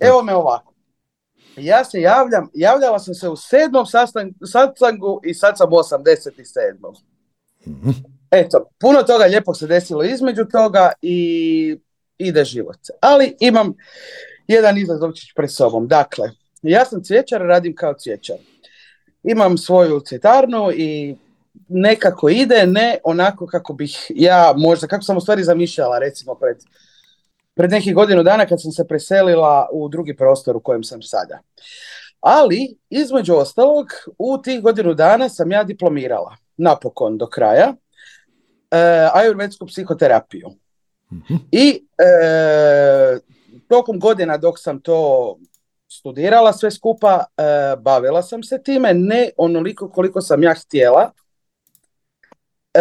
[0.01, 0.75] Evo me ovako.
[1.57, 3.87] Ja se javljam, javljala sam se u sedmom
[4.47, 6.95] sastangu i sad sam u 87.
[7.67, 7.95] Mm-hmm.
[8.31, 11.79] Eto, puno toga lijepog se desilo između toga i
[12.19, 12.79] ide život.
[13.01, 13.75] Ali imam
[14.47, 15.89] jedan izazovčić pred sobom.
[15.89, 16.31] Dakle,
[16.63, 18.37] ja sam cvjećar, radim kao cvjećar.
[19.23, 21.17] Imam svoju cvjetarnu i
[21.69, 26.57] nekako ide, ne onako kako bih ja možda, kako sam u stvari zamišljala recimo pred,
[27.55, 31.39] pred nekih godinu dana kad sam se preselila u drugi prostor u kojem sam sada.
[32.21, 33.87] Ali, između ostalog,
[34.19, 37.75] u tih godinu dana sam ja diplomirala, napokon do kraja,
[38.71, 40.49] e, ajurvedsku psihoterapiju.
[41.13, 41.35] Mhm.
[41.53, 43.19] I e,
[43.69, 45.37] tokom godina dok sam to
[45.89, 47.43] studirala sve skupa, e,
[47.81, 51.13] bavila sam se time, ne onoliko koliko sam ja htjela.
[52.75, 52.81] E,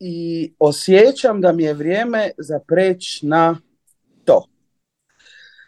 [0.00, 3.56] I osjećam da mi je vrijeme za preć na
[4.24, 4.46] to.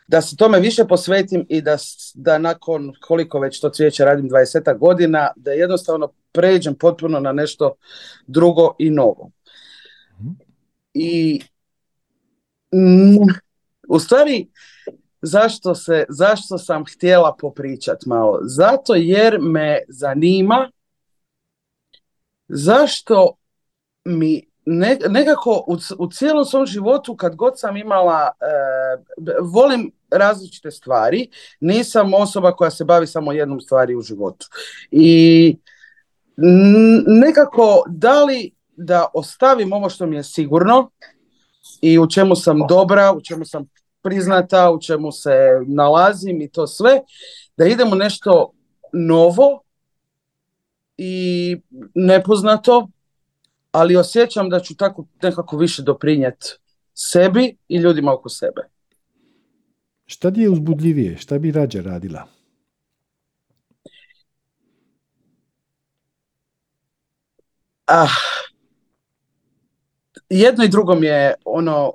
[0.08, 1.76] Da se tome više posvetim i da,
[2.14, 7.74] da nakon koliko već to cvijeće radim 20 godina, da jednostavno pređem potpuno na nešto
[8.26, 9.30] drugo i novo.
[10.20, 10.30] Mhm.
[10.94, 11.40] I
[13.88, 14.48] u stvari,
[15.22, 18.38] zašto, se, zašto sam htjela popričat malo?
[18.42, 20.70] Zato jer me zanima
[22.48, 23.36] zašto
[24.04, 24.48] mi
[25.08, 28.46] nekako u, u cijelom svom životu kad god sam imala, e,
[29.42, 31.28] volim različite stvari,
[31.60, 34.46] nisam osoba koja se bavi samo jednom stvari u životu.
[34.90, 35.56] I
[37.06, 40.90] nekako da li da ostavim ovo što mi je sigurno
[41.80, 43.66] i u čemu sam dobra, u čemu sam
[44.02, 45.34] priznata, u čemu se
[45.66, 47.00] nalazim i to sve,
[47.56, 48.52] da idemo nešto
[48.92, 49.62] novo
[50.96, 51.56] i
[51.94, 52.88] nepoznato,
[53.72, 56.46] ali osjećam da ću tako nekako više doprinijeti
[56.94, 58.62] sebi i ljudima oko sebe.
[60.06, 61.16] Šta ti je uzbudljivije?
[61.16, 62.26] Šta bi rađe radila?
[67.86, 68.08] Ah,
[70.28, 71.92] jedno i drugo mi je ono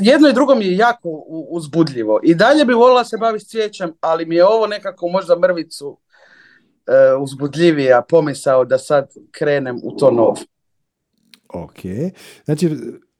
[0.00, 2.20] jedno i drugo mi je jako uzbudljivo.
[2.22, 5.98] I dalje bi volila se baviti cvijećem, ali mi je ovo nekako možda mrvicu
[6.86, 10.36] e, uzbudljivija pomisao da sad krenem u to novo.
[11.48, 11.78] Ok.
[12.44, 12.70] Znači,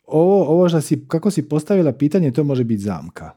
[0.07, 3.31] ovo, ovo što si, kako si postavila pitanje, to može biti zamka.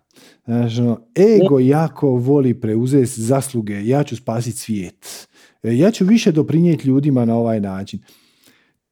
[0.45, 1.67] Znači, ono, ego mm.
[1.67, 5.27] jako voli preuzeti zasluge, ja ću spasiti svijet.
[5.63, 7.99] E, ja ću više doprinijeti ljudima na ovaj način.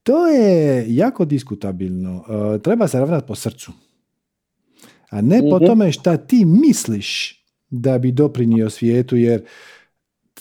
[0.07, 2.23] To je jako diskutabilno.
[2.55, 3.71] E, treba se ravnati po srcu.
[5.09, 5.65] A ne po mhm.
[5.65, 9.45] tome šta ti misliš da bi doprinio svijetu, jer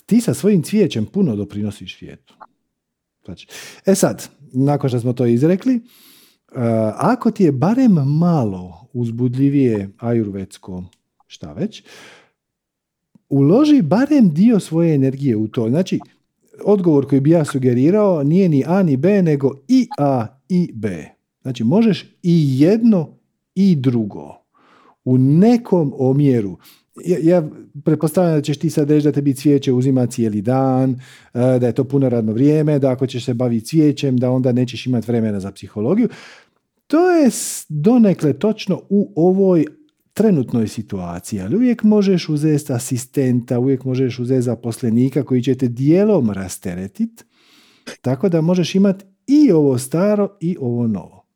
[0.06, 2.34] ti sa svojim cvijećem puno doprinosiš svijetu.
[3.24, 3.46] Znači,
[3.86, 5.80] e sad, nakon što smo to izrekli, e,
[6.96, 10.84] ako ti je barem malo uzbudljivije ajurvedsko
[11.26, 11.82] šta već,
[13.28, 15.68] uloži barem dio svoje energije u to.
[15.68, 16.00] Znači,
[16.64, 21.04] odgovor koji bi ja sugerirao nije ni A ni B, nego i A i B.
[21.42, 23.18] Znači možeš i jedno
[23.54, 24.34] i drugo.
[25.04, 26.58] U nekom omjeru.
[27.04, 27.48] Ja, ja
[27.84, 31.72] pretpostavljam da ćeš ti sad reći da tebi cvijeće uzima cijeli dan, e, da je
[31.72, 35.40] to puno radno vrijeme, da ako ćeš se baviti cvijećem, da onda nećeš imati vremena
[35.40, 36.08] za psihologiju.
[36.86, 37.30] To je
[37.68, 39.64] donekle točno u ovoj
[40.16, 46.30] trenutnoj situaciji, ali uvijek možeš uzeti asistenta, uvijek možeš uzeti zaposlenika koji će te dijelom
[46.30, 47.24] rasteretiti,
[48.00, 51.26] tako da možeš imati i ovo staro i ovo novo.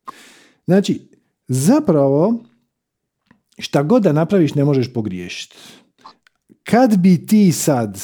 [0.67, 1.09] Znači,
[1.49, 2.45] zapravo,
[3.59, 5.57] šta god da napraviš ne možeš pogriješiti.
[6.65, 8.01] Kad bi ti sad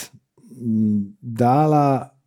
[1.20, 2.18] dala,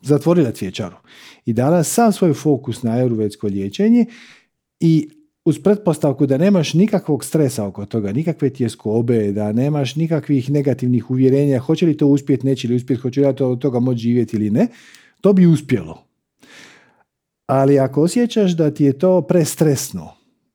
[0.00, 0.96] zatvorila cvjećaru
[1.44, 4.06] i dala sam svoj fokus na ayurvedsko liječenje
[4.80, 5.10] i
[5.44, 11.58] uz pretpostavku da nemaš nikakvog stresa oko toga, nikakve tjeskobe, da nemaš nikakvih negativnih uvjerenja,
[11.58, 14.50] hoće li to uspjeti, neće li uspjeti, hoće li to od toga moći živjeti ili
[14.50, 14.68] ne,
[15.20, 16.04] to bi uspjelo.
[17.46, 20.08] Ali ako osjećaš da ti je to prestresno,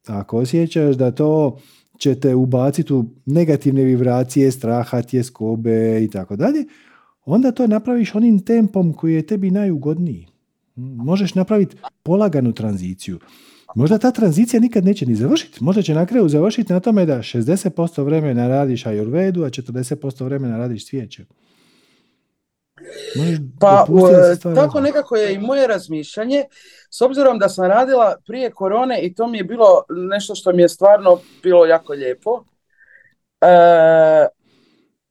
[0.08, 1.60] ako osjećaš da to
[1.98, 6.66] će te ubaciti u negativne vibracije, straha, tjeskobe i tako dalje,
[7.26, 10.28] onda to napraviš onim tempom koji je tebi najugodniji.
[10.76, 13.20] Možeš napraviti polaganu tranziciju.
[13.76, 15.64] Možda ta tranzicija nikad neće ni završiti.
[15.64, 20.58] Možda će na kraju završiti na tome da 60% vremena radiš ajurvedu, a 40% vremena
[20.58, 21.26] radiš cvijeće.
[23.60, 23.86] Pa
[24.56, 26.44] tako nekako je i moje razmišljanje,
[26.90, 30.62] s obzirom da sam radila prije korone i to mi je bilo nešto što mi
[30.62, 32.44] je stvarno bilo jako lijepo.
[33.42, 33.48] E,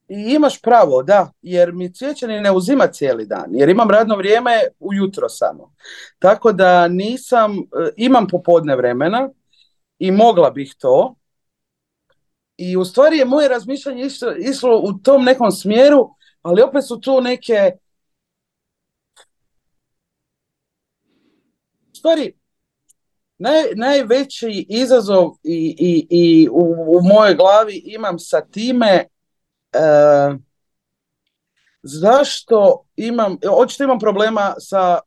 [0.09, 4.51] i imaš pravo, da, jer mi cvijećani ne uzima cijeli dan, jer imam radno vrijeme
[4.79, 5.73] ujutro samo.
[6.19, 9.29] Tako da nisam, e, imam popodne vremena
[9.99, 11.15] i mogla bih to.
[12.57, 16.09] I u stvari je moje razmišljanje išlo, išlo u tom nekom smjeru,
[16.41, 17.71] ali opet su tu neke...
[21.91, 22.37] U stvari,
[23.37, 29.05] naj, najveći izazov i, i, i u, u mojoj glavi imam sa time
[29.73, 29.79] e,
[31.83, 34.99] zašto imam, očito imam problema sa,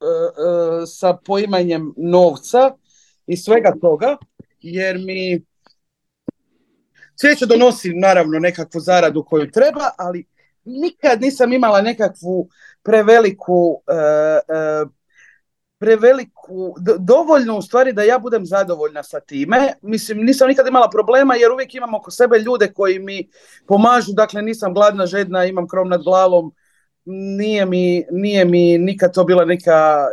[0.00, 2.74] e, e, sa poimanjem novca
[3.26, 4.16] i svega toga,
[4.60, 5.44] jer mi
[7.14, 10.26] svijeće donosi naravno nekakvu zaradu koju treba, ali
[10.64, 12.48] nikad nisam imala nekakvu
[12.82, 14.95] preveliku e,
[15.86, 19.72] preveliku, dovoljno u stvari da ja budem zadovoljna sa time.
[19.82, 23.28] Mislim, nisam nikad imala problema jer uvijek imam oko sebe ljude koji mi
[23.66, 26.52] pomažu, dakle nisam gladna, žedna, imam krov nad glavom,
[27.04, 30.06] nije mi, nije mi nikad to bila neka,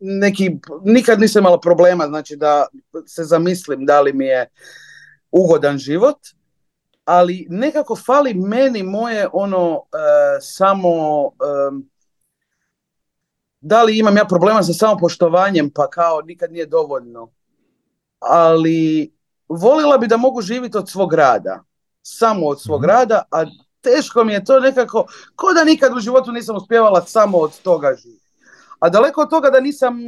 [0.00, 0.50] neki,
[0.84, 2.66] nikad nisam imala problema, znači da
[3.06, 4.46] se zamislim da li mi je
[5.30, 6.18] ugodan život,
[7.04, 11.93] ali nekako fali meni moje ono e, samo e,
[13.64, 17.30] da li imam ja problema sa samopoštovanjem, pa kao nikad nije dovoljno.
[18.18, 19.12] Ali
[19.48, 21.64] volila bi da mogu živjeti od svog rada,
[22.02, 22.90] samo od svog mhm.
[22.90, 23.44] rada, a
[23.80, 27.94] teško mi je to nekako, ko da nikad u životu nisam uspjevala samo od toga
[28.02, 28.24] živjeti.
[28.78, 29.98] A daleko od toga da nisam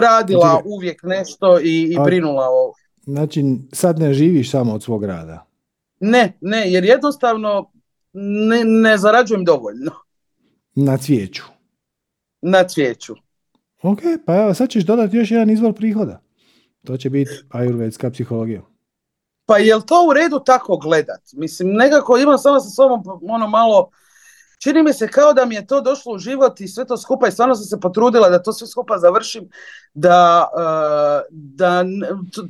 [0.00, 2.72] radila znači, uvijek nešto i, i brinula o...
[3.04, 5.46] Znači, sad ne živiš samo od svog rada?
[6.00, 7.70] Ne, ne, jer jednostavno
[8.12, 9.90] ne, ne zarađujem dovoljno.
[10.74, 11.42] Na cvijeću?
[12.42, 13.14] Na cvijeću.
[13.82, 16.20] Ok, pa evo sad ćeš dodati još jedan izvor prihoda.
[16.84, 18.62] To će biti ajurvedska psihologija.
[19.46, 21.20] Pa je li to u redu tako gledat?
[21.32, 23.90] Mislim, nekako imam samo sa sobom ono malo,
[24.62, 27.28] čini mi se kao da mi je to došlo u život i sve to skupa
[27.28, 29.48] i stvarno sam se potrudila da to sve skupa završim,
[29.94, 31.84] da, uh, da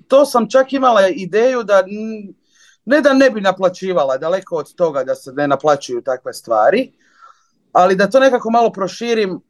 [0.08, 1.84] to sam čak imala ideju da
[2.84, 6.92] ne da ne bi naplaćivala, daleko od toga da se ne naplaćuju takve stvari,
[7.72, 9.40] ali da to nekako malo proširim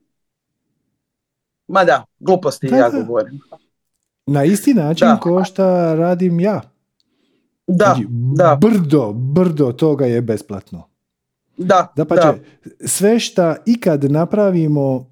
[1.71, 3.41] Ma da, gluposti da, ja govorim.
[4.27, 5.17] Na isti način da.
[5.17, 6.61] ko što radim ja.
[7.67, 8.59] Da, znači, da.
[8.61, 10.89] Brdo, brdo toga je besplatno.
[11.57, 12.05] Da, da.
[12.05, 12.29] Pa će,
[12.85, 15.11] sve što ikad napravimo,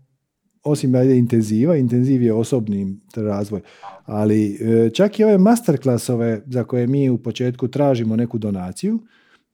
[0.63, 3.61] osim ajde intenziva, intenziv je osobni razvoj,
[4.05, 8.99] ali e, čak i ove masterklasove za koje mi u početku tražimo neku donaciju,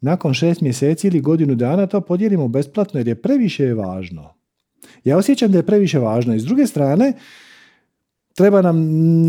[0.00, 4.33] nakon šest mjeseci ili godinu dana to podijelimo besplatno jer je previše važno.
[5.04, 6.34] Ja osjećam da je previše važno.
[6.34, 7.12] I s druge strane,
[8.34, 8.76] treba nam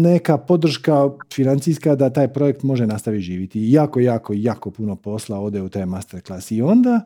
[0.01, 3.71] neka podrška financijska da taj projekt može nastaviti živjeti.
[3.71, 6.51] Jako, jako, jako puno posla ode u taj masterclass.
[6.51, 7.01] I onda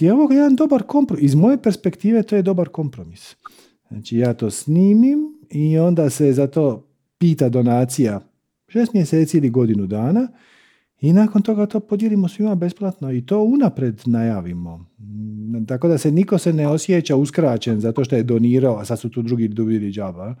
[0.00, 1.24] je ovo jedan dobar kompromis.
[1.24, 3.36] Iz moje perspektive to je dobar kompromis.
[3.88, 5.18] Znači ja to snimim
[5.50, 6.88] i onda se za to
[7.18, 8.20] pita donacija
[8.68, 10.28] šest mjeseci ili godinu dana
[11.00, 14.86] i nakon toga to podijelimo svima besplatno i to unapred najavimo.
[15.68, 19.10] Tako da se niko se ne osjeća uskraćen zato što je donirao, a sad su
[19.10, 20.34] tu drugi dobili džaba.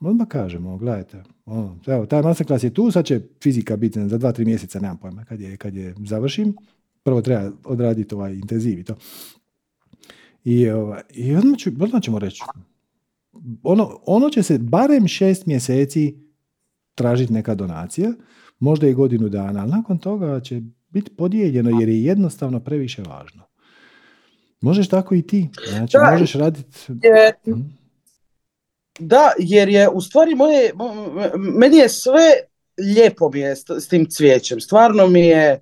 [0.00, 4.32] Odmah kažemo, gledajte, ono, evo, taj masterclass je tu, sad će fizika biti za dva,
[4.32, 6.56] tri mjeseca, nemam pojma, kad je, kad je završim.
[7.02, 8.94] Prvo treba odraditi ovaj intenziv i to.
[10.44, 12.42] I, ovaj, i odmah, ću, odmah ćemo reći,
[13.62, 16.16] ono, ono će se barem šest mjeseci
[16.94, 18.12] tražiti neka donacija,
[18.62, 23.42] možda i godinu dana, ali nakon toga će biti podijeljeno jer je jednostavno previše važno.
[24.60, 26.92] Možeš tako i ti, znači da, možeš raditi...
[27.48, 27.60] Mhm.
[28.98, 30.72] Da, jer je u stvari moje,
[31.58, 32.32] meni je sve
[32.78, 35.60] lijepo mi je s, tim cvijećem, stvarno mi je,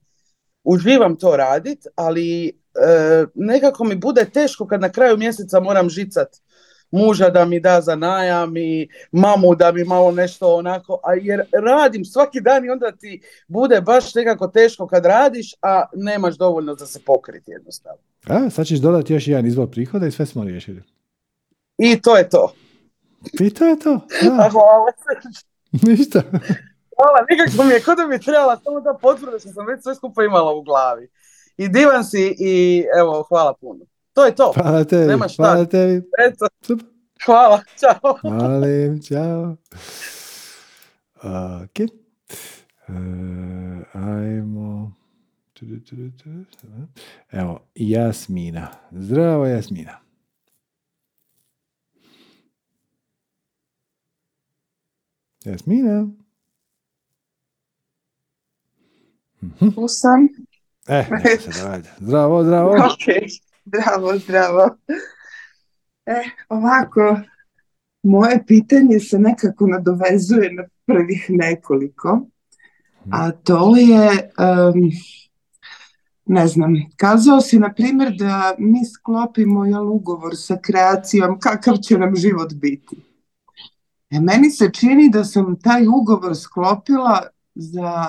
[0.65, 2.53] uživam to radit, ali e,
[3.35, 6.29] nekako mi bude teško kad na kraju mjeseca moram žicat
[6.91, 11.43] muža da mi da za najam i mamu da mi malo nešto onako, a jer
[11.53, 16.75] radim svaki dan i onda ti bude baš nekako teško kad radiš, a nemaš dovoljno
[16.75, 18.03] za se pokriti jednostavno.
[18.27, 20.83] A, sad ćeš dodati još jedan izvor prihoda i sve smo riješili.
[21.79, 22.55] I to je to.
[23.41, 24.01] I to je to.
[24.23, 24.49] Da.
[24.53, 24.93] Hvala.
[25.87, 26.23] Ništa.
[26.97, 29.83] Hvala, nikako mi je, kod da mi je trebala samo da potvrda što sam već
[29.83, 31.09] sve skupa imala u glavi.
[31.57, 33.85] I divan si i evo, hvala puno.
[34.13, 34.53] To je to.
[34.57, 35.07] Hvala tebi.
[35.07, 35.43] Nema šta.
[35.43, 36.07] Hvala tebi.
[36.27, 36.47] Eto.
[37.25, 37.63] Hvala.
[37.79, 38.19] Ćao.
[38.21, 38.67] Hvala,
[39.09, 39.57] čao.
[41.23, 41.79] Ok.
[42.89, 42.97] Uh,
[43.93, 44.93] ajmo.
[47.31, 48.69] Evo, Jasmina.
[48.91, 49.99] Zdravo, Jasmina.
[55.45, 56.07] Jasmina.
[59.75, 60.29] Tu sam.
[60.89, 61.05] E,
[61.99, 62.71] zdravo, zdravo.
[62.71, 63.07] Ok.
[63.65, 64.77] Zdravo, zdravo.
[66.07, 67.21] E, ovako,
[68.03, 72.27] moje pitanje se nekako nadovezuje na prvih nekoliko,
[73.11, 74.31] a to je,
[76.27, 81.99] ne znam, kazao si na primjer da mi sklopimo jel, ugovor sa kreacijom kakav će
[81.99, 82.97] nam život biti.
[84.11, 87.23] E, meni se čini da sam taj ugovor sklopila
[87.55, 88.07] za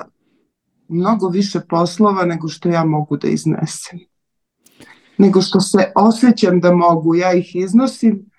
[0.88, 3.98] mnogo više poslova nego što ja mogu da iznesem.
[5.22, 8.30] Nego što se osjećam da mogu, ja ih iznosim,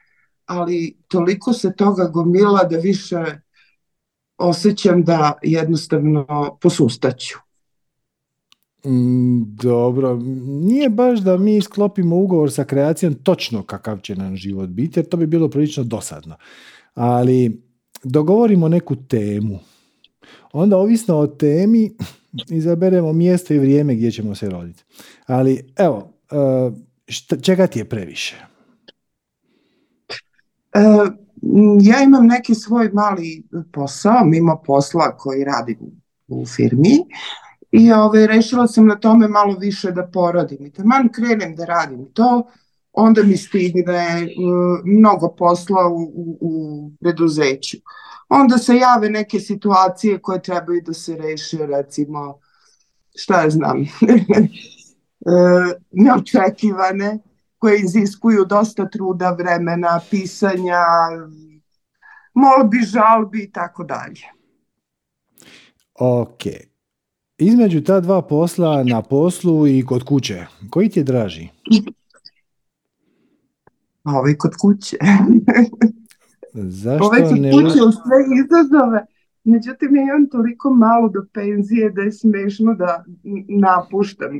[0.45, 3.23] ali toliko se toga gomila da više
[4.37, 6.25] osjećam da jednostavno
[6.61, 7.37] posustaću.
[8.85, 14.69] Mm, dobro, nije baš da mi sklopimo ugovor sa kreacijom točno kakav će nam život
[14.69, 16.35] biti, jer to bi bilo prilično dosadno.
[16.93, 17.61] Ali
[18.03, 19.59] dogovorimo neku temu.
[20.51, 21.91] Onda ovisno o temi
[22.59, 24.83] izaberemo mjesto i vrijeme gdje ćemo se roditi.
[25.27, 26.12] Ali evo,
[27.07, 28.35] šta, čega ti je previše?
[30.73, 30.79] E,
[31.81, 33.43] ja imam neki svoj mali
[33.73, 35.77] posao, mimo posla koji radim
[36.27, 36.97] u firmi
[37.71, 40.65] i ove, ovaj, rešila sam na tome malo više da poradim.
[40.65, 42.47] I taman krenem da radim to,
[42.91, 47.77] onda mi stigne uh, mnogo posla u, u, u preduzeću.
[48.29, 52.39] Onda se jave neke situacije koje trebaju da se reše, recimo,
[53.15, 53.77] šta ja znam,
[55.91, 57.19] neočekivane,
[57.57, 60.83] koje iziskuju dosta truda, vremena, pisanja,
[62.33, 64.27] molbi, žalbi i tako dalje.
[65.99, 66.41] Ok.
[67.37, 71.47] Između ta dva posla na poslu i kod kuće, koji ti je draži?
[74.03, 74.97] A ovaj kod kuće.
[76.53, 77.51] Zašto ovaj kod ne...
[77.51, 79.05] kuće u sve izazove.
[79.43, 83.03] Međutim, ja imam toliko malo do penzije da je smešno da
[83.59, 84.31] napuštam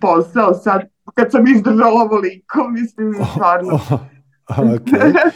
[0.00, 0.80] posao sad
[1.14, 3.74] kad sam izdržala ovoliko, mislim, stvarno.
[4.48, 4.88] Oh, ok.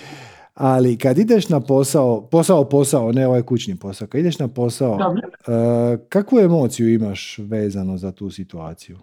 [0.55, 4.93] Ali kad ideš na posao, posao, posao, ne ovaj kućni posao, kad ideš na posao,
[4.93, 8.99] uh, kakvu emociju imaš vezano za tu situaciju?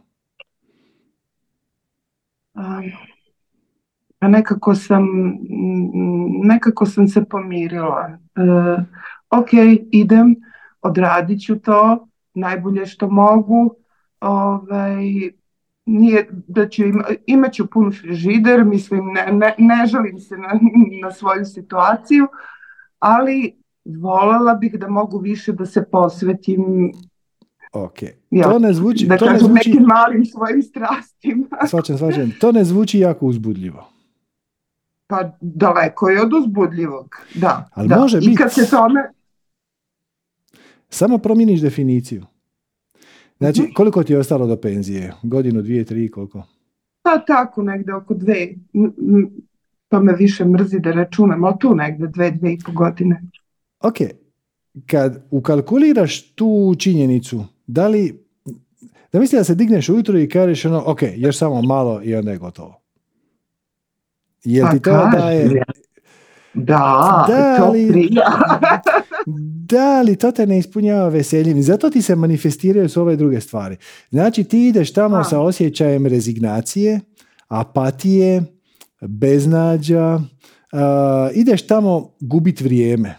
[4.20, 5.06] Pa nekako sam,
[6.44, 8.18] nekako sam se pomirila.
[8.36, 8.84] Uh,
[9.30, 9.50] ok,
[9.92, 10.36] idem,
[10.82, 13.76] odradit ću to, najbolje što mogu,
[14.20, 15.32] ovaj,
[15.86, 20.60] nije da ću ima, imat ću pun frižider, mislim ne, ne, ne žalim se na,
[21.02, 22.28] na svoju situaciju,
[23.00, 26.92] ali voljela bih da mogu više da se posvetim
[27.72, 28.00] Ok,
[28.44, 29.08] to ne zvuči...
[29.08, 31.48] Da to ne zvuči, nekim malim svojim strastima.
[31.70, 32.32] Svačam, svačam.
[32.40, 33.90] To ne zvuči jako uzbudljivo.
[35.08, 37.70] Pa daleko je od uzbudljivog, da.
[37.74, 38.00] Ali da.
[38.00, 38.36] može I biti.
[38.36, 39.12] kad se tome...
[40.90, 42.26] Samo promijeniš definiciju.
[43.38, 45.14] Znači, koliko ti je ostalo do penzije?
[45.24, 46.44] Godinu, dvije, tri, koliko?
[47.02, 48.48] Pa tako, negde oko dve.
[49.88, 53.22] To me više mrzi da računam, ali tu negde dve, dve i po godine.
[53.80, 53.96] Ok,
[54.86, 58.24] kad ukalkuliraš tu činjenicu, da li,
[59.12, 62.32] da misli da se digneš ujutro i kažeš ono, ok, još samo malo i onda
[62.32, 62.82] je gotovo.
[64.44, 65.64] Jel Pa ti to daje...
[66.54, 68.60] Da, Da, to ali- prija.
[69.66, 73.42] Da, ali to te ne ispunjava veseljem i zato ti se manifestiraju s ove druge
[73.42, 73.78] stvari.
[74.10, 75.24] Znači ti ideš tamo A.
[75.24, 77.00] sa osjećajem rezignacije,
[77.48, 78.44] apatije,
[79.02, 80.22] beznađa,
[80.72, 83.16] a, ideš tamo gubit vrijeme.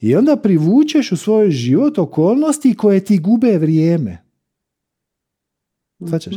[0.00, 4.24] I onda privučeš u svoj život okolnosti koje ti gube vrijeme.
[6.06, 6.34] Shvaćaš?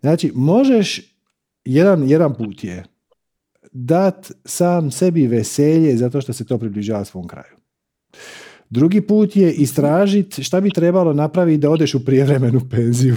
[0.00, 1.16] Znači, možeš,
[1.64, 2.84] jedan, jedan put je
[3.72, 7.56] dat sam sebi veselje zato što se to približava svom kraju.
[8.70, 13.16] Drugi put je istražiti šta bi trebalo napraviti da odeš u prijevremenu penziju.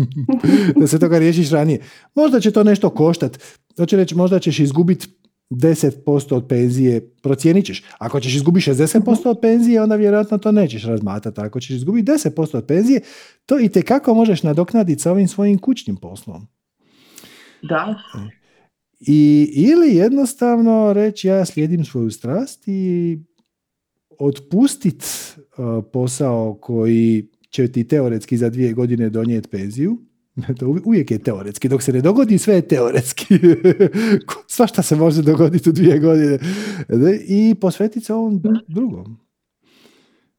[0.80, 1.80] da se toga riješiš ranije.
[2.14, 3.38] Možda će to nešto koštat.
[3.76, 5.08] Hoće reći, možda ćeš izgubiti
[5.50, 7.82] 10% od penzije, procijenit ćeš.
[7.98, 11.40] Ako ćeš izgubiti 60% od penzije, onda vjerojatno to nećeš razmatrati.
[11.40, 13.00] Ako ćeš izgubiti 10% od penzije,
[13.46, 16.46] to i kako možeš nadoknaditi sa ovim svojim kućnim poslom.
[17.62, 17.94] Da.
[19.00, 23.18] I, ili jednostavno reći ja slijedim svoju strast i
[24.26, 29.98] otpustit uh, posao koji će ti teoretski za dvije godine donijeti penziju.
[30.58, 31.68] To uvi- uvijek je teoretski.
[31.68, 33.34] Dok se ne dogodi, sve je teoretski.
[34.56, 36.38] Svašta se može dogoditi u dvije godine.
[37.28, 39.18] I posvetiti se ovom drugom.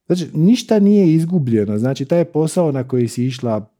[0.05, 1.77] Znači, ništa nije izgubljeno.
[1.77, 3.73] Znači, taj posao na koji si išla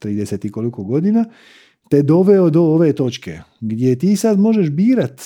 [0.00, 1.24] 30 i koliko godina,
[1.90, 5.22] te doveo do ove točke gdje ti sad možeš birat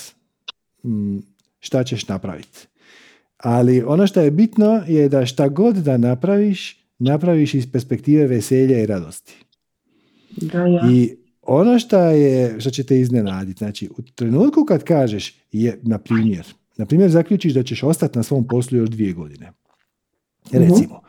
[0.85, 1.19] mm,
[1.59, 2.67] šta ćeš napraviti.
[3.37, 8.83] Ali ono što je bitno je da šta god da napraviš, napraviš iz perspektive veselja
[8.83, 9.35] i radosti.
[10.37, 10.81] Da, ja.
[10.91, 15.99] I ono što je, što će te iznenaditi, znači u trenutku kad kažeš, je, na
[15.99, 16.47] primjer,
[16.77, 19.53] na primjer zaključiš da ćeš ostati na svom poslu još dvije godine.
[20.53, 21.01] Recimo.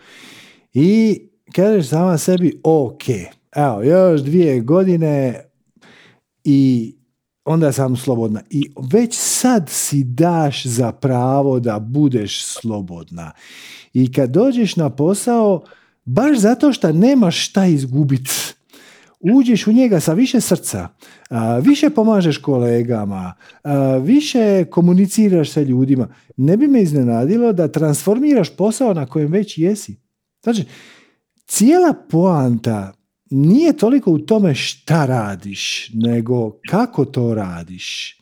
[0.74, 1.20] I
[1.56, 3.04] kažeš sama sebi, ok,
[3.56, 5.44] evo, još dvije godine
[6.44, 6.94] i
[7.48, 8.42] onda sam slobodna.
[8.50, 13.32] I već sad si daš za pravo da budeš slobodna.
[13.94, 15.64] I kad dođeš na posao,
[16.06, 18.32] baš zato što nemaš šta izgubiti,
[19.20, 20.88] uđeš u njega sa više srca,
[21.62, 23.34] više pomažeš kolegama,
[24.02, 26.08] više komuniciraš sa ljudima.
[26.38, 29.96] Ne bi me iznenadilo da transformiraš posao na kojem već jesi.
[30.44, 30.64] Znači,
[31.46, 32.94] cijela poanta
[33.30, 38.18] nije toliko u tome šta radiš, nego kako to radiš.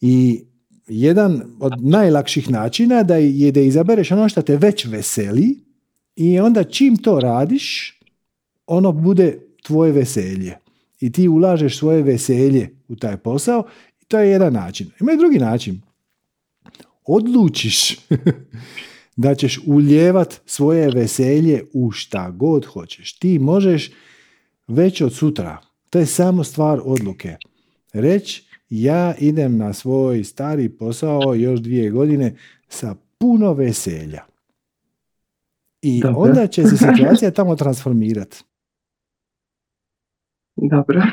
[0.00, 0.44] I
[0.86, 5.58] jedan od najlakših načina da je da izabereš ono što te već veseli
[6.16, 7.98] i onda čim to radiš,
[8.66, 10.58] ono bude tvoje veselje.
[11.00, 13.64] I ti ulažeš svoje veselje u taj posao
[14.00, 14.90] i to je jedan način.
[15.00, 15.80] Ima i drugi način.
[17.04, 17.98] Odlučiš
[19.16, 23.12] da ćeš uljevat svoje veselje u šta god hoćeš.
[23.12, 23.90] Ti možeš
[24.72, 25.58] već od sutra.
[25.90, 27.36] To je samo stvar odluke.
[27.92, 32.36] Reći ja idem na svoj stari posao još dvije godine
[32.68, 34.24] sa puno veselja.
[35.82, 38.44] I onda će se situacija tamo transformirati.
[40.56, 41.02] Dobro.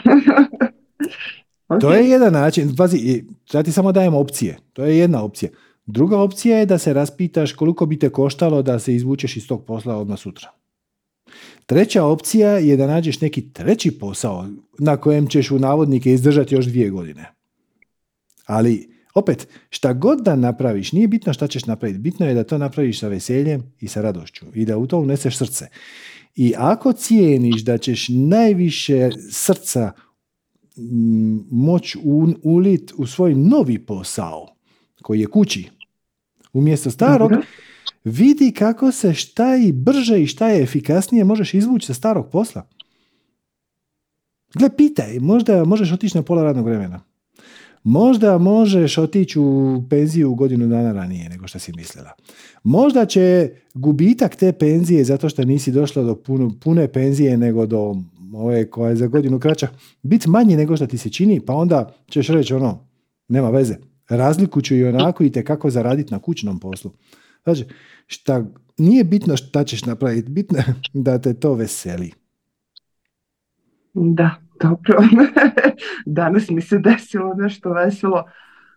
[1.81, 2.75] To je jedan način.
[2.75, 3.23] Pazi,
[3.53, 4.57] ja ti samo dajem opcije.
[4.73, 5.51] To je jedna opcija.
[5.85, 9.65] Druga opcija je da se raspitaš koliko bi te koštalo da se izvučeš iz tog
[9.65, 10.49] posla odmah sutra.
[11.69, 14.47] Treća opcija je da nađeš neki treći posao
[14.79, 17.31] na kojem ćeš u navodnike izdržati još dvije godine.
[18.45, 21.99] Ali, opet, šta god da napraviš, nije bitno šta ćeš napraviti.
[21.99, 25.37] Bitno je da to napraviš sa veseljem i sa radošću i da u to uneseš
[25.37, 25.67] srce.
[26.35, 29.91] I ako cijeniš da ćeš najviše srca
[31.51, 31.95] moć
[32.43, 34.47] ulit u svoj novi posao,
[35.01, 35.69] koji je kući,
[36.53, 37.31] umjesto starog,
[38.09, 42.67] vidi kako se šta i brže i šta je efikasnije možeš izvući sa starog posla.
[44.53, 47.01] Gle, pitaj, možda možeš otići na pola radnog vremena.
[47.83, 52.11] Možda možeš otići u penziju godinu dana ranije nego što si mislila.
[52.63, 56.17] Možda će gubitak te penzije zato što nisi došla do
[56.59, 57.95] pune penzije nego do
[58.33, 59.67] ove koja je za godinu kraća
[60.01, 62.85] biti manji nego što ti se čini pa onda ćeš reći ono
[63.27, 63.75] nema veze.
[64.09, 66.91] Razliku ću i onako i te kako zaraditi na kućnom poslu.
[67.43, 67.65] Znači,
[68.07, 68.45] šta,
[68.77, 72.11] nije bitno šta ćeš napraviti, bitno je da te to veseli.
[73.93, 74.97] Da, dobro.
[76.05, 78.23] Danas mi se desilo nešto veselo.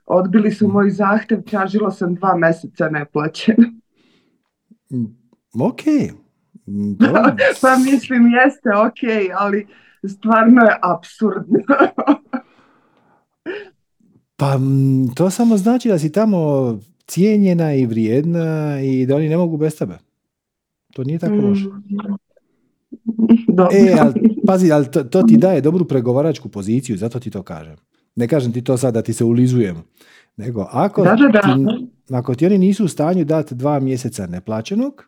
[0.07, 3.69] Odbili su moj zahtjev, tražila sam dva mjeseca neplaćeno.
[4.93, 5.05] Mm,
[5.63, 5.81] ok.
[7.63, 9.67] pa mislim jeste ok, ali
[10.09, 11.59] stvarno je absurdno.
[14.37, 14.59] pa
[15.15, 16.39] to samo znači da si tamo
[17.13, 19.99] cijenjena i vrijedna i da oni ne mogu bez tebe.
[20.93, 21.65] To nije tako loše.
[21.65, 22.23] Mm.
[23.73, 24.15] E, ali,
[24.47, 27.77] pazi, ali to, to, ti daje dobru pregovaračku poziciju, zato ti to kažem.
[28.17, 29.83] Ne kažem ti to sad da ti se ulizujem.
[30.37, 35.05] Nego, ako, da, da, Ti, ako ti oni nisu u stanju dati dva mjeseca neplaćenog,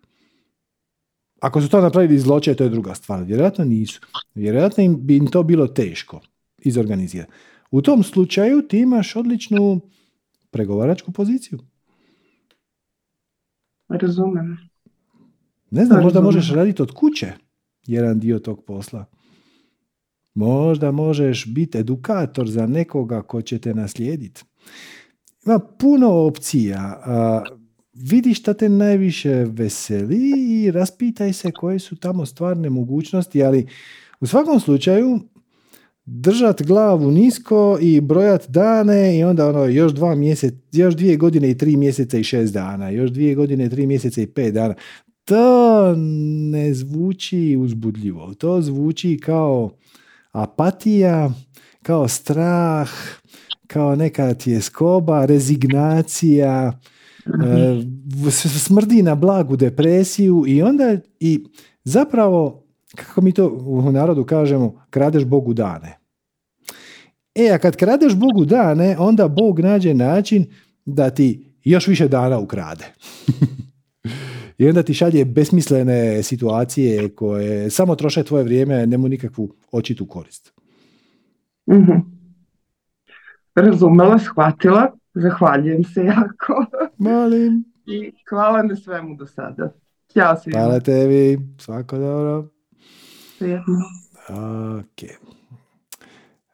[1.41, 3.25] ako su to napravili zloče, to je druga stvar.
[3.25, 4.01] Vjerojatno nisu.
[4.35, 6.21] Vjerojatno im bi im to bilo teško
[6.59, 7.33] izorganizirati.
[7.71, 9.81] U tom slučaju ti imaš odličnu
[10.51, 11.59] pregovaračku poziciju.
[13.99, 14.57] Razumem.
[15.71, 17.33] Ne znam, možda možeš raditi od kuće
[17.87, 19.05] jedan dio tog posla.
[20.35, 24.45] Možda možeš biti edukator za nekoga ko će te naslijediti.
[25.47, 27.03] Ima puno opcija.
[27.95, 33.67] vidi šta te najviše veseli i raspitaj se koje su tamo stvarne mogućnosti, ali
[34.21, 35.21] u svakom slučaju
[36.07, 41.51] držat glavu nisko i brojat dane i onda ono još dva mjeseca, još dvije godine
[41.51, 44.75] i tri mjeseca i šest dana, još dvije godine, tri mjeseca i pet dana.
[45.25, 45.95] To
[46.51, 48.35] ne zvuči uzbudljivo.
[48.35, 49.71] To zvuči kao
[50.33, 51.31] apatija,
[51.83, 52.91] kao strah,
[53.67, 56.81] kao neka tjeskoba, rezignacija,
[57.27, 57.31] e,
[58.37, 61.45] smrdi na blagu depresiju i onda i
[61.85, 62.64] zapravo
[62.95, 65.99] kako mi to u narodu kažemo, kradeš Bogu dane.
[67.35, 70.47] E, a kad kradeš Bogu dane, onda Bog nađe način
[70.85, 72.85] da ti još više dana ukrade.
[74.59, 80.53] I onda ti šalje besmislene situacije koje samo troše tvoje vrijeme, nemu nikakvu očitu korist.
[81.71, 82.15] mm
[83.55, 84.93] Razumela, shvatila.
[85.15, 86.67] Zahvaljujem se jako.
[86.99, 87.65] Molim.
[87.87, 89.73] I hvala na svemu do sada.
[90.15, 90.59] Ćao svima.
[90.59, 91.39] Hvala tebi.
[91.59, 92.54] Svako dobro.
[93.39, 93.75] Prijetno.
[94.79, 95.11] Ok.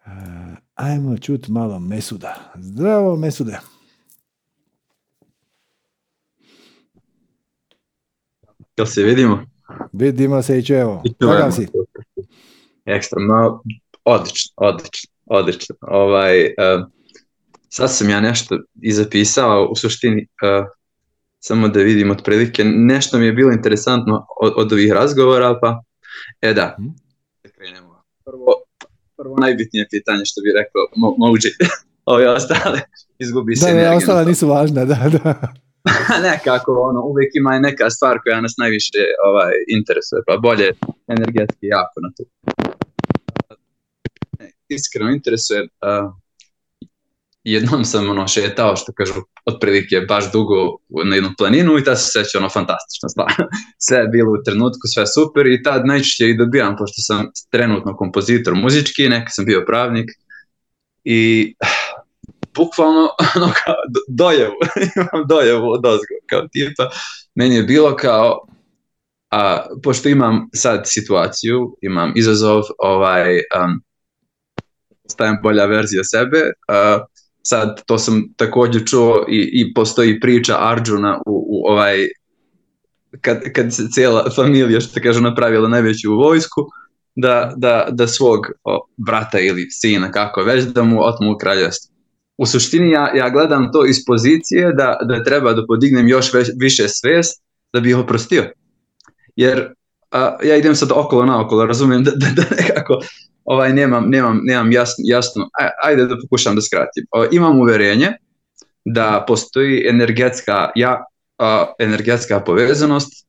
[0.06, 2.52] Uh, ajmo čut malo Mesuda.
[2.54, 3.58] Zdravo Mesude.
[8.76, 9.44] Jel se vidimo?
[9.92, 11.02] Vidimo se i čevo.
[11.18, 11.68] Kakav si?
[12.84, 13.62] Ekstra, no,
[14.04, 15.76] odlično, odlično, odlično.
[15.80, 16.86] Ovaj, uh,
[17.68, 20.66] sad sam ja nešto i zapisao, u suštini, uh,
[21.38, 25.82] samo da vidim otprilike, nešto mi je bilo interesantno od, od ovih razgovora, pa,
[26.40, 26.94] e da, mm.
[27.44, 28.02] da krenemo.
[28.24, 28.46] Prvo,
[29.16, 31.48] prvo najbitnije pitanje što bi rekao mo, moguće,
[32.12, 32.80] ove ostale,
[33.18, 33.80] izgubi se da.
[33.80, 35.52] Da, ostale nisu važne, da, da.
[36.30, 40.68] nekako, ono, uvijek ima neka stvar koja nas najviše ovaj, interesuje, pa bolje
[41.08, 42.22] energetski jako na to.
[44.68, 46.12] Iskreno interesuje, uh,
[47.44, 49.14] jednom sam ono šetao, što kažu,
[49.44, 50.54] otprilike baš dugo
[51.04, 53.32] na jednu planinu i ta se seća ono fantastična stvar.
[53.86, 57.96] sve je bilo u trenutku, sve super i tad najčešće i dobijam, pošto sam trenutno
[57.96, 60.10] kompozitor muzički, nekad sam bio pravnik
[61.04, 61.54] i
[62.56, 63.74] bukvalno ono kao
[64.08, 64.54] dojevu,
[64.96, 66.90] imam dojevu od ozgo, kao tipa,
[67.34, 68.46] meni je bilo kao,
[69.30, 73.82] a, pošto imam sad situaciju, imam izazov, ovaj, um,
[75.10, 77.06] stajem bolja verzija sebe, uh,
[77.50, 82.08] sad to sam također čuo i, i postoji priča Arjuna u, u ovaj
[83.20, 86.66] kad, kad se cijela familija što kaže napravila najveću vojsku
[87.16, 91.94] da, da, da svog o, brata ili sina kako već da mu otmu kraljevstvo.
[92.38, 96.48] U suštini ja, ja gledam to iz pozicije da, da treba da podignem još već,
[96.56, 98.52] više svest da bi ih oprostio.
[99.36, 99.74] Jer
[100.10, 103.00] a, ja idem sad okolo naokolo, razumijem da, da, da nekako
[103.50, 105.48] ovaj, nemam, nemam, nemam jasno, jasno,
[105.84, 107.06] ajde da pokušam da skratim.
[107.10, 108.12] O, imam uverenje
[108.84, 111.04] da postoji energetska, ja,
[111.78, 113.26] energetska povezanost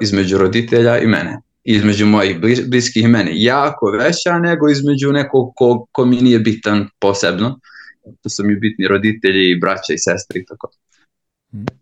[0.00, 5.86] između roditelja i mene, između mojih bliskih i mene, jako veća nego između nekog ko,
[5.92, 7.58] ko mi nije bitan posebno,
[8.22, 10.70] to su mi bitni roditelji i braća i sestri i tako.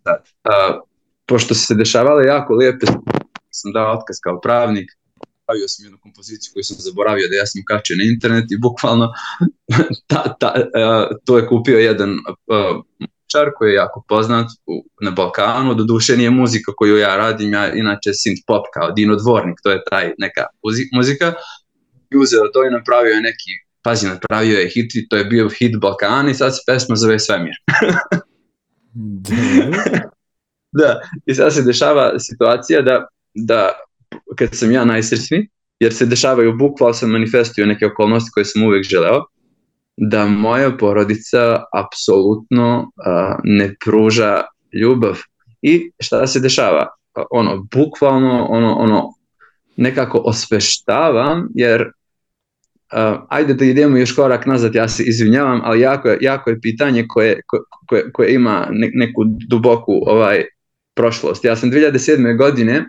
[0.03, 0.79] Sad, a,
[1.25, 2.85] pošto se dešavale jako lijepe,
[3.49, 4.91] sam dao otkaz kao pravnik,
[5.43, 9.13] stavio sam jednu kompoziciju koju sam zaboravio da ja sam kačio na internet i bukvalno
[10.09, 12.83] ta, ta, uh, to je kupio jedan uh,
[13.31, 17.53] čar koji je jako poznat u, na Balkanu, do duše nije muzika koju ja radim,
[17.53, 20.45] ja inače synth pop kao Dino Dvornik, to je taj neka
[20.93, 21.33] muzika,
[22.11, 23.51] i uzeo to i napravio je neki,
[23.81, 27.55] pazi, napravio je hit, to je bio hit Balkan i sad se pesma zove Svemir.
[30.79, 33.71] da, i sad se dešava situacija da, da
[34.37, 35.47] kad sam ja najsrećniji,
[35.79, 39.23] jer se dešavaju bukvalno sam manifestuju neke okolnosti koje sam uvek želeo,
[39.97, 42.91] da moja porodica apsolutno
[43.43, 44.43] ne pruža
[44.81, 45.17] ljubav.
[45.61, 46.87] I šta se dešava?
[47.31, 49.13] Ono, bukvalno, ono, ono,
[49.77, 56.09] nekako osveštavam, jer uh, ajde da idemo još korak nazad, ja se izvinjavam, ali jako
[56.09, 57.41] je, jako je pitanje koje,
[57.87, 60.43] koje, koje ima ne, neku duboku ovaj
[60.95, 61.45] prošlost.
[61.45, 62.37] Ja sam 2007.
[62.37, 62.85] godine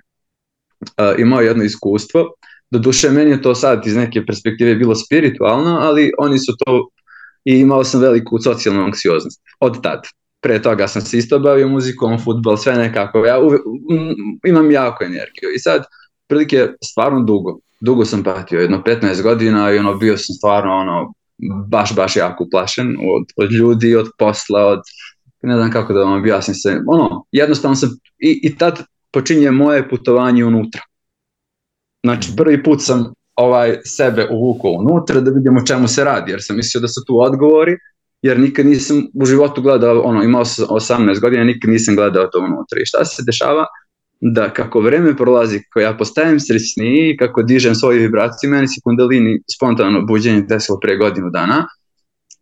[1.19, 2.33] imao jedno iskustvo.
[2.71, 6.89] Doduše, meni je to sad iz neke perspektive bilo spiritualno, ali oni su to
[7.45, 10.01] i imao sam veliku socijalnu anksioznost od tad.
[10.41, 13.19] Pre toga sam se isto bavio muzikom, futbol, sve nekako.
[13.19, 13.59] Ja uve,
[14.47, 15.51] imam jako energiju.
[15.55, 15.85] I sad,
[16.29, 17.59] prilike, stvarno dugo.
[17.81, 21.13] Dugo sam patio, jedno 15 godina i ono, bio sam stvarno ono,
[21.69, 24.81] baš, baš jako uplašen od, od ljudi, od posla, od,
[25.43, 29.89] ne znam kako da vam objasnim se, ono, jednostavno sam, i, i tad počinje moje
[29.89, 30.81] putovanje unutra.
[32.05, 36.57] Znači, prvi put sam ovaj sebe uvukao unutra da vidimo čemu se radi, jer sam
[36.57, 37.77] mislio da su tu odgovori,
[38.23, 42.39] jer nikad nisam u životu gledao, ono, imao sam 18 godina, nikad nisam gledao to
[42.39, 42.81] unutra.
[42.83, 43.67] I šta se dešava?
[44.21, 49.41] Da kako vreme prolazi, kako ja postajem srećniji, kako dižem svoju vibraciju, meni se kundalini
[49.57, 51.67] spontano buđenje desilo pre godinu dana,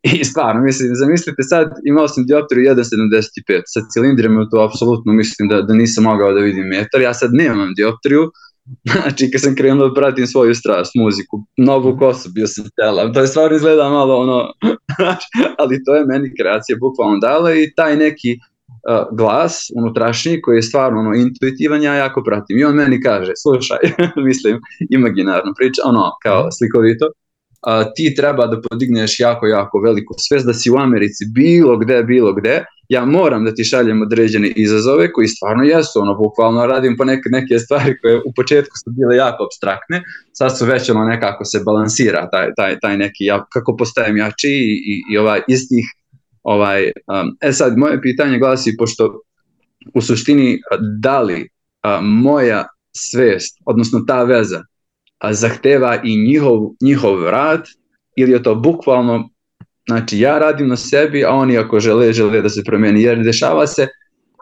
[0.21, 5.63] I stvarno, mislim, zamislite sad, imao sam dioptriju 1.75, sa cilindrima to apsolutno mislim da,
[5.63, 8.31] da nisam mogao da vidim metar, ja sad nemam dioptriju,
[9.03, 13.21] znači kad sam krenuo da pratim svoju strast, muziku, novu kosu, bio sam tela, to
[13.21, 14.53] je stvarno izgleda malo ono,
[15.61, 20.63] ali to je meni kreacija bukvalno dala i taj neki uh, glas unutrašnji koji je
[20.63, 23.79] stvarno ono, intuitivan, ja jako pratim i on meni kaže, slušaj,
[24.29, 24.61] mislim,
[24.91, 27.07] imaginarno priča, ono, kao slikovito,
[27.61, 32.03] a, ti treba da podigneš jako, jako veliku svest da si u Americi bilo gde,
[32.03, 36.97] bilo gde, ja moram da ti šaljem određene izazove koji stvarno jesu, ono, bukvalno radim
[36.97, 41.05] po neke, neke stvari koje u početku su bile jako abstraktne, sad su već ono
[41.05, 45.41] nekako se balansira taj, taj, taj neki, ja, kako postajem jači i, i, i ovaj
[45.49, 45.85] istih,
[46.43, 49.21] ovaj, um, e sad, moje pitanje glasi, pošto
[49.95, 50.59] u suštini
[51.01, 51.49] da li
[51.83, 52.67] a, moja
[52.97, 54.63] svest, odnosno ta veza
[55.31, 57.67] zahteva i njihov, njihov rad
[58.17, 59.29] ili je to bukvalno
[59.89, 63.67] znači ja radim na sebi a oni ako žele žele da se promeni jer dešava
[63.67, 63.89] se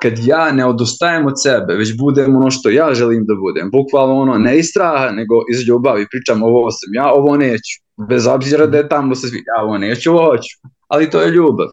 [0.02, 3.70] kad ja ne odustajem od sebe već budem ono što ja želim da budem.
[3.70, 6.06] Bukvalno ono ne iz straha nego iz ljubavi.
[6.10, 7.74] Pričam ovo sam ja ovo neću.
[8.08, 10.56] Bez obzira da je tamo se svi ja ovo neću ovo hoću.
[10.88, 11.68] Ali to je ljubav.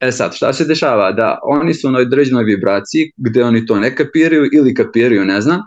[0.00, 1.12] E sad, šta se dešava?
[1.12, 5.60] Da oni su na određenoj vibraciji gde oni to ne kapiraju ili kapiraju, ne znam,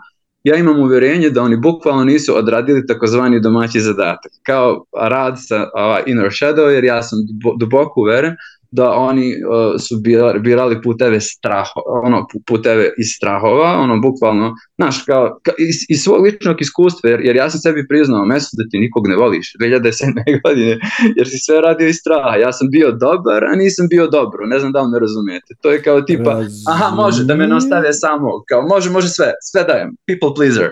[0.44, 4.32] ja imam uverenje da oni bukvalno nisu odradili takozvani domaći zadatak.
[4.42, 5.70] Kao rad sa uh,
[6.06, 7.18] Inner Shadow, jer ja sam
[7.58, 8.36] duboko uveren
[8.70, 10.00] da oni uh, su
[10.40, 16.24] birali puteve straho, ono, puteve iz strahova, ono, bukvalno, znaš, kao, kao iz, iz svog
[16.24, 20.40] ličnog iskustva, jer, jer ja sam sebi priznao mesto da ti nikog ne voliš, 2007.
[20.44, 20.78] godine,
[21.16, 24.58] jer si sve radio iz straha, ja sam bio dobar, a nisam bio dobro, ne
[24.58, 26.72] znam da li me razumijete, to je kao tipa, Razum...
[26.72, 30.70] aha, može da me ne samo, kao, može, može sve, sve dajem, people pleaser,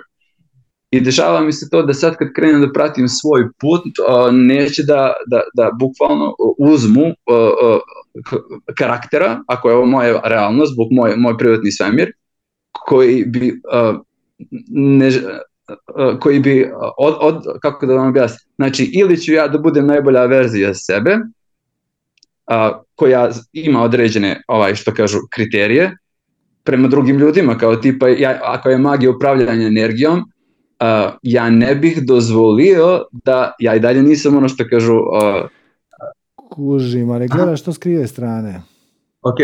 [0.91, 3.83] I dešava mi se to da sad kad krenem da pratim svoj put,
[4.33, 7.81] neće da, da, da bukvalno uzmu uh, uh,
[8.79, 12.13] karaktera, ako je ovo moja realnost, zbog moj, moj privatni svemir,
[12.73, 13.61] koji bi
[14.69, 15.11] ne,
[16.21, 20.25] koji bi od, od, kako da vam objasnim, znači ili ću ja da budem najbolja
[20.25, 21.19] verzija sebe,
[22.95, 25.97] koja ima određene, ovaj, što kažu, kriterije,
[26.65, 30.25] prema drugim ljudima, kao tipa, ja, ako je magija upravljanja energijom,
[30.81, 35.51] uh, ja ne bih dozvolio da ja i dalje nisam ono što kažu uh,
[36.37, 38.63] kužim, ali gledaš to s krive strane.
[39.23, 39.37] Ok.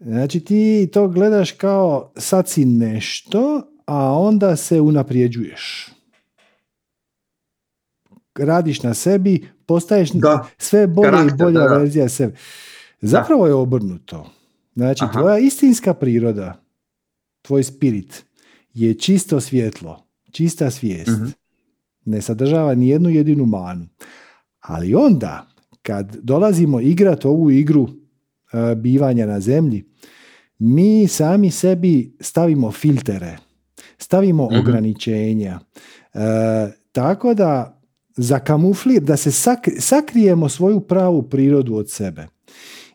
[0.00, 5.88] Znači ti to gledaš kao sad si nešto, a onda se unaprijeđuješ.
[8.38, 10.46] Radiš na sebi, postaješ da.
[10.58, 11.76] sve bolja Karakter, i bolja da, da.
[11.76, 12.36] verzija sebe.
[13.00, 14.30] Zapravo je obrnuto.
[14.74, 15.12] Znači, Aha.
[15.12, 16.62] tvoja istinska priroda,
[17.42, 18.24] tvoj spirit,
[18.74, 20.01] je čisto svjetlo
[20.32, 21.10] čista svijest.
[21.10, 21.32] Mm-hmm.
[22.04, 23.86] Ne sadržava ni jednu jedinu manu.
[24.60, 25.46] Ali onda,
[25.82, 27.88] kad dolazimo igrati ovu igru
[28.52, 29.84] e, bivanja na zemlji,
[30.58, 33.38] mi sami sebi stavimo filtere,
[33.98, 34.60] stavimo mm-hmm.
[34.60, 35.60] ograničenja.
[36.14, 36.18] E,
[36.92, 37.80] tako da
[38.16, 42.26] zakamuflir, da se sakri, sakrijemo svoju pravu prirodu od sebe.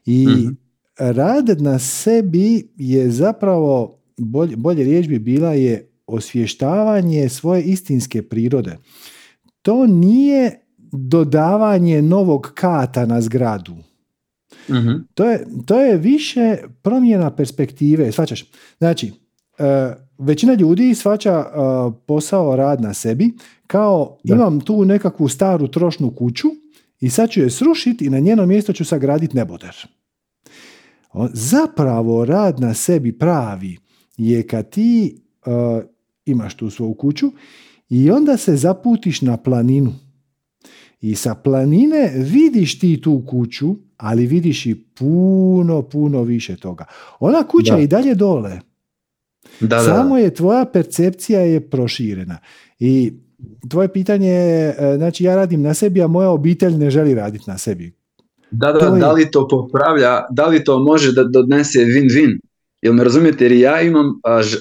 [0.05, 0.57] I mm-hmm.
[0.97, 8.77] rad na sebi je zapravo, bolje, bolje riječ bi bila je osvještavanje svoje istinske prirode.
[9.61, 10.61] To nije
[10.91, 13.75] dodavanje novog kata na zgradu.
[14.69, 15.07] Mm-hmm.
[15.13, 18.11] To, je, to je više promjena perspektive.
[18.11, 18.45] Svačaš?
[18.77, 19.65] Znači, uh,
[20.17, 23.33] većina ljudi svača uh, posao rad na sebi
[23.67, 24.35] kao da.
[24.35, 26.47] imam tu nekakvu staru trošnu kuću
[26.99, 29.87] i sad ću je srušiti i na njeno mjesto ću sagraditi neboder.
[31.33, 33.77] Zapravo rad na sebi pravi
[34.17, 35.53] je kad ti uh,
[36.27, 37.31] imaš tu svoju kuću
[37.89, 39.93] i onda se zaputiš na planinu.
[41.01, 46.85] I sa planine vidiš ti tu kuću, ali vidiš i puno, puno više toga.
[47.19, 47.77] Ona kuća da.
[47.77, 48.59] je i dalje dole.
[49.59, 50.21] Da, Samo da.
[50.21, 52.37] je tvoja percepcija je proširena.
[52.79, 53.13] I
[53.69, 57.43] tvoje pitanje je, e, znači ja radim na sebi, a moja obitelj ne želi raditi
[57.47, 57.93] na sebi.
[58.51, 58.99] Da, da, je...
[58.99, 62.39] da li to popravlja, da li to može da donese win-win?
[62.81, 63.45] Jel me razumijete?
[63.45, 64.57] Jer ja imam, a, ž,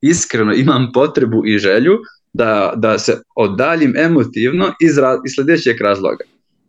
[0.00, 1.98] iskreno imam potrebu i želju
[2.32, 6.24] da, da se odaljim emotivno iz, ra, iz sljedećeg razloga.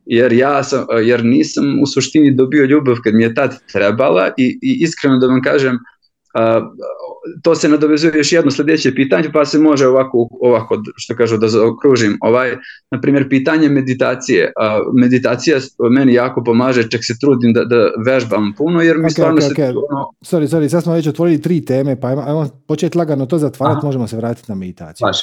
[0.06, 4.60] Jer ja sam, jer nisam u suštini dobio ljubav kad mi je tad trebala i,
[4.62, 5.80] i iskreno da vam kažem,
[7.42, 11.48] to se nadovezuje još jedno sljedeće pitanje, pa se može ovako, ovako što kažu, da
[11.48, 12.18] zaokružim.
[12.22, 12.56] Ovaj,
[12.92, 14.52] na primjer, pitanje meditacije.
[14.94, 15.58] Meditacija
[15.92, 19.48] meni jako pomaže, čak se trudim da, da vežbam puno, jer mi okay, stvarno okay,
[19.48, 19.54] se...
[19.54, 19.70] Okay.
[19.70, 20.12] Ono...
[20.22, 23.86] Sorry, sorry, sad smo već otvorili tri teme, pa ajmo, ajmo početi lagano to zatvarati,
[23.86, 25.06] možemo se vratiti na meditaciju.
[25.06, 25.22] Baš.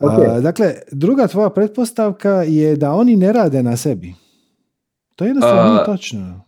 [0.00, 0.40] Okay.
[0.40, 4.14] Dakle, druga tvoja pretpostavka je da oni ne rade na sebi.
[5.16, 6.40] To je jednostavno nije točno.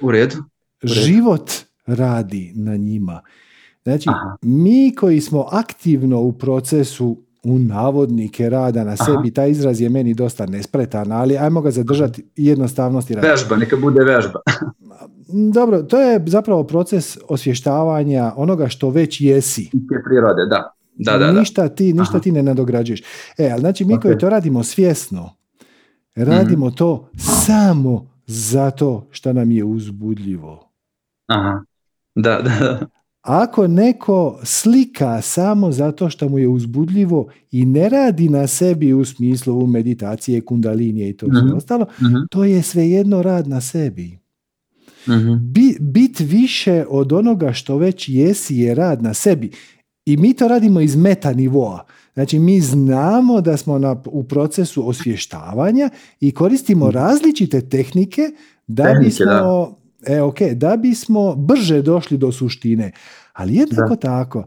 [0.00, 0.36] U redu.
[0.36, 1.00] U redu.
[1.00, 1.50] Život
[1.86, 3.20] radi na njima.
[3.82, 4.36] Znači, Aha.
[4.42, 9.34] mi koji smo aktivno u procesu u navodnike rada na sebi, Aha.
[9.34, 13.28] taj izraz je meni dosta nespretan, ali ajmo ga zadržati jednostavnosti rada.
[13.28, 14.40] Vežba, neka bude vežba.
[15.54, 19.70] Dobro, to je zapravo proces osvještavanja onoga što već jesi.
[20.04, 20.74] prirode, da.
[20.96, 23.02] Da, da, ništa ti, ništa ti ne nadograđuješ.
[23.38, 24.02] E, ali znači mi okay.
[24.02, 25.30] koji to radimo svjesno,
[26.14, 26.76] radimo mm-hmm.
[26.76, 27.08] to
[27.46, 30.70] samo zato što nam je uzbudljivo.
[31.26, 31.60] Aha.
[32.14, 32.86] Da, da.
[33.22, 39.04] Ako neko slika samo zato što mu je uzbudljivo i ne radi na sebi u
[39.04, 41.48] smislu meditacije, kundalinije i to mm-hmm.
[41.48, 42.26] sve ostalo, mm-hmm.
[42.30, 44.18] to je svejedno rad na sebi.
[45.08, 45.52] Mm-hmm.
[45.52, 49.50] Bi, bit više od onoga što već jesi je rad na sebi.
[50.06, 51.86] I mi to radimo iz meta nivoa.
[52.14, 56.94] Znači mi znamo da smo na, u procesu osvještavanja i koristimo mhm.
[56.94, 58.22] različite tehnike
[58.66, 62.92] da tehnike, bismo da E, ok, da bismo brže došli do suštine.
[63.32, 63.96] Ali jednako da.
[63.96, 64.44] tako,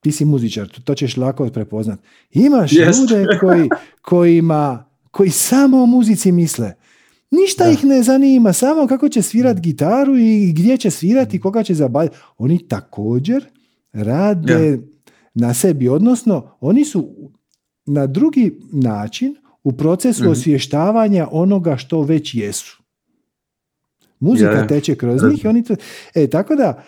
[0.00, 2.00] ti si muzičar, to ćeš lako prepoznat.
[2.30, 3.00] Imaš yes.
[3.00, 3.68] ljude koji,
[4.02, 6.74] kojima, koji samo o muzici misle.
[7.30, 11.62] Ništa ih ne zanima, samo kako će svirat gitaru i gdje će svirati i koga
[11.62, 12.16] će zabaviti.
[12.38, 13.44] Oni također
[13.92, 14.78] rade
[15.34, 17.08] na sebi, odnosno oni su
[17.86, 22.77] na drugi način u procesu mm osvještavanja onoga što već jesu.
[24.20, 25.74] Muzika teče kroz njih i oni to...
[26.14, 26.82] E, tako da,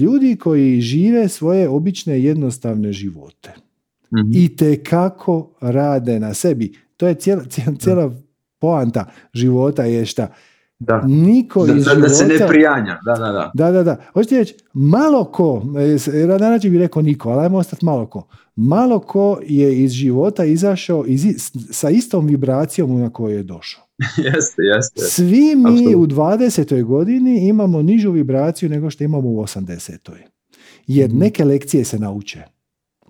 [0.00, 3.50] ljudi koji žive svoje obične jednostavne živote
[4.12, 6.72] mm i te kako rade na sebi.
[6.96, 7.42] To je cijela,
[7.78, 8.14] cijela,
[8.58, 10.28] poanta života je šta
[10.80, 11.02] da.
[11.06, 12.08] Niko da, iz da, života...
[12.08, 13.50] Da se ne prijanja, da, da, da.
[13.54, 13.96] Da, da, da.
[14.12, 15.62] Hoćete reći, malo ko,
[16.38, 18.26] danas bi rekao niko, ali ajmo ostati malo ko.
[18.56, 23.84] Malo ko je iz života izašao iz, sa istom vibracijom na kojoj je došao.
[24.34, 25.00] jeste, jeste.
[25.00, 26.84] Svi mi u 20.
[26.84, 30.10] godini imamo nižu vibraciju nego što imamo u 80.
[30.86, 31.18] Jer mhm.
[31.18, 32.42] neke lekcije se nauče.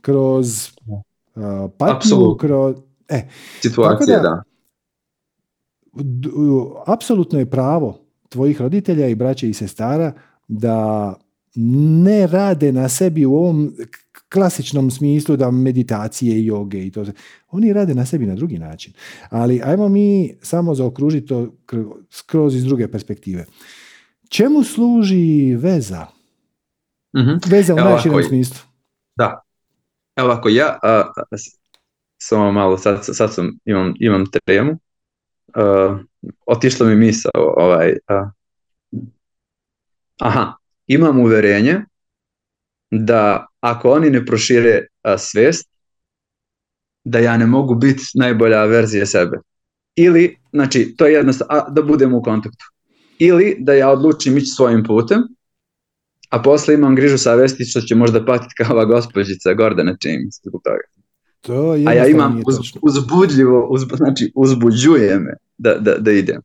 [0.00, 2.76] Kroz uh, patnju, kroz...
[3.08, 3.28] E,
[3.62, 4.42] Situacije, da, da.
[6.86, 7.98] Apsolutno je pravo
[8.28, 10.12] tvojih roditelja i braće i sestara
[10.48, 11.14] da
[12.04, 13.74] ne rade na sebi u ovom
[14.32, 17.04] klasičnom smislu da meditacije i joge i to.
[17.50, 18.92] Oni rade na sebi na drugi način.
[19.30, 21.52] Ali ajmo mi samo zaokružiti to
[22.10, 23.46] skroz iz druge perspektive.
[24.28, 26.06] Čemu služi veza?
[27.16, 28.56] mm Veza u najširem smislu.
[29.16, 29.42] Da.
[30.16, 31.12] Evo ovako, ja a,
[32.18, 34.72] samo malo, sad, sad sam, imam, imam temu.
[35.56, 35.98] Uh,
[36.46, 37.94] otišla mi misao, ovaj,
[40.18, 40.54] aha,
[40.86, 41.80] imam uverenje
[42.90, 44.86] da ako oni ne prošire
[45.18, 45.70] svest,
[47.04, 49.38] da ja ne mogu biti najbolja verzija sebe.
[49.96, 52.64] Ili, znači, to je jednostavno, da budem u kontaktu.
[53.18, 55.22] Ili da ja odlučim ići svojim putem,
[56.30, 60.62] a posle imam grižu savesti što će možda patiti kao ova gospođica Gordana James zbog
[60.64, 61.00] toga.
[61.40, 66.40] To a ja imam uz, uzbudljivo, uz, znači uzbuđuje me da, da, da idem.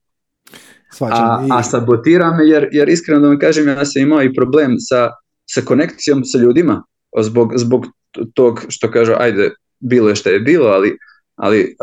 [1.00, 4.76] A, a sabotira me jer, jer iskreno da vam kažem ja sam imao i problem
[4.80, 5.10] sa,
[5.46, 6.84] sa konekcijom sa ljudima
[7.22, 7.86] zbog, zbog
[8.34, 10.98] tog što kažu ajde bilo je što je bilo ali,
[11.36, 11.76] ali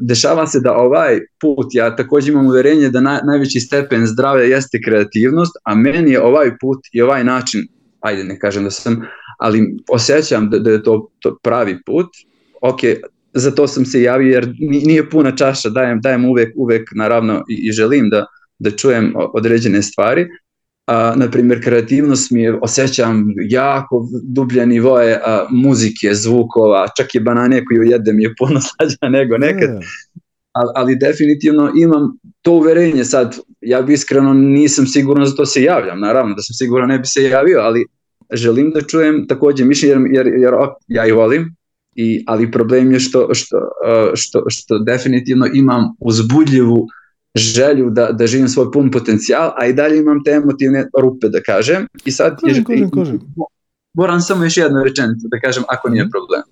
[0.00, 5.52] dešava se da ovaj put ja također imam uverenje da najveći stepen zdravlja jeste kreativnost
[5.64, 7.60] a meni je ovaj put i ovaj način
[8.00, 9.02] ajde ne kažem da sam
[9.38, 12.06] ali osjećam da, da je to, to pravi put
[12.62, 12.80] ok,
[13.34, 17.68] za to sam se javio jer nije puna čaša, dajem, dajem uvek, uvek naravno i,
[17.68, 18.26] i želim da,
[18.58, 20.28] da čujem određene stvari.
[20.86, 27.20] A, na primjer, kreativnost mi je, osjećam jako dublje nivoje a, muzike, zvukova, čak i
[27.20, 29.70] banane koju jedem je puno slađa nego nekad.
[30.52, 35.62] Ali, ali definitivno imam to uverenje sad, ja bi iskreno nisam siguran za to se
[35.62, 37.86] javljam, naravno da sam siguran ne bi se javio, ali
[38.32, 40.54] želim da čujem također mišljenje jer, jer, jer
[40.88, 41.56] ja ih volim,
[41.94, 43.58] i, ali problem je što, što,
[44.14, 46.86] što, što definitivno imam uzbudljivu
[47.34, 51.40] želju da, da živim svoj pun potencijal, a i dalje imam te emotivne rupe da
[51.40, 51.86] kažem.
[52.04, 52.64] I sad kažem,
[53.94, 56.10] moram samo još jednu rečenicu da kažem ako nije mhm.
[56.10, 56.42] problem.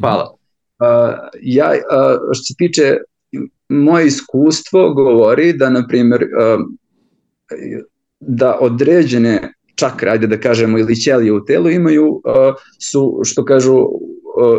[0.00, 0.34] Hvala.
[0.78, 2.96] Uh, ja, uh, što se tiče
[3.68, 6.26] moje iskustvo govori da, na primjer,
[8.20, 12.20] da određene čakre, ajde da kažemo, ili ćelije u telu imaju,
[12.80, 13.88] su, što kažu,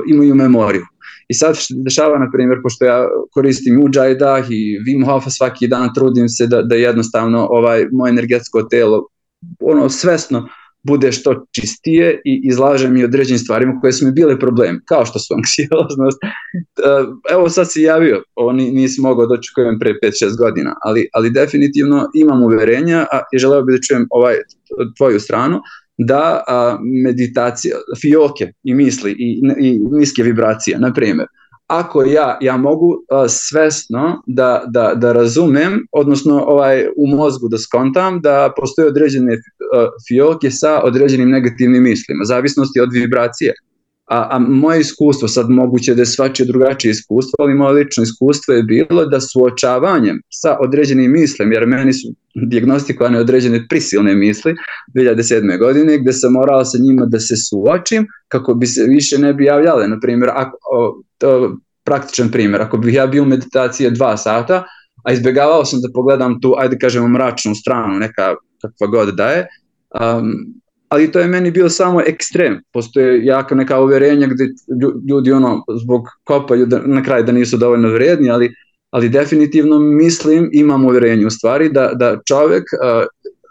[0.07, 0.83] imaju memoriju.
[1.27, 5.89] I sad što dešava, na primjer, pošto ja koristim Ujjayi i Wim Hofa svaki dan,
[5.95, 9.07] trudim se da, da jednostavno ovaj moje energetsko telo
[9.59, 10.47] ono svesno
[10.83, 15.19] bude što čistije i izlaže mi određenim stvarima koje su mi bile problem, kao što
[15.19, 16.19] su anksioznost.
[17.31, 22.09] Evo sad se javio, ovo nisi mogao doći kojem pre 5-6 godina, ali, ali definitivno
[22.13, 24.35] imam uverenja a, i želeo bih da čujem ovaj,
[24.97, 25.61] tvoju stranu,
[25.97, 31.27] da a, meditacija, fioke i misli i, i niske vibracije, na primjer,
[31.67, 37.57] ako ja, ja mogu a, svesno da, da, da razumem, odnosno ovaj, u mozgu da
[37.57, 39.37] skontam da postoje određene
[40.07, 43.53] fioke sa određenim negativnim mislima, zavisnosti od vibracije.
[44.05, 48.53] A, a moje iskustvo, sad moguće da je svačije drugačije iskustvo, ali moje lično iskustvo
[48.53, 54.55] je bilo da suočavanjem sa određenim mislem, jer meni su diagnostikovane određene prisilne misli
[54.95, 55.59] 2007.
[55.59, 59.45] godine, gde sam morao sa njima da se suočim kako bi se više ne bi
[59.45, 59.87] javljale.
[59.87, 60.57] Na primjer, ako,
[61.17, 64.63] to, praktičan primjer, ako bih ja bio u meditaciji dva sata,
[65.03, 69.47] a izbjegavao sam da pogledam tu, ajde kažemo, mračnu stranu, neka kakva god da je,
[70.01, 70.33] um,
[70.89, 72.61] ali to je meni bio samo ekstrem.
[72.73, 74.53] Postoje jaka neka uverenja gdje
[75.09, 78.53] ljudi ono zbog kopaju da, na kraju da nisu dovoljno vrijedni, ali,
[78.89, 82.63] ali definitivno mislim, imam uverenje u stvari da, da čovjek,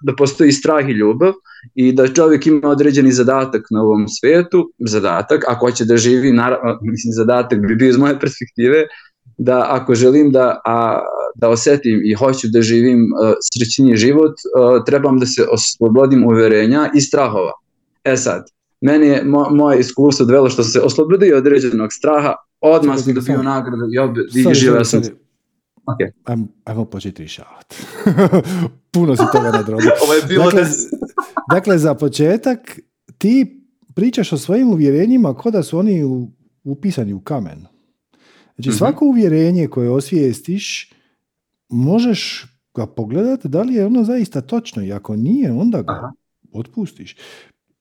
[0.03, 1.33] da postoji strah i ljubav
[1.75, 6.79] i da čovjek ima određeni zadatak na ovom svijetu, zadatak, ako hoće da živi, naravno,
[6.83, 8.87] mislim, zadatak bi bio iz moje perspektive,
[9.39, 11.01] da ako želim da, a,
[11.35, 16.91] da osjetim i hoću da živim uh, srećniji život, uh, trebam da se oslobodim uverenja
[16.95, 17.53] i strahova.
[18.05, 18.45] E sad,
[18.81, 23.83] meni je mo, moje iskustvo dvelo što se oslobodio određenog straha, odmah sam dobio nagradu
[23.93, 25.03] i, ob, i živeo sam.
[25.87, 26.11] Okay.
[26.25, 27.77] Ajmo, ajmo početi rješavati.
[28.93, 29.91] Puno si toga nadrobio.
[30.05, 30.77] Ovo je bilo dakle, des...
[31.55, 32.81] dakle, za početak,
[33.19, 33.63] ti
[33.95, 36.29] pričaš o svojim uvjerenjima kao da su oni u,
[36.65, 37.67] upisani u kamen.
[38.55, 38.79] Znači, mm-hmm.
[38.79, 40.93] svako uvjerenje koje osvijestiš,
[41.69, 46.13] možeš ga pogledati da li je ono zaista točno i ako nije, onda ga Aha.
[46.53, 47.17] otpustiš.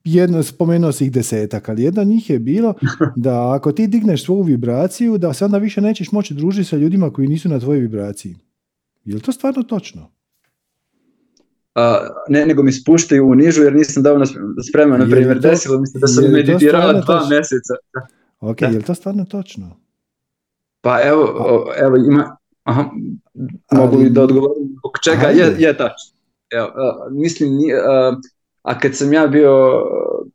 [0.03, 2.73] Jedno, spomenuo si ih desetak, ali jedna od njih je bilo
[3.15, 7.13] da ako ti digneš svoju vibraciju, da se onda više nećeš moći družiti sa ljudima
[7.13, 8.35] koji nisu na tvojoj vibraciji.
[9.05, 10.09] Je li to stvarno točno?
[11.75, 14.25] A, ne, nego mi spuštaju u nižu jer nisam dovoljno
[14.69, 14.99] spreman.
[14.99, 17.29] Na primjer, desilo mi se da sam meditirao dva točno?
[17.29, 17.73] mjeseca.
[18.39, 18.67] Ok, da.
[18.67, 19.82] je li to stvarno točno?
[20.83, 21.23] Pa evo,
[21.77, 22.85] evo ima, aha,
[23.71, 26.13] mogu li da odgovorim zbog čega, je, je tačno.
[26.51, 28.17] Evo, uh, mislim, uh,
[28.61, 29.83] a kad sam ja bio,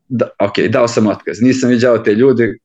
[0.07, 2.57] da, ok, dao sam otkaz, nisam viđao te ljude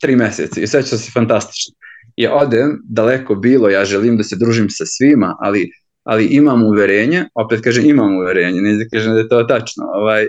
[0.00, 1.74] tri mjeseca i sve će se fantastično.
[2.16, 5.70] I odem, daleko bilo, ja želim da se družim sa svima, ali,
[6.04, 10.26] ali imam uverenje, opet kažem imam uverenje, ne da kažem da je to tačno, ovaj,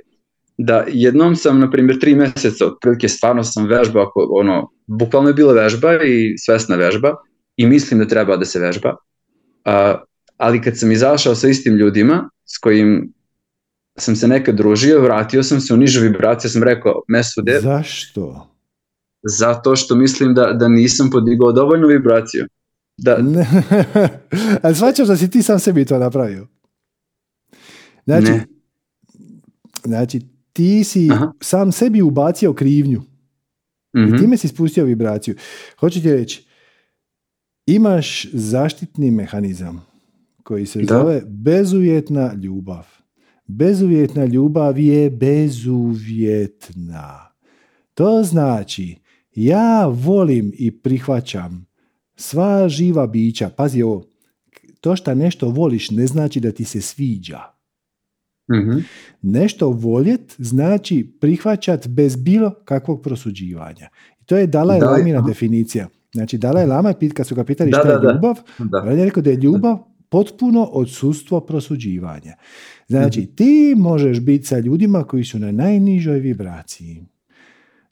[0.66, 5.34] da jednom sam, na primjer, tri mjeseca, otprilike stvarno sam vežba, ako, ono, bukvalno je
[5.34, 7.16] bila vežba i svesna vežba
[7.58, 10.02] i mislim da treba da se vežba, uh,
[10.38, 13.14] ali kad sam izašao sa istim ljudima s kojim
[13.98, 17.60] sam se nekad družio, vratio sam se u nižu vibraciju, sam rekao, Mesude...
[17.62, 18.48] Zašto?
[19.24, 22.46] Zato što mislim da, da nisam podigao dovoljnu vibraciju.
[22.98, 23.18] Da...
[24.64, 26.48] Ali svačaš da si ti sam sebi to napravio?
[28.06, 28.46] Znači, ne.
[29.84, 31.32] znači ti si Aha.
[31.42, 33.00] sam sebi ubacio krivnju.
[33.00, 34.08] Mm-hmm.
[34.08, 34.18] I mhm.
[34.22, 35.36] time si spustio vibraciju.
[35.80, 36.46] Hoću ti reći,
[37.66, 39.86] imaš zaštitni mehanizam
[40.44, 40.98] koji se da.
[40.98, 42.88] zove bezuvjetna ljubav.
[43.48, 46.42] Bezuvjetna ljubav je bezuvjetna.
[47.94, 48.96] To znači,
[49.36, 51.66] ja volim i prihvaćam
[52.16, 53.50] sva živa bića.
[53.50, 54.06] Pazi ovo,
[54.82, 57.40] to što nešto voliš ne znači da ti se sviđa.
[58.52, 58.86] Mm-hmm.
[59.22, 63.90] Nešto voljet znači prihvaćat bez bilo kakvog prosuđivanja.
[64.22, 65.88] I to je Dalaj da, Lamina definicija.
[66.14, 68.36] Znači Dalaj Lama, kad su ga pitali šta je ljubav,
[68.84, 69.78] on je rekao da je ljubav
[70.10, 72.36] potpuno odsustvo prosuđivanja.
[72.88, 73.36] Znači, mm-hmm.
[73.36, 77.06] ti možeš biti sa ljudima koji su na najnižoj vibraciji.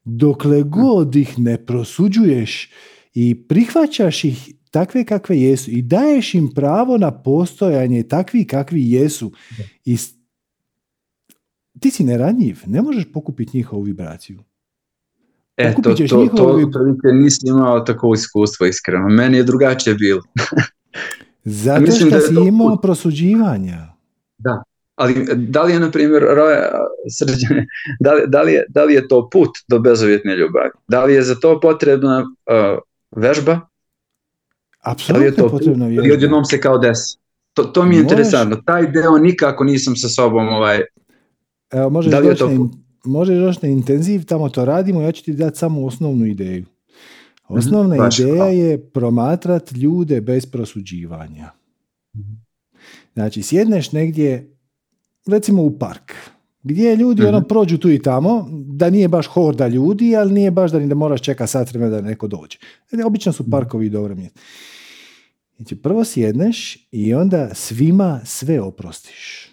[0.03, 2.71] Dokle god ih ne prosuđuješ
[3.13, 9.31] i prihvaćaš ih takve kakve jesu i daješ im pravo na postojanje takvi kakvi jesu
[9.85, 9.97] i
[11.79, 14.43] ti si neranjiv, ne možeš pokupiti njihovu vibraciju.
[15.57, 19.09] E, to, to, to, to nisam imao tako iskustvo, iskreno.
[19.09, 20.21] Meni je drugačije bilo.
[21.43, 22.41] Zato Mislim što si to...
[22.41, 23.87] imao prosuđivanja.
[24.37, 24.63] Da,
[24.95, 26.71] ali da li je, na primjer, Roja,
[27.17, 27.67] srđane,
[27.99, 30.69] da li, da, li je, da li je to put do bezuvjetne ljubavi?
[30.87, 32.79] Da li je za to potrebna uh,
[33.15, 33.59] vežba?
[34.81, 36.07] Apsolutno da je to potrebna vežba.
[36.07, 37.17] I odjednom se kao desi.
[37.53, 38.11] To, to mi je Možeš...
[38.11, 38.61] interesantno.
[38.65, 40.81] Taj deo nikako nisam sa sobom ovaj,
[41.71, 42.69] Evo, možeš, da doći na,
[43.03, 46.65] možeš doći na intenziv, tamo to radimo, ja ću ti dati samo osnovnu ideju.
[47.47, 51.51] Osnovna mm-hmm, ideja je promatrat ljude bez prosuđivanja.
[52.17, 52.45] Mm-hmm.
[53.13, 54.55] Znači, sjedneš negdje,
[55.27, 56.13] recimo u park,
[56.63, 57.35] gdje ljudi mm-hmm.
[57.35, 60.87] ono prođu tu i tamo, da nije baš horda ljudi, ali nije baš da ni
[60.87, 62.57] da moraš čekati sat vremena da neko dođe.
[63.05, 64.39] Obično su parkovi dobro mjesto.
[65.57, 69.48] Znači, prvo sjedneš i onda svima sve oprostiš.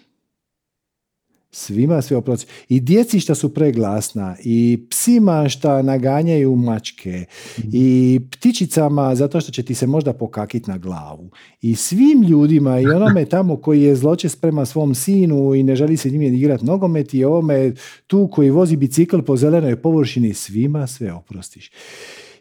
[1.57, 2.47] Svima sve oprosti.
[2.69, 7.25] I djeci što su preglasna, i psima što naganjaju mačke,
[7.57, 7.61] mm.
[7.73, 11.29] i ptičicama zato što će ti se možda pokakit na glavu.
[11.61, 15.97] I svim ljudima, i onome tamo koji je zločest prema svom sinu i ne želi
[15.97, 17.73] se njim igrati nogomet, i ovome
[18.07, 21.71] tu koji vozi bicikl po zelenoj površini, svima sve oprostiš.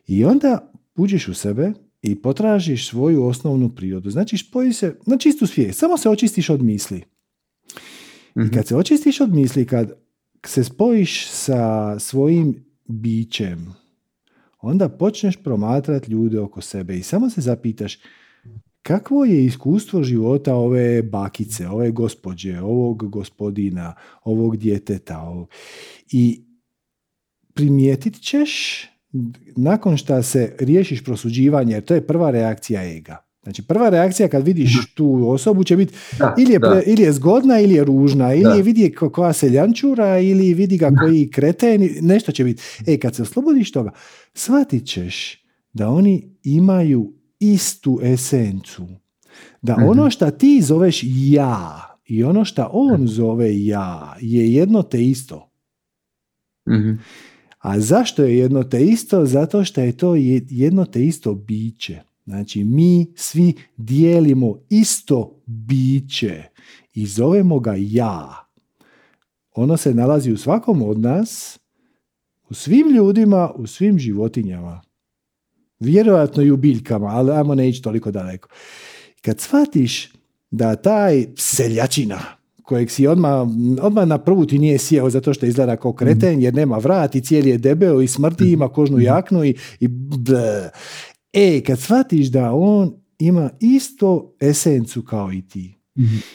[0.07, 1.73] I onda uđeš u sebe
[2.03, 4.11] i potražiš svoju osnovnu prirodu.
[4.11, 5.79] Znači, spoji se na čistu svijest.
[5.79, 7.16] Samo se očistiš od misli.
[8.37, 9.93] I kad se očistiš od misli, kad
[10.47, 13.75] se spojiš sa svojim bićem,
[14.61, 17.99] onda počneš promatrati ljude oko sebe i samo se zapitaš
[18.87, 23.95] kakvo je iskustvo života ove bakice, ove gospođe, ovog gospodina,
[24.25, 25.21] ovog djeteta.
[25.21, 25.49] Ovog.
[26.11, 26.45] I
[27.55, 28.83] primijetit ćeš
[29.57, 33.26] nakon što se riješiš prosuđivanje, jer to je prva reakcija ega.
[33.47, 34.85] Znači prva reakcija kad vidiš mhm.
[34.95, 35.95] tu osobu će biti
[36.39, 38.51] ili, je pre, ili je zgodna ili je ružna, ili da.
[38.51, 42.63] je vidi koja se ljančura, ili vidi ga koji kreten, nešto će biti.
[42.87, 43.91] E, kad se oslobodiš toga,
[44.35, 48.87] shvatit ćeš da oni imaju istu esencu.
[49.63, 49.83] Da Mhm.
[49.85, 55.51] ono što ti zoveš ja i ono što on zove ja je jedno te isto.
[56.69, 56.93] Mhm.
[57.59, 59.27] A zašto je jedno te isto?
[59.27, 62.01] Zato što je to je- jedno te isto biće.
[62.27, 66.43] Znači, mi svi dijelimo isto biće
[66.95, 68.47] i zovemo ga ja.
[69.55, 71.59] Ono se nalazi u svakom od nas,
[72.49, 74.83] u svim ljudima, u svim životinjama.
[75.81, 78.49] Vjerojatno i u biljkama, ali ajmo ne ići toliko daleko.
[79.21, 80.13] Kad shvatiš
[80.51, 82.19] da taj seljačina,
[82.63, 83.49] kojeg si odmah,
[83.83, 87.21] odmah na prvu ti nije sjeo zato što izgleda kao kreten jer nema vrat i
[87.21, 89.89] cijeli je debeo i smrti, ima kožnu jaknu i, i.
[91.37, 95.75] E, kad shvatiš da on ima isto esencu kao i ti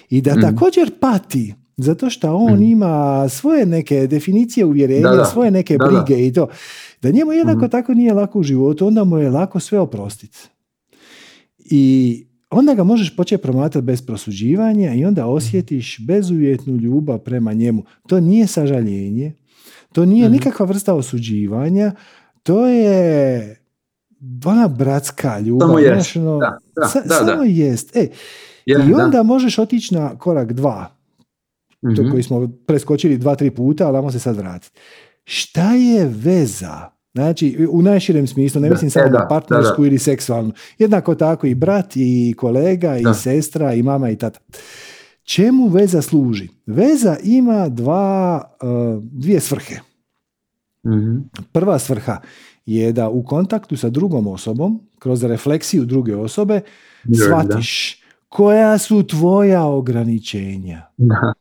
[0.09, 0.41] i da Mhm.
[0.41, 2.63] također pati zato što on Mhm.
[2.63, 2.95] ima
[3.29, 5.25] svoje neke definicije uvjerenja, Da, da.
[5.25, 5.91] svoje neke Da, da.
[6.03, 6.47] brige i to.
[7.01, 7.67] Da njemu jednako Mhm.
[7.67, 10.37] tako nije lako u životu, onda mu je lako sve oprostiti.
[11.59, 12.15] I
[12.49, 17.83] onda ga možeš početi promatrati bez prosuđivanja i onda osjetiš bezuvjetnu ljubav prema njemu.
[18.07, 19.33] To nije sažaljenje,
[19.93, 20.33] to nije Mhm.
[20.33, 21.91] nikakva vrsta osuđivanja,
[22.43, 23.55] to je
[24.45, 25.67] ona bratska ljubav.
[25.67, 27.43] Samo jest, znaš, ono, da, da, sa- da, samo da.
[27.43, 27.95] jest.
[27.95, 28.07] E,
[28.65, 28.97] Je, I da.
[28.97, 30.87] onda možeš otići na korak dva,
[31.87, 32.11] to Mhm.
[32.11, 34.79] koji smo preskočili dva, tri puta, ali ajmo se sad vratiti.
[35.23, 36.89] Šta je veza?
[37.13, 40.51] Znači, u najširem smislu, ne mislim e, samo da, na partnersku da, ili seksualnu.
[40.77, 43.13] Jednako tako i brat, i kolega, i Da.
[43.13, 44.39] sestra, i mama, i tata.
[45.23, 46.47] Čemu veza služi?
[46.65, 48.69] Veza ima dva, uh,
[49.03, 49.75] dvije svrhe.
[50.87, 51.17] Mhm.
[51.51, 52.17] Prva svrha
[52.65, 56.61] je da u kontaktu sa drugom osobom, kroz refleksiju druge osobe,
[57.17, 60.81] shvatiš koja su tvoja ograničenja.
[60.97, 61.33] Da.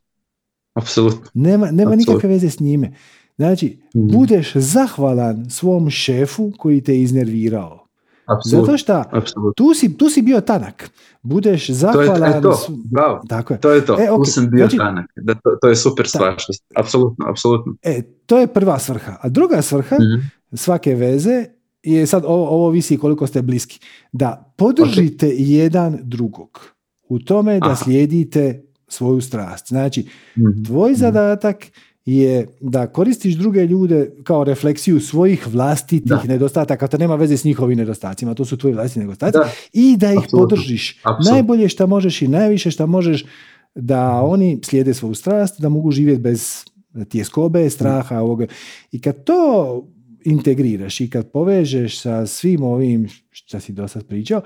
[0.75, 1.27] Apsolutno.
[1.35, 2.93] Nema, nema nikakve veze s njime.
[3.37, 4.09] Znači, Mhm.
[4.09, 7.87] budeš zahvalan svom šefu koji te iznervirao.
[8.27, 8.77] Apsolutno.
[8.79, 8.79] Zato
[9.27, 10.91] što tu si, tu si bio tanak.
[11.23, 12.33] Budeš To je, zahvalan...
[12.33, 13.23] e, to, s- bravo.
[13.29, 13.61] Tako je.
[13.61, 13.97] To je to.
[14.01, 15.07] E, ok, Tu sam bio znači- tanak.
[15.17, 16.37] Da, to, to je super stvar.
[16.75, 17.75] Apsolutno, apsolutno.
[17.83, 19.17] E, to je prva svrha.
[19.21, 20.27] A druga svrha Mhm.
[20.53, 21.45] Svake veze
[21.83, 23.81] je sad ovo, ovo visi koliko ste bliski.
[24.13, 26.61] Da podržite jedan drugog
[27.05, 27.77] u tome da Aha.
[27.77, 29.69] slijedite svoju strast.
[29.69, 30.07] Znači,
[30.37, 30.65] Mhm.
[30.65, 31.67] tvoj zadatak
[32.05, 36.23] je da koristiš druge ljude kao refleksiju svojih vlastitih Da.
[36.25, 39.51] nedostataka, to nema veze s njihovim nedostacima, to su tvoji vlastiti nedostaci, Da.
[39.73, 40.49] i da ih Apsolutno.
[40.49, 40.99] podržiš.
[40.99, 41.33] Apsolutno.
[41.33, 43.25] Najbolje što možeš i najviše što možeš
[43.75, 46.65] da oni slijede svoju strast, da mogu živjeti bez
[47.05, 48.47] tjeskobe, straha, ovoga.
[48.93, 49.89] I kad to
[50.25, 54.43] integriraš i kad povežeš sa svim ovim što si do sad pričao,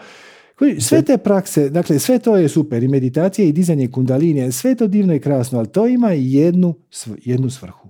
[0.78, 4.86] sve te prakse, dakle sve to je super, i meditacija i dizanje kundalinije, sve to
[4.86, 6.74] divno i krasno, ali to ima jednu,
[7.24, 7.88] jednu svrhu.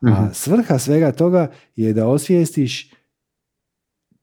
[0.00, 0.32] A Mhm.
[0.32, 2.90] svrha svega toga je da osvijestiš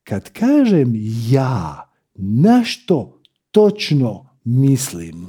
[0.03, 0.93] kad kažem
[1.29, 5.27] ja, na što točno mislim.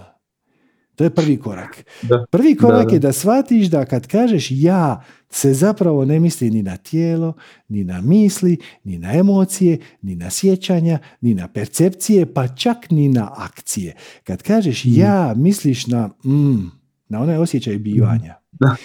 [0.94, 1.84] To je prvi korak.
[2.02, 2.24] Da.
[2.30, 2.94] Prvi korak Da, da.
[2.94, 7.32] je da shvatiš da kad kažeš ja, se zapravo ne misli ni na tijelo,
[7.68, 13.08] ni na misli, ni na emocije, ni na sjećanja, ni na percepcije, pa čak ni
[13.08, 13.94] na akcije.
[14.24, 14.94] Kad kažeš Mhm.
[14.94, 16.70] ja, misliš na mm,
[17.08, 18.34] na onaj osjećaj bivanja.
[18.60, 18.76] Da,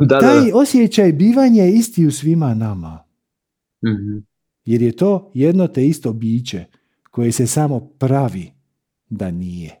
[0.00, 0.56] da, Taj da.
[0.56, 3.04] osjećaj bivanja je isti u svima nama.
[3.86, 4.18] Mhm.
[4.64, 6.64] Jer je to jedno te isto biće
[7.10, 8.50] koje se samo pravi
[9.10, 9.80] da nije.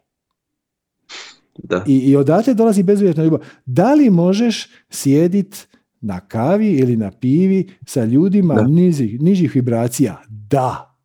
[1.58, 1.84] Da.
[1.86, 3.40] I, i odatle dolazi bezuvjetna ljubav.
[3.66, 5.68] Da li možeš sjedit
[6.04, 8.62] na kavi ili na pivi sa ljudima Da.
[8.62, 10.22] nižih, nižih vibracija?
[10.28, 10.96] Da.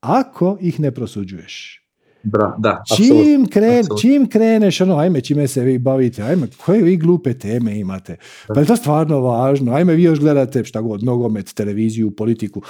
[0.00, 1.84] Ako ih ne prosuđuješ.
[2.22, 2.82] Bra, da.
[2.96, 7.78] Čim, kren, čim kreneš, ono, ajme, čime se vi bavite, ajme, koje vi glupe teme
[7.78, 8.16] imate,
[8.54, 12.62] pa je to stvarno važno, ajme, vi još gledate šta god, nogomet, televiziju, politiku,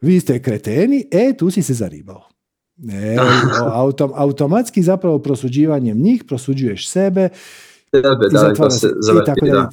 [0.00, 2.28] vi ste kreteni, e, tu si se zaribao.
[2.92, 3.16] E,
[3.82, 7.28] autom, automatski zapravo prosuđivanjem njih prosuđuješ sebe
[7.90, 8.86] Tebe, i da, se
[9.22, 9.70] i tako da.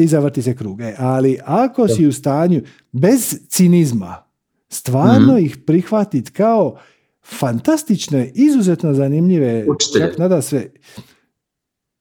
[0.00, 0.80] I zavrti se krug.
[0.80, 2.62] E, ali ako si u stanju
[2.92, 4.16] bez cinizma
[4.68, 5.38] stvarno Mhm.
[5.38, 6.76] ih prihvatiti kao
[7.24, 10.70] fantastične, izuzetno zanimljive, čak nada sve,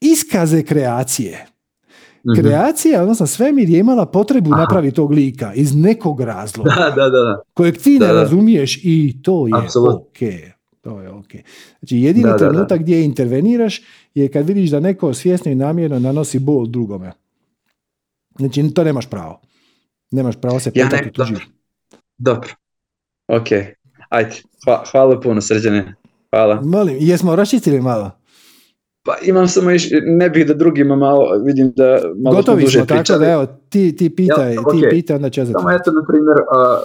[0.01, 1.45] iskaze kreacije.
[2.25, 2.41] Mhm.
[2.41, 4.61] Kreacija, odnosno svemir je imala potrebu Aha.
[4.61, 9.47] napraviti tog lika iz nekog razloga Da, da, da, kojeg ti ne razumiješ i to
[9.47, 9.95] je Apsolutno.
[9.97, 10.17] ok.
[10.81, 11.31] To je ok.
[11.79, 13.81] Znači jedini trenutak gdje interveniraš
[14.15, 17.11] je kad vidiš da neko svjesno i namjerno nanosi bol drugome.
[18.39, 19.41] Znači to nemaš pravo.
[20.11, 21.33] Nemaš pravo se Ja petati ne- u tuđi.
[22.17, 22.49] Dobro.
[23.27, 23.47] Ok.
[24.09, 24.35] Ajde.
[24.65, 25.95] Hva- hvala puno, srđane.
[26.29, 26.61] Hvala.
[26.63, 28.11] Molim, jesmo raščistili malo?
[29.05, 32.85] Pa imam samo još, ne bih da drugima malo, vidim da malo Gotovi duže smo,
[32.85, 34.89] tako da evo, ti, ti pitaj, Jel, ti ok.
[34.89, 36.79] pitaj, onda ću ja Samo eto, na primjer, a,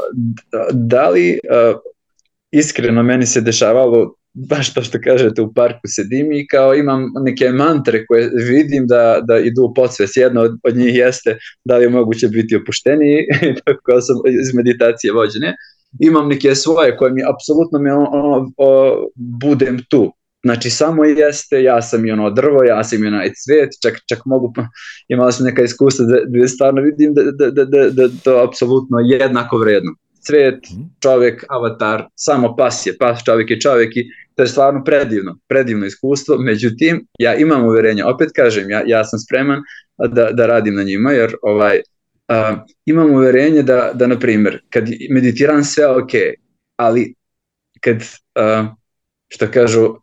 [0.72, 1.74] da li, a,
[2.50, 7.50] iskreno meni se dešavalo baš to što kažete u parku sedim i kao imam neke
[7.50, 10.16] mantre koje vidim da, da idu u podsvest.
[10.16, 13.18] Jedna od, od njih jeste da li je moguće biti opušteniji,
[13.64, 15.56] tako sam iz meditacije vođene.
[16.00, 20.12] Imam neke svoje koje mi apsolutno mi ono, o, budem tu.
[20.44, 24.18] Znači samo jeste, ja sam i ono drvo, ja sam i onaj cvet, čak, čak
[24.24, 24.52] mogu,
[25.08, 28.98] imala sam neka iskustva da, da stvarno vidim da, da, da, da, da to apsolutno
[28.98, 29.94] jednako vredno.
[30.26, 30.60] Cvet,
[31.02, 35.86] čovjek, avatar, samo pas je pas, čovjek je čovjek i to je stvarno predivno, predivno
[35.86, 39.62] iskustvo, međutim, ja imam uverenje, opet kažem, ja, ja sam spreman
[40.08, 41.80] da, da radim na njima, jer ovaj,
[42.28, 46.10] uh, imam uverenje da, da, na primjer, kad meditiram sve ok,
[46.76, 47.14] ali
[47.80, 48.66] kad, uh,
[49.28, 49.94] što kažu,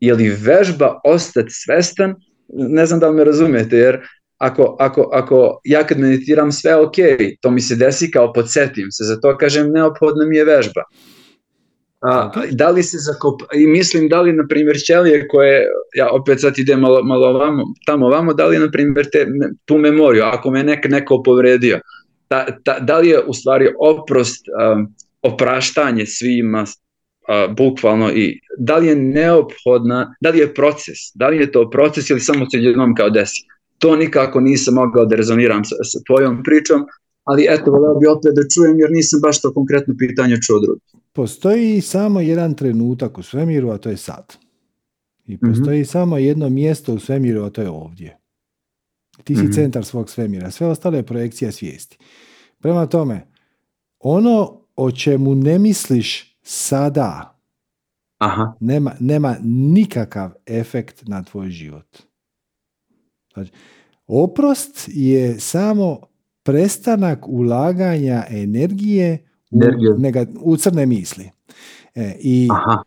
[0.00, 2.14] je li vežba ostati svestan,
[2.48, 4.00] ne znam da li me razumijete, jer
[4.38, 6.96] ako, ako, ako ja kad meditiram sve ok,
[7.40, 10.82] to mi se desi kao podsjetim se, zato kažem neophodna mi je vežba.
[12.00, 13.42] A, da li se zakop...
[13.54, 17.62] I mislim da li, na primjer, ćelije koje, ja opet sad idem malo, malo ovamo,
[17.86, 19.26] tamo ovamo, da li, na primjer, te,
[19.64, 21.80] tu memoriju, ako me nek, neko povredio,
[22.28, 28.76] ta, ta, da li je u stvari oprost, um, opraštanje svima, uh, bukvalno, i da
[28.76, 32.58] li je neophodna, da li je proces, da li je to proces ili samo se
[32.58, 33.42] jednom kao desi.
[33.78, 36.84] To nikako nisam mogao da rezoniram sa, sa tvojom pričom,
[37.24, 40.80] ali eto, voleo bi opet da čujem jer nisam baš to konkretno pitanje čuo drugi.
[41.12, 44.36] Postoji samo jedan trenutak u svemiru, a to je sad.
[45.26, 45.84] I postoji mm-hmm.
[45.84, 48.18] samo jedno mjesto u svemiru, a to je ovdje.
[49.24, 49.52] Ti si mm-hmm.
[49.52, 50.50] centar svog svemira.
[50.50, 51.98] Sve ostalo je projekcija svijesti.
[52.60, 53.26] Prema tome,
[53.98, 57.38] ono o čemu ne misliš sada,
[58.18, 58.52] Aha.
[58.60, 62.07] Nema, nema nikakav efekt na tvoj život.
[63.44, 63.52] Znači,
[64.06, 66.00] oprost je samo
[66.42, 69.18] prestanak ulaganja energije
[69.50, 69.60] u,
[69.98, 71.30] nega, u crne misli.
[71.94, 72.82] E, I Aha.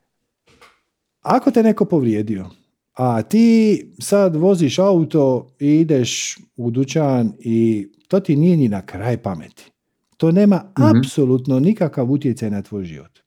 [1.22, 2.50] ako te neko povrijedio,
[2.94, 8.86] a ti sad voziš auto i ideš u dućan i to ti nije ni na
[8.86, 9.72] kraj pameti.
[10.18, 11.00] To nema mm-hmm.
[11.00, 13.20] apsolutno nikakav utjecaj na tvoj život.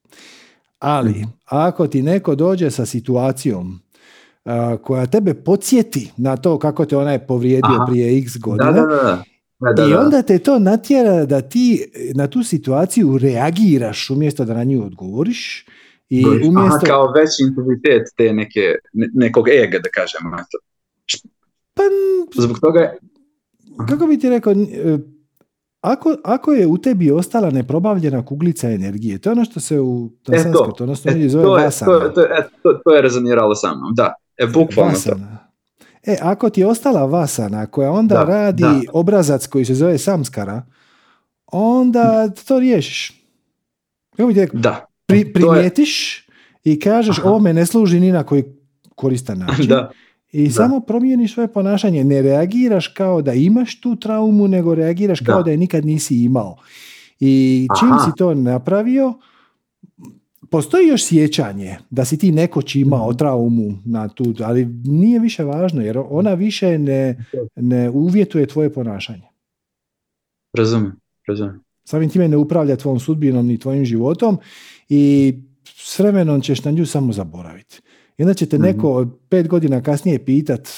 [0.79, 1.33] Ali, mm-hmm.
[1.45, 3.81] ako ti neko dođe sa situacijom
[4.83, 7.87] koja tebe podsjeti na to kako te onaj povrijedio Aha.
[7.89, 9.25] prije x godina, da, da,
[9.77, 9.89] da.
[9.89, 11.85] I onda te to natjera da ti
[12.15, 15.67] na tu situaciju reagiraš umjesto da na nju odgovoriš.
[16.09, 16.77] I umjesto...
[16.77, 18.61] Aha, kao veći intenzitet te neke,
[19.15, 20.37] nekog ega, da kažemo.
[21.75, 21.83] Pa,
[22.43, 22.95] Zbog toga...
[23.89, 24.99] Kako bi ti rekao, e,
[25.81, 30.11] ako, ako je u tebi ostala neprobavljena kuglica energije, to je ono što se u
[30.33, 32.23] e, to, odnosno e, zove to, je, to, to,
[32.63, 34.15] to, to je rezoniralo sa mnom, da.
[34.37, 35.17] E, bukvalno to.
[36.03, 38.81] E, ako ti je ostala vasana koja onda da, radi da.
[38.93, 40.63] obrazac koji se zove samskara,
[41.47, 43.09] onda to riješiš.
[44.17, 44.61] Ti rekao?
[44.61, 44.87] Da.
[45.07, 46.25] Pri, primijetiš
[46.65, 47.29] i kažeš Aha.
[47.29, 48.45] ovo me ne služi ni na koji
[48.95, 49.67] koristan način.
[49.67, 49.91] Da.
[50.33, 50.53] I Da.
[50.53, 52.05] samo promijeniš svoje ponašanje.
[52.05, 55.43] Ne reagiraš kao da imaš tu traumu, nego reagiraš kao Da.
[55.43, 56.57] da je nikad nisi imao.
[57.21, 58.05] I čim Aha.
[58.05, 59.15] si to napravio,
[60.51, 63.17] postoji još sjećanje da si ti nekoć imao Mhm.
[63.19, 67.25] traumu na tu, ali nije više važno jer ona više ne,
[67.57, 69.23] ne uvjetuje tvoje ponašanje.
[70.53, 70.97] Razumijem,
[71.29, 71.61] razumijem.
[71.85, 74.39] Samim time ne upravlja tvojom sudbinom ni tvojim životom
[74.89, 75.35] i
[75.67, 77.81] s vremenom ćeš na nju samo zaboraviti.
[78.19, 78.65] I onda će te Mhm.
[78.65, 80.69] neko pet godina kasnije pitat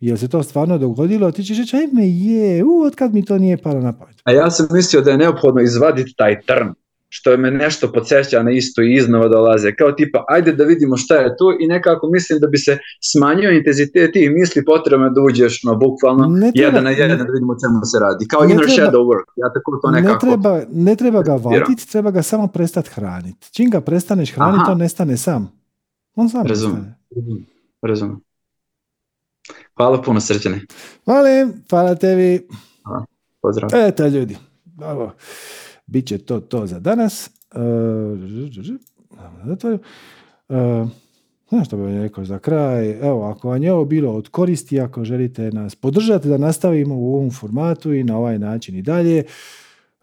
[0.00, 3.56] jel se to stvarno dogodilo, ti ćeš reći, ajme je, u, otkad mi to nije
[3.56, 4.16] palo na pamet.
[4.24, 6.68] A ja sam mislio da je neophodno izvaditi taj trn,
[7.12, 9.74] što me nešto podsjeća na isto i iznova dolaze.
[9.74, 13.50] Kao tipa, ajde da vidimo šta je tu i nekako mislim da bi se smanjio
[13.50, 17.54] intenzitet tih misli potrebno da uđeš na bukvalno Ne treba- jedan na jedan da vidimo
[17.54, 18.28] čemu se radi.
[18.28, 19.28] Kao Ne inner treba- shadow work.
[19.36, 20.26] Ja tako to Ne nekako...
[20.26, 23.48] treba, ne treba ga vaditi, treba ga samo prestati hraniti.
[23.52, 25.52] Čim ga prestaneš hraniti, on nestane sam.
[26.14, 26.46] On sam.
[26.46, 26.94] Razumijem.
[27.82, 28.20] Razumijem.
[29.76, 30.60] Hvala puno srđane.
[31.04, 31.28] Hvala,
[31.70, 32.46] hvala tebi.
[33.42, 33.70] Pozdrav.
[33.76, 34.36] Eto ljudi,
[34.82, 35.12] ovo,
[35.90, 37.30] bit će to to za danas.
[37.54, 37.60] E.
[40.48, 40.86] E,
[41.48, 42.90] Znaš što bih rekao za kraj?
[42.90, 47.14] Evo, ako vam je ovo bilo od koristi, ako želite nas podržati da nastavimo u
[47.14, 49.24] ovom formatu i na ovaj način i dalje,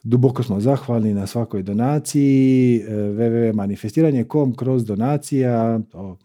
[0.04, 5.80] duboko smo zahvalni na svakoj donaciji, e, www.manifestiranje.com kroz donacija,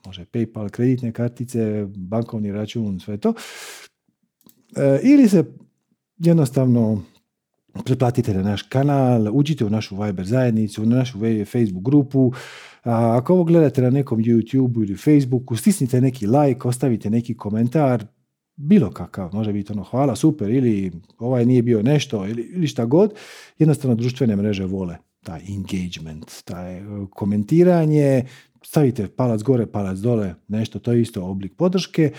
[0.06, 3.34] može PayPal, kreditne kartice, bankovni račun, sve to.
[5.02, 5.44] Ili se
[6.18, 7.02] jednostavno
[7.84, 11.18] pretplatite na naš kanal, uđite u našu Viber zajednicu, na našu
[11.52, 12.32] Facebook grupu.
[12.82, 18.04] Ako ovo gledate na nekom YouTube ili Facebooku, stisnite neki like, ostavite neki komentar,
[18.56, 22.84] bilo kakav, može biti ono hvala, super, ili ovaj nije bio nešto, ili, ili šta
[22.84, 23.14] god,
[23.58, 28.24] jednostavno društvene mreže vole taj engagement, taj e, komentiranje,
[28.62, 32.12] stavite palac gore, palac dole, nešto, to je isto oblik podrške.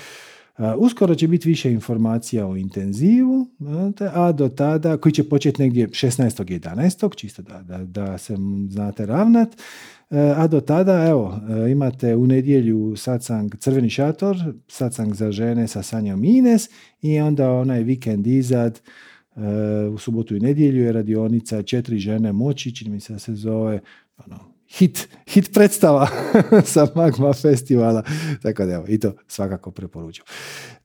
[0.78, 3.48] Uskoro će biti više informacija o intenzivu,
[4.14, 7.16] a do tada, koji će početi negdje 16.11.
[7.16, 8.36] čisto da, da, da se
[8.70, 9.50] znate ravnat,
[10.10, 11.40] a do tada, evo,
[11.70, 16.70] imate u nedjelju satsang Crveni šator, satsang za žene sa Sanjom Ines
[17.02, 18.82] i onda onaj vikend izad,
[19.94, 23.80] u subotu i nedjelju je radionica Četiri žene moći, čini mi se da se zove,
[24.26, 26.08] ono, hit, hit predstava
[26.74, 28.04] sa Magma festivala.
[28.42, 30.26] Tako da evo, i to svakako preporučujem.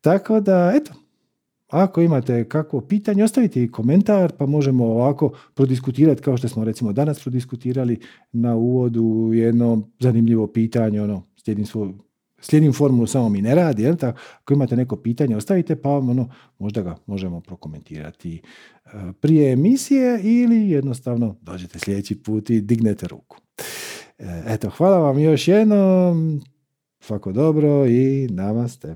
[0.00, 0.92] Tako da, eto,
[1.68, 6.92] ako imate kakvo pitanje, ostavite i komentar, pa možemo ovako prodiskutirati kao što smo recimo
[6.92, 8.00] danas prodiskutirali
[8.32, 11.98] na uvodu jedno zanimljivo pitanje, ono, slijedim svoju
[12.40, 14.20] slijedim formulu, samo mi ne radi, jel tako?
[14.42, 16.28] Ako imate neko pitanje, ostavite, pa ono,
[16.58, 18.90] možda ga možemo prokomentirati e,
[19.20, 23.36] prije emisije ili jednostavno dođete sljedeći put i dignete ruku.
[24.18, 26.40] E, eto, hvala vam još jednom,
[27.00, 28.94] svako dobro i namaste.